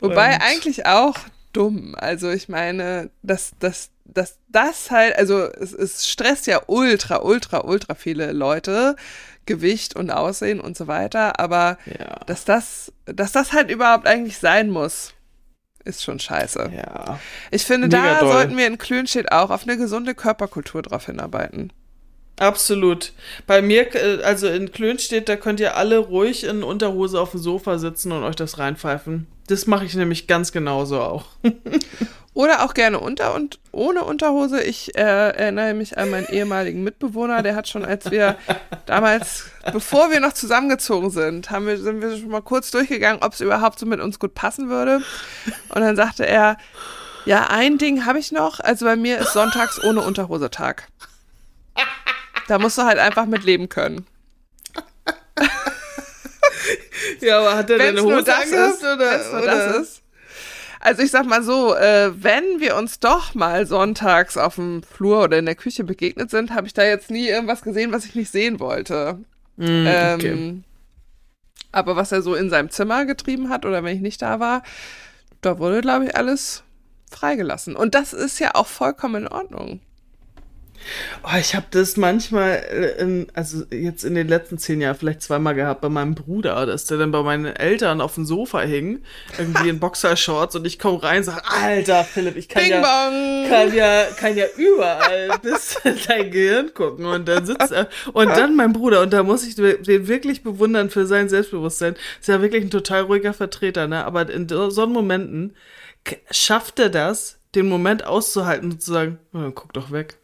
Wobei 0.00 0.34
und, 0.34 0.42
eigentlich 0.42 0.86
auch 0.86 1.16
dumm. 1.52 1.94
Also 1.96 2.30
ich 2.30 2.48
meine, 2.48 3.10
dass 3.22 3.52
das, 3.58 3.90
dass 4.04 4.38
das 4.48 4.90
halt, 4.90 5.16
also 5.16 5.46
es, 5.46 5.72
es 5.72 6.08
stresst 6.08 6.46
ja 6.46 6.62
ultra, 6.66 7.22
ultra, 7.22 7.64
ultra 7.64 7.94
viele 7.94 8.32
Leute. 8.32 8.96
Gewicht 9.46 9.96
und 9.96 10.10
Aussehen 10.10 10.60
und 10.60 10.76
so 10.76 10.86
weiter, 10.86 11.40
aber 11.40 11.78
ja. 11.86 12.20
dass 12.26 12.44
das, 12.44 12.92
dass 13.06 13.32
das 13.32 13.52
halt 13.52 13.70
überhaupt 13.70 14.06
eigentlich 14.06 14.38
sein 14.38 14.70
muss, 14.70 15.14
ist 15.84 16.02
schon 16.02 16.20
scheiße. 16.20 16.70
Ja. 16.74 17.18
Ich 17.50 17.64
finde, 17.64 17.88
Mega 17.88 18.14
da 18.14 18.20
doll. 18.20 18.32
sollten 18.32 18.56
wir 18.56 18.66
in 18.66 18.78
Klönstedt 18.78 19.32
auch 19.32 19.50
auf 19.50 19.64
eine 19.64 19.76
gesunde 19.76 20.14
Körperkultur 20.14 20.82
drauf 20.82 21.06
hinarbeiten. 21.06 21.72
Absolut. 22.38 23.12
Bei 23.46 23.62
mir, 23.62 23.94
äh, 23.94 24.22
also 24.22 24.48
in 24.48 24.72
Klönstedt, 24.72 25.28
da 25.28 25.36
könnt 25.36 25.60
ihr 25.60 25.76
alle 25.76 25.98
ruhig 25.98 26.44
in 26.44 26.62
Unterhose 26.62 27.20
auf 27.20 27.32
dem 27.32 27.40
Sofa 27.40 27.78
sitzen 27.78 28.12
und 28.12 28.22
euch 28.22 28.36
das 28.36 28.58
reinpfeifen. 28.58 29.26
Das 29.46 29.66
mache 29.66 29.84
ich 29.84 29.94
nämlich 29.94 30.26
ganz 30.26 30.52
genauso 30.52 31.00
auch. 31.00 31.26
Oder 32.34 32.64
auch 32.64 32.72
gerne 32.72 32.98
unter 32.98 33.34
und 33.34 33.58
ohne 33.72 34.04
Unterhose. 34.04 34.62
Ich 34.62 34.96
äh, 34.96 35.00
erinnere 35.00 35.74
mich 35.74 35.98
an 35.98 36.08
meinen 36.08 36.26
ehemaligen 36.28 36.82
Mitbewohner, 36.82 37.42
der 37.42 37.54
hat 37.54 37.68
schon, 37.68 37.84
als 37.84 38.10
wir 38.10 38.38
damals, 38.86 39.50
bevor 39.70 40.10
wir 40.10 40.18
noch 40.18 40.32
zusammengezogen 40.32 41.10
sind, 41.10 41.50
haben 41.50 41.66
wir, 41.66 41.76
sind 41.76 42.00
wir 42.00 42.16
schon 42.16 42.30
mal 42.30 42.40
kurz 42.40 42.70
durchgegangen, 42.70 43.22
ob 43.22 43.34
es 43.34 43.42
überhaupt 43.42 43.78
so 43.78 43.84
mit 43.84 44.00
uns 44.00 44.18
gut 44.18 44.32
passen 44.32 44.70
würde. 44.70 45.02
Und 45.68 45.82
dann 45.82 45.94
sagte 45.94 46.26
er, 46.26 46.56
ja, 47.26 47.48
ein 47.50 47.76
Ding 47.76 48.06
habe 48.06 48.18
ich 48.18 48.32
noch. 48.32 48.60
Also 48.60 48.86
bei 48.86 48.96
mir 48.96 49.18
ist 49.18 49.34
sonntags 49.34 49.82
ohne 49.84 50.00
Unterhose 50.00 50.48
Tag. 50.48 50.88
Da 52.48 52.58
musst 52.58 52.78
du 52.78 52.82
halt 52.82 52.98
einfach 52.98 53.26
mit 53.26 53.44
leben 53.44 53.68
können. 53.68 54.06
Ja, 57.20 57.38
aber 57.40 57.56
hat 57.56 57.70
er 57.70 57.78
denn 57.78 57.98
eine 57.98 58.02
Hose 58.02 58.34
angehabt 58.34 58.74
ist, 58.74 58.82
oder? 58.82 58.98
wenn's 58.98 59.32
nur 59.32 59.42
oder? 59.42 59.46
das 59.68 59.76
ist. 59.76 60.02
Also 60.80 61.02
ich 61.02 61.10
sag 61.12 61.26
mal 61.26 61.42
so, 61.44 61.76
äh, 61.76 62.10
wenn 62.20 62.58
wir 62.58 62.74
uns 62.76 62.98
doch 62.98 63.34
mal 63.34 63.66
sonntags 63.66 64.36
auf 64.36 64.56
dem 64.56 64.82
Flur 64.82 65.22
oder 65.24 65.38
in 65.38 65.46
der 65.46 65.54
Küche 65.54 65.84
begegnet 65.84 66.30
sind, 66.30 66.52
habe 66.52 66.66
ich 66.66 66.74
da 66.74 66.82
jetzt 66.82 67.08
nie 67.10 67.28
irgendwas 67.28 67.62
gesehen, 67.62 67.92
was 67.92 68.04
ich 68.04 68.16
nicht 68.16 68.32
sehen 68.32 68.58
wollte. 68.58 69.18
Mm, 69.56 69.86
Ähm, 69.86 70.14
okay. 70.14 70.62
Aber 71.70 71.94
was 71.96 72.10
er 72.10 72.20
so 72.22 72.34
in 72.34 72.50
seinem 72.50 72.70
Zimmer 72.70 73.06
getrieben 73.06 73.48
hat 73.48 73.64
oder 73.64 73.84
wenn 73.84 73.94
ich 73.94 74.02
nicht 74.02 74.20
da 74.22 74.40
war, 74.40 74.62
da 75.40 75.58
wurde, 75.58 75.80
glaube 75.82 76.06
ich, 76.06 76.16
alles 76.16 76.64
freigelassen. 77.10 77.76
Und 77.76 77.94
das 77.94 78.12
ist 78.12 78.40
ja 78.40 78.54
auch 78.54 78.66
vollkommen 78.66 79.26
in 79.26 79.28
Ordnung. 79.28 79.80
Oh, 81.22 81.36
ich 81.38 81.54
habe 81.54 81.66
das 81.70 81.96
manchmal, 81.96 82.64
äh, 82.70 83.02
in, 83.02 83.26
also 83.34 83.64
jetzt 83.70 84.04
in 84.04 84.14
den 84.14 84.28
letzten 84.28 84.58
zehn 84.58 84.80
Jahren 84.80 84.96
vielleicht 84.96 85.22
zweimal 85.22 85.54
gehabt 85.54 85.80
bei 85.80 85.88
meinem 85.88 86.14
Bruder, 86.14 86.66
dass 86.66 86.86
der 86.86 86.98
dann 86.98 87.12
bei 87.12 87.22
meinen 87.22 87.46
Eltern 87.46 88.00
auf 88.00 88.14
dem 88.14 88.24
Sofa 88.24 88.60
hing, 88.60 89.02
irgendwie 89.38 89.68
in 89.68 89.78
Boxershorts 89.80 90.56
und 90.56 90.66
ich 90.66 90.78
komme 90.78 91.02
rein 91.02 91.18
und 91.18 91.24
sage, 91.24 91.42
Alter 91.44 92.04
Philipp, 92.04 92.36
ich 92.36 92.48
kann 92.48 92.62
Bing 92.62 92.72
ja, 92.72 92.82
kann 93.48 93.74
ja, 93.74 94.04
kann 94.16 94.36
ja 94.36 94.46
überall 94.56 95.38
bis 95.42 95.76
in 95.84 95.96
dein 96.06 96.30
Gehirn 96.30 96.74
gucken 96.74 97.06
und 97.06 97.26
dann 97.26 97.46
sitzt 97.46 97.72
er 97.72 97.88
und 98.12 98.28
dann 98.28 98.56
mein 98.56 98.72
Bruder 98.72 99.02
und 99.02 99.12
da 99.12 99.22
muss 99.22 99.46
ich 99.46 99.54
den 99.54 100.08
wirklich 100.08 100.42
bewundern 100.42 100.90
für 100.90 101.06
sein 101.06 101.28
Selbstbewusstsein. 101.28 101.94
Ist 102.20 102.28
ja 102.28 102.40
wirklich 102.40 102.64
ein 102.64 102.70
total 102.70 103.02
ruhiger 103.02 103.34
Vertreter, 103.34 103.86
ne? 103.86 104.04
Aber 104.04 104.28
in 104.28 104.48
so 104.48 104.86
Momenten 104.86 105.54
schafft 106.30 106.78
er 106.78 106.88
das, 106.88 107.38
den 107.54 107.68
Moment 107.68 108.04
auszuhalten 108.04 108.72
und 108.72 108.82
zu 108.82 108.92
sagen, 108.92 109.18
"Na, 109.32 109.42
dann 109.42 109.54
guck 109.54 109.72
doch 109.72 109.90
weg. 109.90 110.16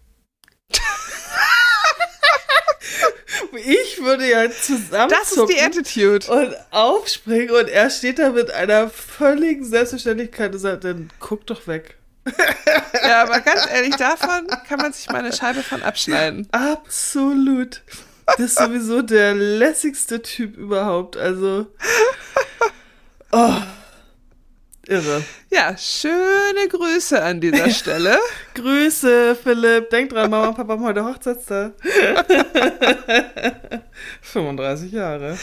Ich 3.57 4.03
würde 4.03 4.29
ja 4.29 4.51
zusammen 4.51 5.11
Das 5.11 5.33
ist 5.33 5.49
die 5.49 5.61
Attitude. 5.61 6.27
und 6.31 6.55
aufspringen 6.71 7.51
und 7.51 7.69
er 7.69 7.91
steht 7.91 8.19
da 8.19 8.31
mit 8.31 8.51
einer 8.51 8.91
völligen 8.91 9.65
Selbstverständlichkeit 9.65 10.53
und 10.53 10.59
sagt, 10.59 10.85
dann 10.85 11.11
guck 11.21 11.47
doch 11.47 11.67
weg. 11.67 11.97
Ja, 13.03 13.23
aber 13.23 13.41
ganz 13.41 13.67
ehrlich, 13.71 13.97
davon 13.97 14.47
kann 14.69 14.79
man 14.79 14.93
sich 14.93 15.09
mal 15.09 15.19
eine 15.19 15.33
Scheibe 15.33 15.63
von 15.63 15.83
abschneiden. 15.83 16.47
Absolut. 16.53 17.81
Das 18.27 18.39
ist 18.41 18.59
sowieso 18.59 19.01
der 19.01 19.35
lässigste 19.35 20.21
Typ 20.21 20.57
überhaupt. 20.59 21.17
Also. 21.17 21.67
Oh. 23.33 23.55
Irre. 24.89 25.23
Ja, 25.51 25.77
schöne 25.77 26.69
Grüße 26.69 27.23
an 27.23 27.41
dieser 27.41 27.71
Stelle. 27.71 28.19
Grüße, 28.55 29.37
Philipp. 29.43 29.91
Denk 29.91 30.11
dran, 30.11 30.31
Mama 30.31 30.49
und 30.49 30.57
Papa 30.57 30.73
haben 30.73 30.85
heute 30.85 31.05
Hochzeitstag. 31.05 31.73
35 34.23 34.91
Jahre. 34.91 35.37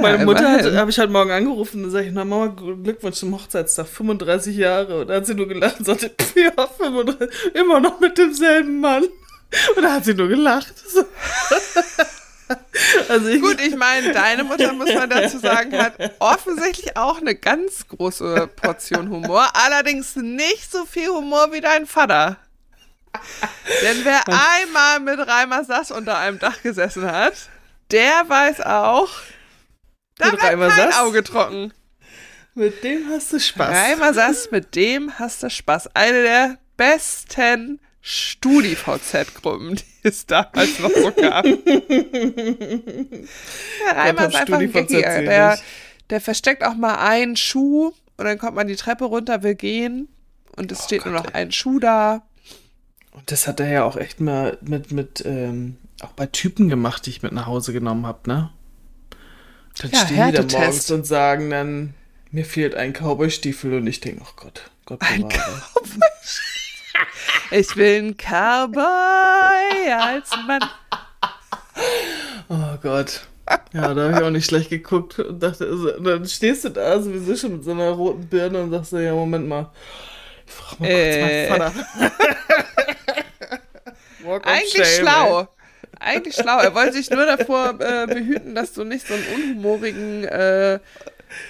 Meine 0.00 0.24
Mutter 0.24 0.74
habe 0.76 0.90
ich 0.90 0.98
heute 0.98 1.12
Morgen 1.12 1.30
angerufen 1.30 1.84
und 1.84 1.90
sage 1.90 2.06
ich, 2.06 2.12
na 2.12 2.24
Mama, 2.24 2.46
Glückwunsch 2.46 3.16
zum 3.16 3.34
Hochzeitstag, 3.34 3.86
35 3.88 4.56
Jahre. 4.56 5.02
Und 5.02 5.08
da 5.08 5.16
hat 5.16 5.26
sie 5.26 5.34
nur 5.34 5.48
gelacht 5.48 5.80
und 5.80 5.84
sagte, 5.84 6.10
ja, 6.34 6.66
35, 6.66 7.54
immer 7.54 7.78
noch 7.78 8.00
mit 8.00 8.16
demselben 8.16 8.80
Mann. 8.80 9.04
Und 9.76 9.82
da 9.82 9.92
hat 9.92 10.06
sie 10.06 10.14
nur 10.14 10.28
gelacht. 10.28 10.72
So. 13.06 13.12
Also 13.12 13.28
ich, 13.28 13.40
Gut, 13.40 13.60
ich 13.60 13.76
meine, 13.76 14.12
deine 14.12 14.44
Mutter, 14.44 14.72
muss 14.72 14.92
man 14.92 15.08
dazu 15.10 15.38
sagen, 15.38 15.76
hat 15.76 15.94
offensichtlich 16.18 16.96
auch 16.96 17.20
eine 17.20 17.34
ganz 17.34 17.86
große 17.88 18.48
Portion 18.56 19.08
Humor. 19.10 19.48
Allerdings 19.54 20.16
nicht 20.16 20.70
so 20.70 20.84
viel 20.84 21.08
Humor 21.08 21.52
wie 21.52 21.60
dein 21.60 21.86
Vater. 21.86 22.36
Denn 23.82 24.04
wer 24.04 24.22
einmal 24.26 25.00
mit 25.00 25.26
Reimer 25.26 25.64
Sass 25.64 25.90
unter 25.90 26.16
einem 26.18 26.38
Dach 26.38 26.62
gesessen 26.62 27.10
hat, 27.10 27.34
der 27.90 28.28
weiß 28.28 28.62
auch, 28.62 29.10
da 30.16 30.26
Mit 30.26 30.32
wird 30.34 30.42
Reimer 30.44 30.68
kein 30.68 30.90
Sass? 30.90 31.00
Auge 31.00 31.22
trocken. 31.22 31.72
mit 32.54 32.82
dem 32.82 33.08
hast 33.10 33.32
du 33.32 33.38
Spaß. 33.38 33.68
Reimer 33.68 34.14
Sass, 34.14 34.50
mit 34.50 34.74
dem 34.74 35.18
hast 35.18 35.42
du 35.42 35.50
Spaß. 35.50 35.94
Eine 35.94 36.22
der 36.22 36.58
besten 36.78 37.80
Studi-VZ-Gruppen, 38.02 39.76
die 39.76 39.84
es 40.02 40.26
damals 40.26 40.78
noch 40.80 40.90
so 40.90 41.12
gab. 41.12 41.44
Ja, 43.86 43.92
Reimer 43.92 44.28
ist 44.28 44.34
einfach 44.34 44.58
ein 44.58 44.72
Gaggier. 44.72 45.02
Der, 45.22 45.58
der 46.10 46.20
versteckt 46.20 46.64
auch 46.64 46.74
mal 46.74 46.96
einen 46.96 47.36
Schuh 47.36 47.92
und 48.16 48.24
dann 48.24 48.38
kommt 48.38 48.56
man 48.56 48.66
die 48.66 48.76
Treppe 48.76 49.04
runter, 49.04 49.42
will 49.42 49.54
gehen 49.54 50.08
und 50.56 50.72
es 50.72 50.84
steht 50.84 51.04
nur 51.06 51.14
Oh 51.14 51.16
Gott, 51.18 51.26
noch 51.26 51.34
ein 51.34 51.52
Schuh 51.52 51.78
da. 51.78 52.22
Und 53.12 53.30
das 53.30 53.46
hat 53.46 53.60
er 53.60 53.68
ja 53.70 53.84
auch 53.84 53.96
echt 53.96 54.20
mal 54.20 54.58
mit, 54.62 54.90
mit 54.90 55.22
ähm, 55.24 55.76
auch 56.00 56.12
bei 56.12 56.26
Typen 56.26 56.68
gemacht, 56.68 57.06
die 57.06 57.10
ich 57.10 57.22
mit 57.22 57.32
nach 57.32 57.46
Hause 57.46 57.72
genommen 57.72 58.06
habe, 58.06 58.28
ne? 58.28 58.50
Dann 59.78 59.90
Ja, 59.90 60.06
stehen 60.06 60.26
die 60.26 60.32
da 60.32 60.42
morgens 60.58 60.90
und 60.90 61.06
sagen 61.06 61.50
dann, 61.50 61.94
mir 62.30 62.44
fehlt 62.44 62.74
ein 62.74 62.92
Cowboy-Stiefel 62.92 63.74
und 63.74 63.86
ich 63.86 64.00
denke, 64.00 64.22
oh 64.24 64.32
Gott, 64.36 64.70
Gott 64.86 65.00
Ein 65.02 65.28
bewahre. 65.28 65.62
Ich 67.52 67.76
ein 67.76 68.16
Cowboy 68.16 69.92
als 69.92 70.30
Mann. 70.46 70.60
Oh 72.48 72.76
Gott. 72.82 73.26
Ja, 73.72 73.92
da 73.92 74.04
habe 74.04 74.12
ich 74.18 74.22
auch 74.22 74.30
nicht 74.30 74.46
schlecht 74.46 74.70
geguckt 74.70 75.18
und 75.18 75.42
dachte, 75.42 75.66
also, 75.66 75.90
dann 76.00 76.26
stehst 76.26 76.64
du 76.64 76.68
da 76.70 77.00
sowieso 77.00 77.36
schon 77.36 77.52
mit 77.54 77.64
so 77.64 77.72
einer 77.72 77.90
roten 77.90 78.26
Birne 78.26 78.62
und 78.62 78.70
sagst 78.70 78.90
so, 78.90 78.98
ja, 78.98 79.12
Moment 79.12 79.48
mal. 79.48 79.70
Ich 80.46 80.52
frag 80.52 80.80
mal 80.80 80.86
Äh. 80.88 81.48
kurz 81.48 81.58
meinen 81.58 81.72
Vater. 81.72 82.12
Walk 84.24 84.46
of 84.46 84.52
Eigentlich 84.52 84.72
shame, 84.86 85.00
schlau. 85.06 85.48
Eigentlich 85.98 86.34
schlau. 86.34 86.58
Er 86.60 86.74
wollte 86.74 86.92
sich 86.94 87.10
nur 87.10 87.26
davor 87.26 87.74
äh, 87.80 88.06
behüten, 88.06 88.54
dass 88.54 88.72
du 88.72 88.84
nicht 88.84 89.06
so 89.06 89.14
einen 89.14 89.26
unhumorigen 89.34 90.24
äh, 90.24 90.78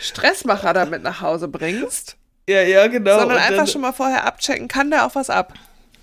Stressmacher 0.00 0.72
damit 0.72 1.02
nach 1.02 1.20
Hause 1.20 1.48
bringst, 1.48 2.16
ey. 2.46 2.54
Ja, 2.54 2.62
ja, 2.62 2.86
genau. 2.88 3.18
sondern 3.20 3.38
Und 3.38 3.44
einfach 3.44 3.68
schon 3.68 3.82
mal 3.82 3.92
vorher 3.92 4.24
abchecken, 4.26 4.68
kann 4.68 4.90
der 4.90 5.06
auch 5.06 5.14
was 5.14 5.30
ab. 5.30 5.52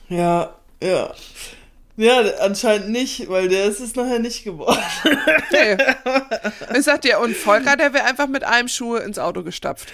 Ja, 0.09 0.55
ja. 0.81 1.13
Ja, 1.97 2.21
anscheinend 2.39 2.89
nicht, 2.89 3.27
weil 3.27 3.49
der 3.49 3.65
ist 3.65 3.81
es 3.81 3.93
nachher 3.95 4.19
nicht 4.19 4.43
geworden. 4.43 4.79
Nee. 5.51 5.77
Ich 6.77 6.85
sag 6.85 7.01
dir, 7.01 7.19
und 7.19 7.35
Volker, 7.35 7.75
der 7.75 7.93
wäre 7.93 8.05
einfach 8.05 8.27
mit 8.27 8.43
einem 8.43 8.67
Schuh 8.67 8.95
ins 8.95 9.19
Auto 9.19 9.43
gestapft. 9.43 9.91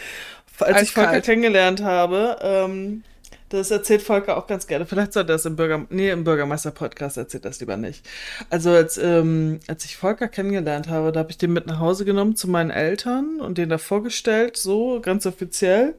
Als 0.60 0.84
ich 0.84 0.92
Volker 0.92 1.10
Eiskalt. 1.10 1.26
kennengelernt 1.26 1.82
habe, 1.82 2.38
ähm, 2.42 3.04
das 3.50 3.72
erzählt 3.72 4.02
Volker 4.02 4.38
auch 4.38 4.48
ganz 4.48 4.68
gerne. 4.68 4.86
Vielleicht 4.86 5.14
sollte 5.14 5.32
er 5.32 5.36
das 5.36 5.46
im 5.46 5.56
Bürger, 5.56 5.86
nee, 5.90 6.10
im 6.12 6.24
Bürgermeister-Podcast 6.24 7.18
erzählt 7.18 7.46
das 7.46 7.60
lieber 7.60 7.78
nicht. 7.78 8.06
Also 8.50 8.72
als, 8.72 8.98
ähm, 8.98 9.60
als 9.68 9.86
ich 9.86 9.98
Volker 9.98 10.28
kennengelernt 10.28 10.90
habe, 10.90 11.12
da 11.12 11.22
habe 11.22 11.32
ich 11.32 11.38
den 11.38 11.54
mit 11.54 11.66
nach 11.66 11.80
Hause 11.80 12.06
genommen 12.06 12.36
zu 12.36 12.48
meinen 12.48 12.72
Eltern 12.72 13.40
und 13.40 13.58
den 13.58 13.70
da 13.70 13.78
vorgestellt, 13.78 14.58
so 14.58 15.00
ganz 15.02 15.26
offiziell. 15.26 15.96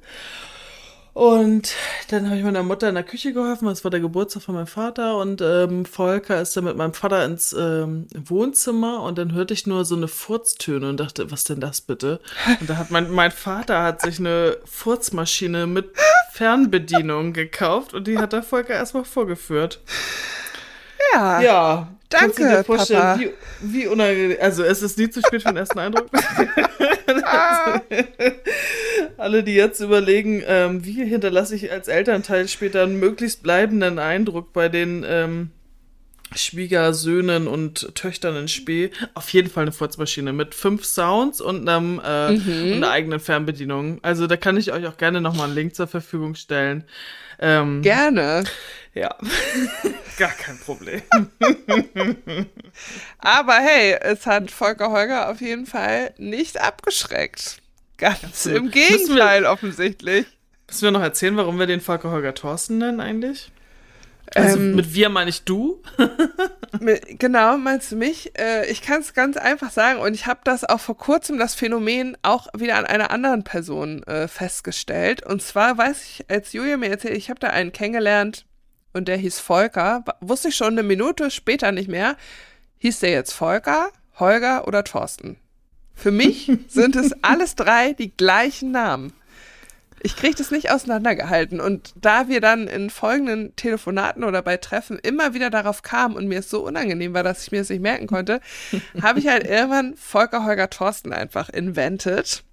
Und 1.17 1.75
dann 2.11 2.27
habe 2.27 2.37
ich 2.37 2.45
meiner 2.45 2.63
Mutter 2.63 2.91
in 2.91 2.95
der 2.95 3.03
Küche 3.03 3.33
geholfen, 3.33 3.65
das 3.69 3.85
war 3.85 3.91
der 3.91 4.01
Geburtstag 4.01 4.43
von 4.43 4.55
meinem 4.55 4.67
Vater 4.67 5.17
und 5.17 5.41
ähm, 5.41 5.87
Volker 5.87 6.43
ist 6.43 6.55
dann 6.55 6.65
mit 6.65 6.77
meinem 6.77 6.93
Vater 6.93 7.25
ins 7.25 7.55
ähm, 7.55 8.07
Wohnzimmer 8.15 9.01
und 9.01 9.17
dann 9.17 9.33
hörte 9.33 9.55
ich 9.55 9.67
nur 9.67 9.87
so 9.87 9.97
eine 9.97 10.09
Furztöne 10.09 10.91
und 10.91 11.01
dachte, 11.01 11.31
was 11.31 11.45
denn 11.45 11.59
das 11.59 11.81
bitte? 11.81 12.21
Und 12.61 12.69
da 12.69 12.77
hat 12.77 12.91
mein, 12.91 13.11
mein 13.11 13.31
Vater 13.31 13.83
hat 13.83 14.03
sich 14.03 14.19
eine 14.19 14.59
Furzmaschine 14.67 15.67
mit 15.67 15.89
Fernbedienung 16.33 17.33
gekauft 17.33 17.95
und 17.95 18.07
die 18.07 18.19
hat 18.19 18.35
der 18.35 18.43
Volker 18.43 18.75
erstmal 18.75 19.07
vorgeführt. 19.07 19.81
Ja. 21.15 21.41
Ja, 21.41 21.89
danke, 22.11 22.63
Papa. 22.67 23.19
wie, 23.19 23.33
wie 23.63 23.87
unangenehm. 23.87 24.37
Also 24.39 24.65
es 24.65 24.83
ist 24.83 24.99
nie 24.99 25.09
zu 25.09 25.23
spät 25.23 25.41
für 25.41 25.49
den 25.49 25.57
ersten 25.57 25.79
Eindruck. 25.79 26.11
Alle, 29.27 29.43
die 29.43 29.57
jetzt 29.57 29.81
überlegen, 29.81 30.41
ähm, 30.47 30.85
wie 30.85 31.05
hinterlasse 31.05 31.57
ich 31.57 31.73
als 31.73 31.89
Elternteil 31.89 32.47
später 32.47 32.85
einen 32.85 33.01
möglichst 33.01 33.43
bleibenden 33.43 33.99
Eindruck 33.99 34.53
bei 34.53 34.69
den 34.69 35.05
ähm, 35.05 35.51
Schwiegersöhnen 36.33 37.49
und 37.49 37.93
Töchtern 37.97 38.37
in 38.37 38.47
Spee, 38.47 38.93
auf 39.15 39.29
jeden 39.31 39.51
Fall 39.51 39.63
eine 39.63 39.73
Furzmaschine 39.73 40.33
mit 40.33 40.55
fünf 40.55 40.85
Sounds 40.85 41.41
und, 41.41 41.69
einem, 41.69 41.99
äh, 41.99 42.29
und 42.29 42.75
einer 42.75 42.91
eigenen 42.91 43.19
Fernbedienung. 43.19 43.99
Also 44.03 44.29
da 44.29 44.37
kann 44.37 44.57
ich 44.57 44.71
euch 44.71 44.87
auch 44.87 44.97
gerne 44.97 45.21
nochmal 45.21 45.47
einen 45.47 45.57
Link 45.57 45.75
zur 45.75 45.89
Verfügung 45.89 46.37
stellen. 46.37 46.85
Ähm, 47.41 47.83
Gerne. 47.83 48.45
ja, 48.95 49.13
gar 50.19 50.31
kein 50.31 50.57
Problem. 50.61 51.03
Aber 53.19 53.55
hey, 53.55 53.97
es 54.03 54.25
hat 54.25 54.53
Volker 54.53 54.93
Holger 54.93 55.29
auf 55.33 55.41
jeden 55.41 55.67
Fall 55.67 56.15
nicht 56.17 56.61
abgeschreckt. 56.61 57.61
Ganz 57.99 58.47
im 58.47 58.65
Müssen 58.67 58.73
wir- 58.75 58.99
Gegenteil, 58.99 59.45
offensichtlich. 59.47 60.27
Müssen 60.69 60.83
wir 60.83 60.91
noch 60.91 61.03
erzählen, 61.03 61.37
warum 61.37 61.59
wir 61.59 61.67
den 61.67 61.81
Volker 61.81 62.11
Holger 62.11 62.35
Thorsten 62.35 62.79
nennen 62.79 63.01
eigentlich? 63.01 63.53
Also 64.35 64.59
Ähm, 64.59 64.75
mit 64.75 64.93
wir 64.93 65.09
meine 65.09 65.31
ich 65.31 65.45
du? 65.45 65.81
Mit- 66.81 67.21
Genau, 67.21 67.57
meinst 67.57 67.93
du 67.93 67.97
mich? 67.97 68.37
Äh, 68.39 68.67
ich 68.71 68.83
kann 68.83 69.01
es 69.01 69.15
ganz 69.15 69.37
einfach 69.37 69.71
sagen 69.71 70.01
und 70.01 70.15
ich 70.15 70.27
habe 70.27 70.41
das 70.43 70.65
auch 70.65 70.81
vor 70.81 70.97
kurzem, 70.99 71.39
das 71.39 71.55
Phänomen, 71.55 72.17
auch 72.23 72.49
wieder 72.57 72.77
an 72.77 72.85
einer 72.87 73.13
anderen 73.13 73.45
Person 73.45 74.03
äh, 74.03 74.27
festgestellt. 74.27 75.25
Und 75.25 75.43
zwar 75.43 75.79
weiß 75.79 76.03
ich, 76.03 76.25
als 76.29 76.53
Julia 76.53 76.77
mir 76.77 76.91
erzählt, 76.91 77.17
ich 77.17 77.31
habe 77.31 77.39
da 77.39 77.49
einen 77.49 77.71
kennengelernt 77.73 78.47
und 78.93 79.07
der 79.07 79.17
hieß 79.17 79.39
Volker, 79.39 80.05
wusste 80.21 80.49
ich 80.49 80.57
schon 80.57 80.73
eine 80.73 80.83
Minute 80.83 81.31
später 81.31 81.71
nicht 81.71 81.89
mehr, 81.89 82.17
hieß 82.79 82.99
der 83.01 83.11
jetzt 83.11 83.33
Volker, 83.33 83.91
Holger 84.19 84.67
oder 84.67 84.83
Thorsten? 84.83 85.37
Für 85.97 86.11
mich 86.13 86.53
sind 86.69 86.95
es 86.95 87.13
alles 87.23 87.57
drei 87.57 87.95
die 87.95 88.15
gleichen 88.15 88.71
Namen. 88.71 89.13
Ich 90.03 90.15
kriege 90.15 90.37
das 90.37 90.51
nicht 90.51 90.71
auseinandergehalten. 90.71 91.59
Und 91.59 91.95
da 91.97 92.29
wir 92.29 92.41
dann 92.41 92.69
in 92.69 92.91
folgenden 92.91 93.57
Telefonaten 93.57 94.23
oder 94.23 94.43
bei 94.43 94.59
Treffen 94.59 94.99
immer 94.99 95.35
wieder 95.35 95.51
darauf 95.51 95.83
kamen 95.83 96.15
und 96.15 96.29
mir 96.29 96.41
es 96.41 96.51
so 96.51 96.65
unangenehm 96.65 97.15
war, 97.15 97.23
dass 97.23 97.43
ich 97.43 97.51
mir 97.51 97.63
es 97.63 97.71
nicht 97.71 97.81
merken 97.81 98.07
konnte, 98.07 98.41
habe 99.03 99.19
ich 99.19 99.27
halt 99.27 99.47
irgendwann 99.47 99.97
Volker 99.97 100.45
Holger 100.45 100.71
Thorsten 100.71 101.13
einfach 101.13 101.49
invented. 101.49 102.45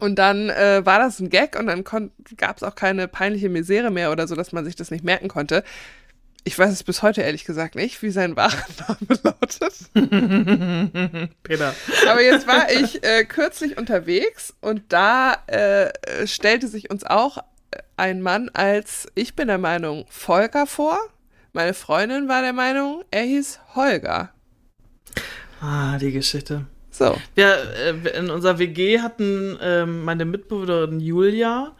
Und 0.00 0.18
dann 0.18 0.50
äh, 0.50 0.84
war 0.84 0.98
das 0.98 1.20
ein 1.20 1.30
Gag 1.30 1.58
und 1.58 1.66
dann 1.66 1.84
gab 2.36 2.56
es 2.56 2.62
auch 2.62 2.74
keine 2.74 3.06
peinliche 3.06 3.48
Misere 3.48 3.90
mehr 3.90 4.10
oder 4.10 4.26
so, 4.26 4.34
dass 4.34 4.50
man 4.50 4.64
sich 4.64 4.74
das 4.76 4.90
nicht 4.90 5.04
merken 5.04 5.28
konnte. 5.28 5.62
Ich 6.46 6.58
weiß 6.58 6.70
es 6.70 6.84
bis 6.84 7.02
heute 7.02 7.22
ehrlich 7.22 7.46
gesagt 7.46 7.74
nicht, 7.74 8.02
wie 8.02 8.10
sein 8.10 8.36
wahrer 8.36 8.66
Name 8.88 9.20
lautet. 9.22 9.74
Peter. 11.42 11.74
Aber 12.06 12.22
jetzt 12.22 12.46
war 12.46 12.70
ich 12.70 13.02
äh, 13.02 13.24
kürzlich 13.24 13.78
unterwegs 13.78 14.54
und 14.60 14.82
da 14.92 15.38
äh, 15.46 15.90
stellte 16.26 16.68
sich 16.68 16.90
uns 16.90 17.04
auch 17.04 17.38
ein 17.96 18.20
Mann 18.20 18.50
als, 18.50 19.08
ich 19.14 19.34
bin 19.34 19.48
der 19.48 19.58
Meinung, 19.58 20.04
Volker 20.10 20.66
vor. 20.66 20.98
Meine 21.52 21.72
Freundin 21.72 22.28
war 22.28 22.42
der 22.42 22.52
Meinung, 22.52 23.04
er 23.10 23.22
hieß 23.22 23.60
Holger. 23.74 24.30
Ah, 25.60 25.96
die 25.98 26.12
Geschichte. 26.12 26.66
So. 26.94 27.16
Wir, 27.34 27.56
äh, 28.04 28.16
in 28.16 28.30
unserer 28.30 28.60
WG 28.60 29.00
hatten 29.00 29.58
äh, 29.60 29.84
meine 29.84 30.24
Mitbewohnerin 30.24 31.00
Julia, 31.00 31.72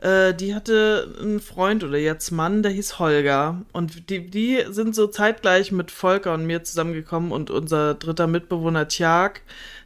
äh, 0.00 0.34
die 0.34 0.56
hatte 0.56 1.14
einen 1.20 1.38
Freund 1.38 1.84
oder 1.84 1.98
jetzt 1.98 2.32
Mann, 2.32 2.64
der 2.64 2.72
hieß 2.72 2.98
Holger. 2.98 3.62
Und 3.72 4.10
die, 4.10 4.28
die 4.28 4.64
sind 4.68 4.96
so 4.96 5.06
zeitgleich 5.06 5.70
mit 5.70 5.92
Volker 5.92 6.34
und 6.34 6.46
mir 6.46 6.64
zusammengekommen 6.64 7.30
und 7.30 7.48
unser 7.48 7.94
dritter 7.94 8.26
Mitbewohner 8.26 8.88
Tjag, 8.88 9.42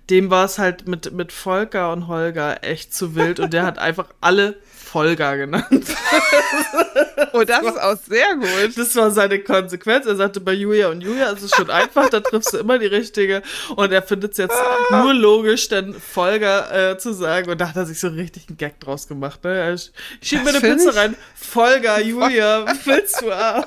dem 0.08 0.30
war 0.30 0.46
es 0.46 0.58
halt 0.58 0.88
mit, 0.88 1.12
mit 1.12 1.30
Volker 1.30 1.92
und 1.92 2.08
Holger 2.08 2.64
echt 2.64 2.94
zu 2.94 3.14
wild 3.14 3.38
und 3.38 3.52
der 3.52 3.64
hat 3.64 3.78
einfach 3.78 4.06
alle 4.22 4.56
Folger 4.90 5.36
genannt. 5.36 5.66
oh, 7.32 7.44
das 7.44 7.62
ist 7.62 7.80
auch 7.80 7.96
sehr 7.96 8.34
gut. 8.34 8.76
Das 8.76 8.96
war 8.96 9.12
seine 9.12 9.38
Konsequenz. 9.38 10.06
Er 10.06 10.16
sagte, 10.16 10.40
bei 10.40 10.52
Julia 10.52 10.88
und 10.88 11.00
Julia 11.00 11.30
ist 11.30 11.42
es 11.42 11.52
schon 11.52 11.70
einfach, 11.70 12.10
da 12.10 12.18
triffst 12.18 12.54
du 12.54 12.58
immer 12.58 12.76
die 12.76 12.86
richtige. 12.86 13.42
Und 13.76 13.92
er 13.92 14.02
findet 14.02 14.32
es 14.32 14.38
jetzt 14.38 14.56
nur 14.90 15.14
logisch, 15.14 15.68
dann 15.68 15.94
Folger 15.94 16.92
äh, 16.92 16.98
zu 16.98 17.12
sagen. 17.12 17.50
Und 17.50 17.60
da 17.60 17.68
hat 17.68 17.76
er 17.76 17.86
sich 17.86 18.00
so 18.00 18.08
richtig 18.08 18.48
einen 18.48 18.56
Gag 18.58 18.80
draus 18.80 19.06
gemacht. 19.06 19.44
Ne? 19.44 19.54
Er 19.54 19.76
schiebt 19.76 20.44
mir 20.44 20.50
eine 20.50 20.60
Pizza 20.60 20.94
rein. 20.96 21.14
Folger, 21.36 22.00
Julia, 22.02 22.66
willst 22.84 23.20
du 23.20 23.30
auch? 23.30 23.66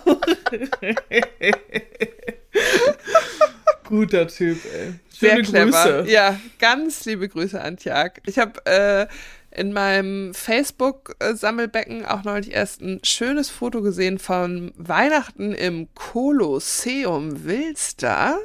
Guter 3.85 4.27
Typ, 4.27 4.57
ey. 4.65 4.93
Schöne 5.17 5.35
Sehr 5.35 5.41
clever. 5.43 6.01
Grüße. 6.01 6.11
Ja, 6.11 6.37
ganz 6.59 7.05
liebe 7.05 7.29
Grüße 7.29 7.61
an 7.61 7.77
Tjag. 7.77 8.21
Ich 8.25 8.39
habe 8.39 8.65
äh, 8.65 9.07
in 9.55 9.73
meinem 9.73 10.33
Facebook-Sammelbecken 10.33 12.05
auch 12.05 12.23
neulich 12.23 12.51
erst 12.51 12.81
ein 12.81 12.99
schönes 13.03 13.49
Foto 13.49 13.81
gesehen 13.81 14.19
von 14.19 14.73
Weihnachten 14.75 15.53
im 15.53 15.87
Kolosseum 15.93 17.45
Wilster. 17.45 18.37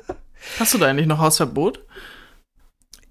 Hast 0.59 0.75
du 0.75 0.79
da 0.79 0.87
eigentlich 0.87 1.07
noch 1.07 1.19
Hausverbot? 1.19 1.81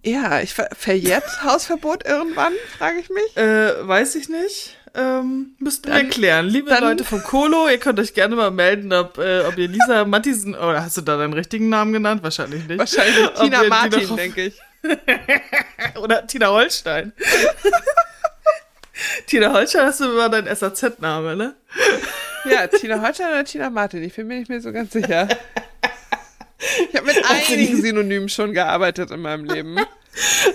Ja, 0.06 0.42
ich 0.42 0.54
ver 0.54 0.70
verjährt 0.74 1.26
Hausverbot 1.44 2.06
irgendwann, 2.06 2.54
frage 2.78 3.00
ich 3.00 3.10
mich. 3.10 3.36
Äh, 3.36 3.88
weiß 3.88 4.16
ich 4.16 4.30
nicht. 4.30 4.78
Ähm, 4.96 5.56
müssten 5.60 5.92
wir 5.92 6.04
klären. 6.10 6.48
Liebe 6.48 6.76
Leute 6.80 7.04
vom 7.04 7.22
Kolo, 7.22 7.68
ihr 7.68 7.78
könnt 7.78 8.00
euch 8.00 8.14
gerne 8.14 8.36
mal 8.36 8.52
melden, 8.52 8.92
ob, 8.94 9.18
äh, 9.18 9.42
ob 9.42 9.58
ihr 9.58 9.68
Lisa 9.68 10.06
Mattisen, 10.06 10.56
oder 10.56 10.84
hast 10.84 10.98
du 10.98 11.02
da 11.02 11.18
deinen 11.18 11.34
richtigen 11.34 11.70
Namen 11.70 11.94
genannt? 11.94 12.24
Wahrscheinlich 12.24 12.68
nicht. 12.68 12.80
Wahrscheinlich 12.80 13.30
Tina 13.40 13.64
Martin, 13.64 14.16
denke 14.16 14.46
ich. 14.46 14.60
Oder 16.02 16.28
Tina 16.28 16.50
Holstein. 16.50 17.14
Tina 19.28 19.54
Holstein 19.54 19.86
hast 19.86 20.00
du 20.00 20.06
immer 20.06 20.30
dein 20.30 20.54
SAZ-Name, 20.54 21.36
ne? 21.36 21.56
Ja, 22.50 22.68
Tina 22.68 23.02
Holstein 23.02 23.28
oder 23.28 23.44
Tina 23.44 23.70
Martin, 23.70 24.04
ich 24.04 24.16
bin 24.16 24.28
mir 24.28 24.40
nicht 24.40 24.50
mehr 24.50 24.62
so 24.62 24.72
ganz 24.72 24.94
sicher. 24.94 25.28
Ich 26.90 26.96
habe 26.96 27.06
mit 27.06 27.24
einigen 27.30 27.82
Synonymen 27.82 28.30
schon 28.30 28.54
gearbeitet 28.54 29.12
in 29.12 29.22
meinem 29.22 29.46
Leben. 29.46 29.78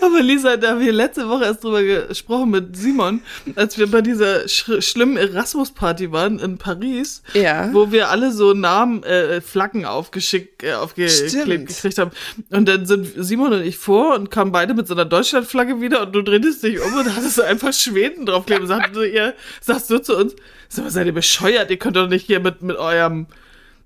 Aber 0.01 0.21
Lisa, 0.21 0.57
da 0.57 0.71
haben 0.71 0.81
wir 0.81 0.93
letzte 0.93 1.29
Woche 1.29 1.45
erst 1.45 1.65
drüber 1.65 1.83
gesprochen 1.83 2.51
mit 2.51 2.77
Simon, 2.77 3.23
als 3.55 3.79
wir 3.79 3.91
bei 3.91 4.01
dieser 4.01 4.49
sch 4.49 4.71
schlimmen 4.81 5.17
Erasmus-Party 5.17 6.13
waren 6.13 6.39
in 6.39 6.59
Paris, 6.59 7.23
ja. 7.35 7.73
wo 7.73 7.93
wir 7.93 8.11
alle 8.11 8.33
so 8.33 8.55
Namen, 8.55 9.03
äh, 9.03 9.41
Flaggen 9.41 9.85
aufgeschickt, 9.85 10.63
äh, 10.63 10.75
aufgeklebt 10.75 11.69
gekriegt 11.69 11.99
haben. 11.99 12.11
Und 12.51 12.69
dann 12.69 12.87
sind 12.87 13.09
Simon 13.17 13.53
und 13.53 13.63
ich 13.63 13.77
vor 13.77 14.15
und 14.15 14.31
kamen 14.31 14.53
beide 14.53 14.75
mit 14.75 14.87
so 14.87 14.95
einer 14.95 15.05
Deutschlandflagge 15.05 15.81
wieder 15.81 16.03
und 16.03 16.13
du 16.13 16.23
drehst 16.23 16.63
dich 16.63 16.81
um 16.81 16.95
und 16.95 17.15
hattest 17.15 17.41
einfach 17.41 17.73
Schweden 17.73 18.27
draufkleben. 18.27 18.67
Sagst 18.67 18.97
du, 18.97 19.03
ihr, 19.03 19.35
sagst 19.61 19.91
du 19.91 19.99
zu 19.99 20.17
uns, 20.17 20.35
mal, 20.77 20.91
seid 20.91 21.07
ihr 21.07 21.15
bescheuert? 21.15 21.71
Ihr 21.71 21.79
könnt 21.79 21.97
doch 21.97 22.09
nicht 22.09 22.27
hier 22.27 22.41
mit, 22.41 22.63
mit 22.63 22.77
eurem, 22.77 23.27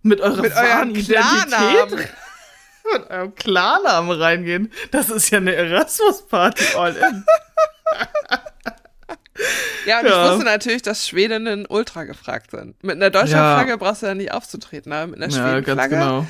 mit 0.03 0.20
eurer 0.20 0.43
mit 0.43 0.55
wahren 0.55 0.91
Identität 0.91 2.09
mit 2.93 3.11
eurem 3.11 3.34
Klarnamen 3.34 4.20
reingehen. 4.20 4.72
Das 4.91 5.11
ist 5.11 5.30
ja 5.30 5.39
eine 5.39 5.55
Erasmus-Party 5.55 6.64
all 6.76 6.97
in. 6.97 7.24
Ja, 9.87 10.01
und 10.01 10.07
ja. 10.07 10.24
ich 10.24 10.30
wusste 10.30 10.45
natürlich, 10.45 10.82
dass 10.82 11.07
Schwedinnen 11.07 11.66
ultra 11.66 12.05
gefragt 12.05 12.51
sind. 12.51 12.82
Mit 12.82 12.97
einer 12.97 13.11
Deutschlandflagge 13.11 13.70
ja. 13.70 13.76
brauchst 13.76 14.03
du 14.03 14.07
ja 14.07 14.14
nicht 14.14 14.32
aufzutreten, 14.32 14.93
aber 14.93 15.07
mit 15.09 15.22
einer 15.22 15.30
Schwedenflagge 15.30 15.95
ja, 15.97 16.05
genau. 16.05 16.26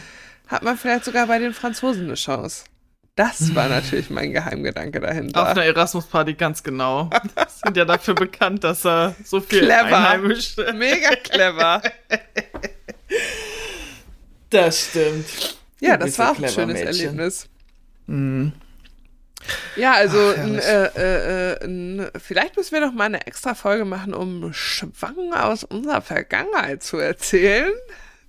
hat 0.48 0.62
man 0.62 0.76
vielleicht 0.76 1.04
sogar 1.04 1.26
bei 1.26 1.38
den 1.38 1.54
Franzosen 1.54 2.04
eine 2.04 2.14
Chance. 2.14 2.64
Das 3.14 3.54
war 3.54 3.68
natürlich 3.68 4.10
mein 4.10 4.32
Geheimgedanke 4.32 5.00
dahinter. 5.00 5.40
Auf 5.40 5.48
einer 5.48 5.64
Erasmus-Party, 5.64 6.34
ganz 6.34 6.62
genau. 6.62 7.08
sind 7.64 7.76
ja 7.76 7.86
dafür 7.86 8.14
bekannt, 8.14 8.62
dass 8.62 8.84
er 8.84 9.14
so 9.24 9.40
viel 9.40 9.60
clever. 9.60 9.84
Einheimische... 9.84 10.72
Mega 10.74 11.16
clever. 11.16 11.80
Das 14.50 14.88
stimmt. 14.88 15.56
Ja, 15.80 15.96
das 15.96 16.18
war 16.18 16.32
auch 16.32 16.38
ein 16.38 16.48
schönes 16.48 16.74
Mädchen. 16.74 17.06
Erlebnis. 17.06 17.48
Mhm. 18.06 18.52
Ja, 19.76 19.92
also 19.92 20.34
Ach, 20.36 20.42
n, 20.42 20.58
äh, 20.58 21.52
äh, 21.52 21.64
n, 21.64 22.08
vielleicht 22.18 22.56
müssen 22.56 22.72
wir 22.72 22.80
noch 22.80 22.92
mal 22.92 23.04
eine 23.04 23.26
extra 23.26 23.54
Folge 23.54 23.84
machen, 23.84 24.14
um 24.14 24.52
Schwangen 24.52 25.32
aus 25.34 25.64
unserer 25.64 26.00
Vergangenheit 26.00 26.82
zu 26.82 26.98
erzählen. 26.98 27.72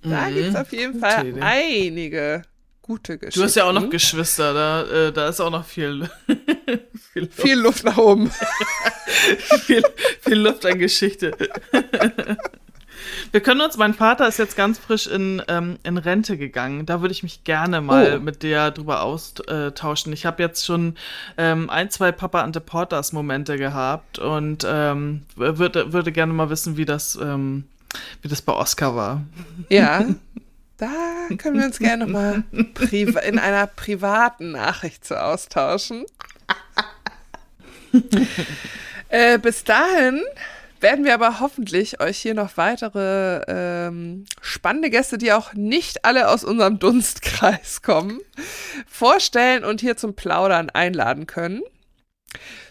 Da 0.02 0.28
mhm. 0.28 0.34
gibt 0.34 0.48
es 0.48 0.54
auf 0.54 0.72
jeden 0.72 1.00
Fall 1.00 1.26
Idee. 1.26 1.40
einige 1.40 2.42
gute 2.82 3.18
Geschichten. 3.18 3.40
Du 3.40 3.44
hast 3.44 3.54
ja 3.56 3.64
auch 3.64 3.72
noch 3.72 3.90
Geschwister, 3.90 4.54
da, 4.54 5.08
äh, 5.08 5.12
da 5.12 5.28
ist 5.28 5.40
auch 5.40 5.50
noch 5.50 5.64
viel, 5.64 6.08
viel, 7.12 7.22
Luft. 7.22 7.40
viel 7.40 7.58
Luft 7.58 7.84
nach 7.84 7.98
oben. 7.98 8.30
viel, 9.66 9.82
viel 10.20 10.38
Luft 10.38 10.64
an 10.66 10.78
Geschichte. 10.78 11.36
Wir 13.30 13.40
können 13.40 13.60
uns, 13.60 13.76
mein 13.76 13.94
Vater 13.94 14.26
ist 14.26 14.38
jetzt 14.38 14.56
ganz 14.56 14.78
frisch 14.78 15.06
in, 15.06 15.42
ähm, 15.48 15.78
in 15.82 15.98
Rente 15.98 16.36
gegangen. 16.38 16.86
Da 16.86 17.00
würde 17.00 17.12
ich 17.12 17.22
mich 17.22 17.44
gerne 17.44 17.80
mal 17.80 18.16
oh. 18.16 18.20
mit 18.20 18.42
dir 18.42 18.70
drüber 18.70 19.02
austauschen. 19.02 20.12
Ich 20.12 20.26
habe 20.26 20.42
jetzt 20.42 20.64
schon 20.64 20.96
ähm, 21.36 21.68
ein, 21.70 21.90
zwei 21.90 22.12
Papa 22.12 22.42
Ante 22.42 22.60
Porters 22.60 23.12
Momente 23.12 23.56
gehabt 23.56 24.18
und 24.18 24.66
ähm, 24.68 25.22
würde, 25.36 25.92
würde 25.92 26.12
gerne 26.12 26.32
mal 26.32 26.50
wissen, 26.50 26.76
wie 26.76 26.84
das, 26.84 27.18
ähm, 27.20 27.64
wie 28.22 28.28
das 28.28 28.42
bei 28.42 28.52
Oscar 28.52 28.96
war. 28.96 29.22
Ja. 29.68 30.04
Da 30.78 30.86
können 31.38 31.58
wir 31.58 31.66
uns 31.66 31.80
gerne 31.80 32.06
mal 32.06 32.44
in 32.92 33.38
einer 33.40 33.66
privaten 33.66 34.52
Nachricht 34.52 35.04
zu 35.04 35.20
austauschen. 35.20 36.04
äh, 39.08 39.38
bis 39.38 39.64
dahin 39.64 40.22
werden 40.80 41.04
wir 41.04 41.14
aber 41.14 41.40
hoffentlich 41.40 42.00
euch 42.00 42.18
hier 42.18 42.34
noch 42.34 42.56
weitere 42.56 43.42
ähm, 43.48 44.26
spannende 44.40 44.90
Gäste, 44.90 45.18
die 45.18 45.32
auch 45.32 45.54
nicht 45.54 46.04
alle 46.04 46.28
aus 46.28 46.44
unserem 46.44 46.78
Dunstkreis 46.78 47.82
kommen, 47.82 48.20
vorstellen 48.86 49.64
und 49.64 49.80
hier 49.80 49.96
zum 49.96 50.14
Plaudern 50.14 50.70
einladen 50.70 51.26
können. 51.26 51.62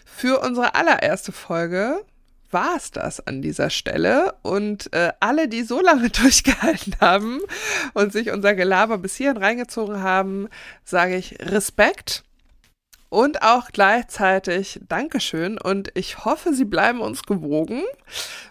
Für 0.04 0.40
unsere 0.40 0.74
allererste 0.74 1.32
Folge 1.32 2.04
war 2.50 2.76
es 2.76 2.90
das 2.90 3.26
an 3.26 3.42
dieser 3.42 3.70
Stelle. 3.70 4.34
Und 4.42 4.92
äh, 4.92 5.12
alle, 5.20 5.48
die 5.48 5.62
so 5.62 5.80
lange 5.80 6.10
durchgehalten 6.10 6.94
haben 7.00 7.40
und 7.94 8.12
sich 8.12 8.30
unser 8.30 8.54
Gelaber 8.54 8.98
bis 8.98 9.16
hierhin 9.16 9.36
reingezogen 9.36 10.02
haben, 10.02 10.48
sage 10.84 11.16
ich 11.16 11.38
Respekt 11.40 12.24
und 13.08 13.42
auch 13.42 13.68
gleichzeitig 13.72 14.80
Dankeschön 14.88 15.58
und 15.58 15.90
ich 15.94 16.24
hoffe, 16.24 16.52
Sie 16.52 16.64
bleiben 16.64 17.00
uns 17.00 17.22
gewogen 17.22 17.82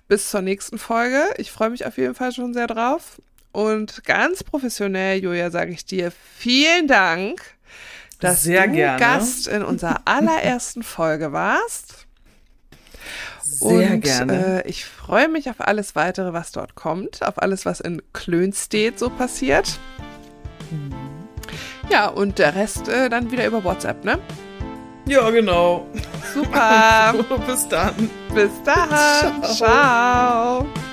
bis 0.08 0.30
zur 0.30 0.42
nächsten 0.42 0.78
Folge. 0.78 1.24
Ich 1.38 1.52
freue 1.52 1.70
mich 1.70 1.86
auf 1.86 1.98
jeden 1.98 2.16
Fall 2.16 2.32
schon 2.32 2.54
sehr 2.54 2.68
drauf 2.68 3.22
und 3.52 4.04
ganz 4.04 4.44
professionell, 4.44 5.20
Julia, 5.20 5.50
sage 5.50 5.72
ich 5.72 5.86
dir 5.86 6.12
vielen 6.12 6.88
Dank, 6.88 7.42
dass 8.20 8.44
sehr 8.44 8.68
du 8.68 8.74
gerne. 8.74 9.00
Gast 9.00 9.48
in 9.48 9.64
unserer 9.64 10.02
allerersten 10.06 10.84
Folge 10.84 11.32
warst. 11.32 12.06
Sehr 13.42 13.94
und, 13.94 14.02
gerne. 14.02 14.64
Äh, 14.64 14.70
ich 14.70 14.86
freue 14.86 15.28
mich 15.28 15.50
auf 15.50 15.60
alles 15.60 15.96
weitere, 15.96 16.34
was 16.34 16.52
dort 16.52 16.76
kommt, 16.76 17.24
auf 17.24 17.42
alles, 17.42 17.66
was 17.66 17.80
in 17.80 18.02
Klönstedt 18.14 19.00
so 19.00 19.10
passiert. 19.10 19.80
Mhm. 20.70 20.94
Ja, 21.90 22.10
und 22.10 22.38
der 22.38 22.56
Rest 22.56 22.90
äh, 22.90 23.10
dann 23.10 23.32
wieder 23.32 23.48
über 23.48 23.64
WhatsApp, 23.64 24.04
ne? 24.04 24.20
Ja, 25.08 25.30
genau. 25.30 25.88
Super. 26.34 27.14
Bis 27.48 27.68
dann. 27.70 28.10
Bis 28.34 28.52
dann. 28.64 28.90
Ciao. 29.56 29.56
Ciao. 29.56 30.87